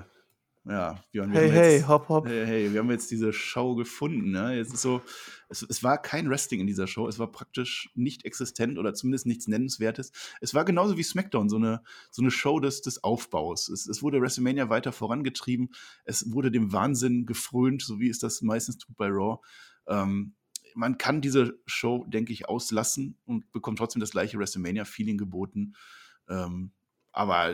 ja, 0.65 0.97
Björn, 1.11 1.31
hey, 1.31 1.49
hey, 1.49 1.75
jetzt, 1.75 1.87
hopp, 1.89 2.07
hopp. 2.07 2.25
Hey, 2.25 2.45
hey, 2.45 2.71
wir 2.71 2.79
haben 2.79 2.89
jetzt 2.89 3.11
diese 3.11 3.33
Show 3.33 3.75
gefunden. 3.75 4.31
Ne? 4.31 4.55
Jetzt 4.55 4.73
ist 4.73 4.81
so, 4.81 5.01
es, 5.49 5.61
es, 5.61 5.83
war 5.83 6.01
kein 6.01 6.29
Wrestling 6.29 6.61
in 6.61 6.67
dieser 6.67 6.87
Show. 6.87 7.07
Es 7.07 7.19
war 7.19 7.29
praktisch 7.29 7.89
nicht 7.95 8.23
existent 8.23 8.77
oder 8.79 8.93
zumindest 8.93 9.25
nichts 9.25 9.47
Nennenswertes. 9.49 10.13
Es 10.39 10.53
war 10.53 10.63
genauso 10.63 10.97
wie 10.97 11.03
SmackDown, 11.03 11.49
so 11.49 11.57
eine, 11.57 11.83
so 12.11 12.21
eine 12.21 12.31
Show 12.31 12.61
des, 12.61 12.81
des 12.81 13.03
Aufbaus. 13.03 13.67
Es, 13.67 13.87
es 13.87 14.01
wurde 14.01 14.21
WrestleMania 14.21 14.69
weiter 14.69 14.93
vorangetrieben. 14.93 15.73
Es 16.05 16.31
wurde 16.31 16.49
dem 16.49 16.71
Wahnsinn 16.71 17.25
gefrönt, 17.25 17.81
so 17.81 17.99
wie 17.99 18.09
es 18.09 18.19
das 18.19 18.41
meistens 18.41 18.77
tut 18.77 18.95
bei 18.95 19.07
Raw. 19.07 19.41
Ähm, 19.87 20.35
man 20.75 20.97
kann 20.97 21.19
diese 21.19 21.59
Show, 21.65 22.05
denke 22.07 22.31
ich, 22.31 22.47
auslassen 22.47 23.17
und 23.25 23.51
bekommt 23.51 23.79
trotzdem 23.79 23.99
das 23.99 24.11
gleiche 24.11 24.39
WrestleMania-Feeling 24.39 25.17
geboten. 25.17 25.75
Ähm, 26.29 26.71
aber 27.11 27.53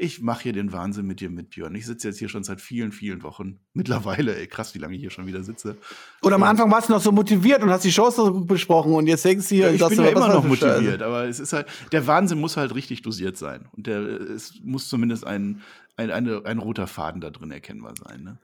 ich 0.00 0.22
mache 0.22 0.44
hier 0.44 0.52
den 0.52 0.72
Wahnsinn 0.72 1.06
mit 1.06 1.20
dir 1.20 1.28
mit, 1.28 1.50
Björn. 1.50 1.74
Ich 1.74 1.84
sitze 1.84 2.06
jetzt 2.06 2.18
hier 2.18 2.28
schon 2.28 2.44
seit 2.44 2.60
vielen, 2.60 2.92
vielen 2.92 3.24
Wochen. 3.24 3.58
Mittlerweile, 3.74 4.36
ey, 4.36 4.46
krass, 4.46 4.74
wie 4.74 4.78
lange 4.78 4.94
ich 4.94 5.00
hier 5.00 5.10
schon 5.10 5.26
wieder 5.26 5.42
sitze. 5.42 5.76
Und 6.22 6.32
am 6.32 6.44
Anfang 6.44 6.70
warst 6.70 6.88
du 6.88 6.92
noch 6.92 7.00
so 7.02 7.10
motiviert 7.10 7.62
und 7.64 7.70
hast 7.70 7.84
die 7.84 7.90
Shows 7.90 8.14
so 8.14 8.32
gut 8.32 8.46
besprochen 8.46 8.94
und 8.94 9.08
jetzt 9.08 9.24
denkst 9.24 9.48
du 9.48 9.56
hier, 9.56 9.74
ja, 9.74 9.88
ich 9.88 9.96
bin 9.96 10.04
ja 10.04 10.10
immer 10.10 10.28
noch 10.28 10.44
motiviert, 10.44 11.02
aber 11.02 11.24
es 11.24 11.40
ist 11.40 11.52
halt, 11.52 11.66
der 11.90 12.06
Wahnsinn 12.06 12.38
muss 12.38 12.56
halt 12.56 12.74
richtig 12.76 13.02
dosiert 13.02 13.36
sein. 13.36 13.68
Und 13.76 13.88
der, 13.88 14.00
es 14.00 14.60
muss 14.62 14.88
zumindest 14.88 15.26
ein, 15.26 15.62
ein, 15.96 16.12
eine, 16.12 16.42
ein 16.44 16.58
roter 16.58 16.86
Faden 16.86 17.20
da 17.20 17.30
drin 17.30 17.50
erkennbar 17.50 17.94
sein, 17.96 18.22
ne? 18.22 18.38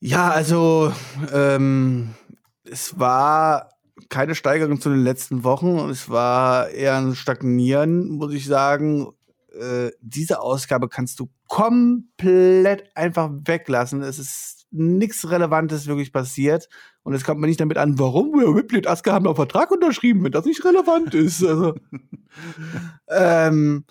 Ja, 0.00 0.30
also 0.30 0.92
ähm, 1.32 2.10
es 2.64 2.98
war 3.00 3.70
keine 4.08 4.36
Steigerung 4.36 4.80
zu 4.80 4.90
den 4.90 5.02
letzten 5.02 5.42
Wochen 5.42 5.78
und 5.78 5.90
es 5.90 6.08
war 6.08 6.68
eher 6.70 6.96
ein 6.96 7.16
Stagnieren, 7.16 8.08
muss 8.08 8.32
ich 8.32 8.46
sagen. 8.46 9.08
Äh, 9.58 9.92
diese 10.00 10.40
Ausgabe 10.40 10.88
kannst 10.88 11.20
du 11.20 11.28
komplett 11.46 12.84
einfach 12.96 13.30
weglassen. 13.44 14.02
Es 14.02 14.18
ist 14.18 14.66
nichts 14.70 15.28
Relevantes 15.30 15.86
wirklich 15.86 16.12
passiert. 16.12 16.68
Und 17.02 17.14
jetzt 17.14 17.24
kommt 17.24 17.40
man 17.40 17.48
nicht 17.48 17.60
damit 17.60 17.78
an, 17.78 17.98
warum 17.98 18.32
wir 18.32 18.54
Ripley 18.54 18.78
und 18.78 18.86
Asuka 18.86 19.12
haben 19.12 19.26
einen 19.26 19.36
Vertrag 19.36 19.70
unterschrieben, 19.70 20.24
wenn 20.24 20.32
das 20.32 20.44
nicht 20.44 20.64
relevant 20.64 21.14
ist. 21.14 21.42
Also, 21.42 21.74
ähm, 23.08 23.84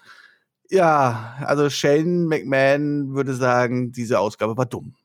ja, 0.70 1.36
also 1.40 1.70
Shane 1.70 2.28
McMahon 2.28 3.14
würde 3.16 3.34
sagen, 3.34 3.92
diese 3.92 4.20
Ausgabe 4.20 4.58
war 4.58 4.66
dumm. 4.66 4.96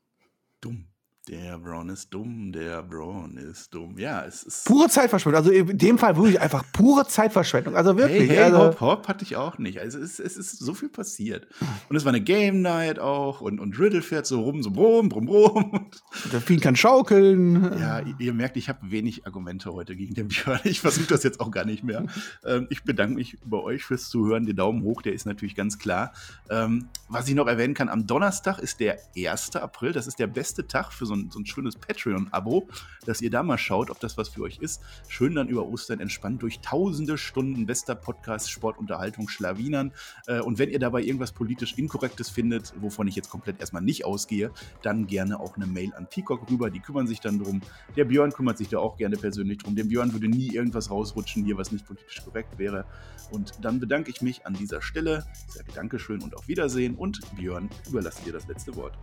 Dumm. 0.60 0.91
Der 1.28 1.56
Braun 1.56 1.88
ist 1.88 2.12
dumm, 2.12 2.50
der 2.50 2.82
Braun 2.82 3.36
ist 3.36 3.72
dumm. 3.72 3.96
Ja, 3.96 4.24
es 4.24 4.42
ist. 4.42 4.64
Pure 4.64 4.88
Zeitverschwendung. 4.88 5.40
Also 5.40 5.52
in 5.52 5.78
dem 5.78 5.96
Fall 5.96 6.16
wirklich 6.16 6.40
einfach 6.40 6.64
pure 6.72 7.06
Zeitverschwendung. 7.06 7.76
Also 7.76 7.96
wirklich. 7.96 8.28
Hey, 8.28 8.38
hey 8.38 8.42
also 8.42 8.58
Hop, 8.58 8.80
Hop 8.80 9.08
hatte 9.08 9.22
ich 9.22 9.36
auch 9.36 9.56
nicht. 9.56 9.78
Also 9.78 10.00
es, 10.00 10.18
es, 10.18 10.36
ist 10.36 10.58
so 10.58 10.74
viel 10.74 10.88
passiert. 10.88 11.46
Und 11.88 11.94
es 11.94 12.04
war 12.04 12.10
eine 12.10 12.22
Game 12.22 12.60
Night 12.60 12.98
auch 12.98 13.40
und, 13.40 13.60
und 13.60 13.78
Riddle 13.78 14.02
fährt 14.02 14.26
so 14.26 14.40
rum, 14.40 14.64
so 14.64 14.72
brumm, 14.72 15.08
brumm, 15.08 15.26
brumm. 15.26 15.90
Der 16.32 16.40
Fiend 16.40 16.60
kann 16.60 16.74
schaukeln. 16.74 17.78
Ja, 17.78 18.00
ihr 18.18 18.32
merkt, 18.32 18.56
ich 18.56 18.68
habe 18.68 18.90
wenig 18.90 19.24
Argumente 19.24 19.72
heute 19.72 19.94
gegen 19.94 20.14
den 20.14 20.26
Björn. 20.26 20.58
Ich 20.64 20.80
versuche 20.80 21.06
das 21.06 21.22
jetzt 21.22 21.38
auch 21.38 21.52
gar 21.52 21.64
nicht 21.64 21.84
mehr. 21.84 22.04
Ähm, 22.44 22.66
ich 22.68 22.82
bedanke 22.82 23.14
mich 23.14 23.38
bei 23.44 23.58
euch 23.58 23.84
fürs 23.84 24.08
Zuhören. 24.08 24.44
Der 24.44 24.54
Daumen 24.54 24.82
hoch, 24.82 25.02
der 25.02 25.12
ist 25.12 25.26
natürlich 25.26 25.54
ganz 25.54 25.78
klar. 25.78 26.12
Ähm, 26.50 26.88
was 27.08 27.28
ich 27.28 27.36
noch 27.36 27.46
erwähnen 27.46 27.74
kann, 27.74 27.88
am 27.88 28.08
Donnerstag 28.08 28.58
ist 28.58 28.80
der 28.80 28.98
1. 29.16 29.54
April. 29.54 29.92
Das 29.92 30.08
ist 30.08 30.18
der 30.18 30.26
beste 30.26 30.66
Tag 30.66 30.92
für 30.92 31.06
so 31.06 31.11
ein, 31.14 31.30
so 31.30 31.38
ein 31.38 31.46
schönes 31.46 31.76
Patreon-Abo, 31.76 32.68
dass 33.06 33.20
ihr 33.20 33.30
da 33.30 33.42
mal 33.42 33.58
schaut, 33.58 33.90
ob 33.90 34.00
das 34.00 34.16
was 34.16 34.28
für 34.28 34.42
euch 34.42 34.58
ist. 34.58 34.82
Schön 35.08 35.34
dann 35.34 35.48
über 35.48 35.66
Ostern 35.66 36.00
entspannt 36.00 36.42
durch 36.42 36.60
tausende 36.60 37.18
Stunden 37.18 37.66
bester 37.66 37.94
Podcast, 37.94 38.50
Sportunterhaltung, 38.50 39.28
Schlawinern. 39.28 39.92
Äh, 40.26 40.40
und 40.40 40.58
wenn 40.58 40.70
ihr 40.70 40.78
dabei 40.78 41.02
irgendwas 41.02 41.32
politisch 41.32 41.78
Inkorrektes 41.78 42.28
findet, 42.30 42.72
wovon 42.80 43.06
ich 43.08 43.16
jetzt 43.16 43.30
komplett 43.30 43.60
erstmal 43.60 43.82
nicht 43.82 44.04
ausgehe, 44.04 44.50
dann 44.82 45.06
gerne 45.06 45.40
auch 45.40 45.56
eine 45.56 45.66
Mail 45.66 45.92
an 45.94 46.06
Peacock 46.08 46.50
rüber. 46.50 46.70
Die 46.70 46.80
kümmern 46.80 47.06
sich 47.06 47.20
dann 47.20 47.38
drum. 47.38 47.60
Der 47.96 48.04
Björn 48.04 48.32
kümmert 48.32 48.58
sich 48.58 48.68
da 48.68 48.78
auch 48.78 48.96
gerne 48.96 49.16
persönlich 49.16 49.58
drum. 49.58 49.76
Dem 49.76 49.88
Björn 49.88 50.12
würde 50.12 50.28
nie 50.28 50.54
irgendwas 50.54 50.90
rausrutschen 50.90 51.44
hier, 51.44 51.56
was 51.56 51.72
nicht 51.72 51.86
politisch 51.86 52.22
korrekt 52.24 52.58
wäre. 52.58 52.84
Und 53.30 53.52
dann 53.62 53.80
bedanke 53.80 54.10
ich 54.10 54.22
mich 54.22 54.46
an 54.46 54.54
dieser 54.54 54.82
Stelle. 54.82 55.24
Ich 55.48 55.54
sage 55.54 55.72
Dankeschön 55.74 56.22
und 56.22 56.36
auf 56.36 56.48
Wiedersehen. 56.48 56.94
Und 56.94 57.20
Björn, 57.36 57.70
überlasse 57.88 58.22
dir 58.24 58.32
das 58.32 58.46
letzte 58.46 58.74
Wort. 58.76 58.98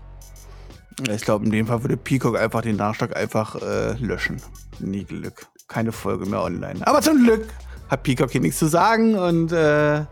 Ich 1.11 1.21
glaube, 1.21 1.45
in 1.45 1.51
dem 1.51 1.67
Fall 1.67 1.83
würde 1.83 1.97
Peacock 1.97 2.37
einfach 2.37 2.61
den 2.61 2.75
Nachschlag 2.75 3.15
einfach 3.15 3.55
äh, 3.61 3.93
löschen. 3.93 4.41
Nie 4.79 5.03
Glück. 5.03 5.47
Keine 5.67 5.91
Folge 5.91 6.25
mehr 6.25 6.41
online. 6.41 6.85
Aber 6.85 7.01
zum 7.01 7.23
Glück 7.23 7.47
hat 7.89 8.03
Peacock 8.03 8.31
hier 8.31 8.41
nichts 8.41 8.59
zu 8.59 8.67
sagen 8.67 9.15
und 9.15 9.51
äh, 9.51 10.03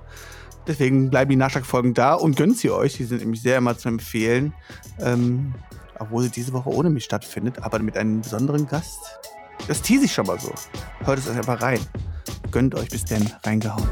deswegen 0.65 1.09
bleiben 1.09 1.29
die 1.29 1.35
Nachschlagfolgen 1.35 1.93
da 1.93 2.13
und 2.13 2.37
gönnt 2.37 2.57
sie 2.57 2.71
euch. 2.71 2.97
Die 2.97 3.03
sind 3.03 3.19
nämlich 3.19 3.41
sehr 3.41 3.57
immer 3.57 3.77
zu 3.77 3.89
empfehlen. 3.89 4.53
Ähm, 4.99 5.53
obwohl 5.99 6.23
sie 6.23 6.29
diese 6.29 6.53
Woche 6.53 6.69
ohne 6.69 6.89
mich 6.89 7.05
stattfindet, 7.05 7.63
aber 7.63 7.79
mit 7.79 7.97
einem 7.97 8.21
besonderen 8.21 8.67
Gast. 8.67 8.99
Das 9.67 9.81
tease 9.81 10.05
ich 10.05 10.13
schon 10.13 10.27
mal 10.27 10.39
so. 10.39 10.53
Hört 11.03 11.19
es 11.19 11.27
euch 11.27 11.37
einfach 11.37 11.61
rein. 11.61 11.79
Gönnt 12.51 12.75
euch 12.75 12.89
bis 12.89 13.05
denn 13.05 13.27
reingehauen. 13.43 13.87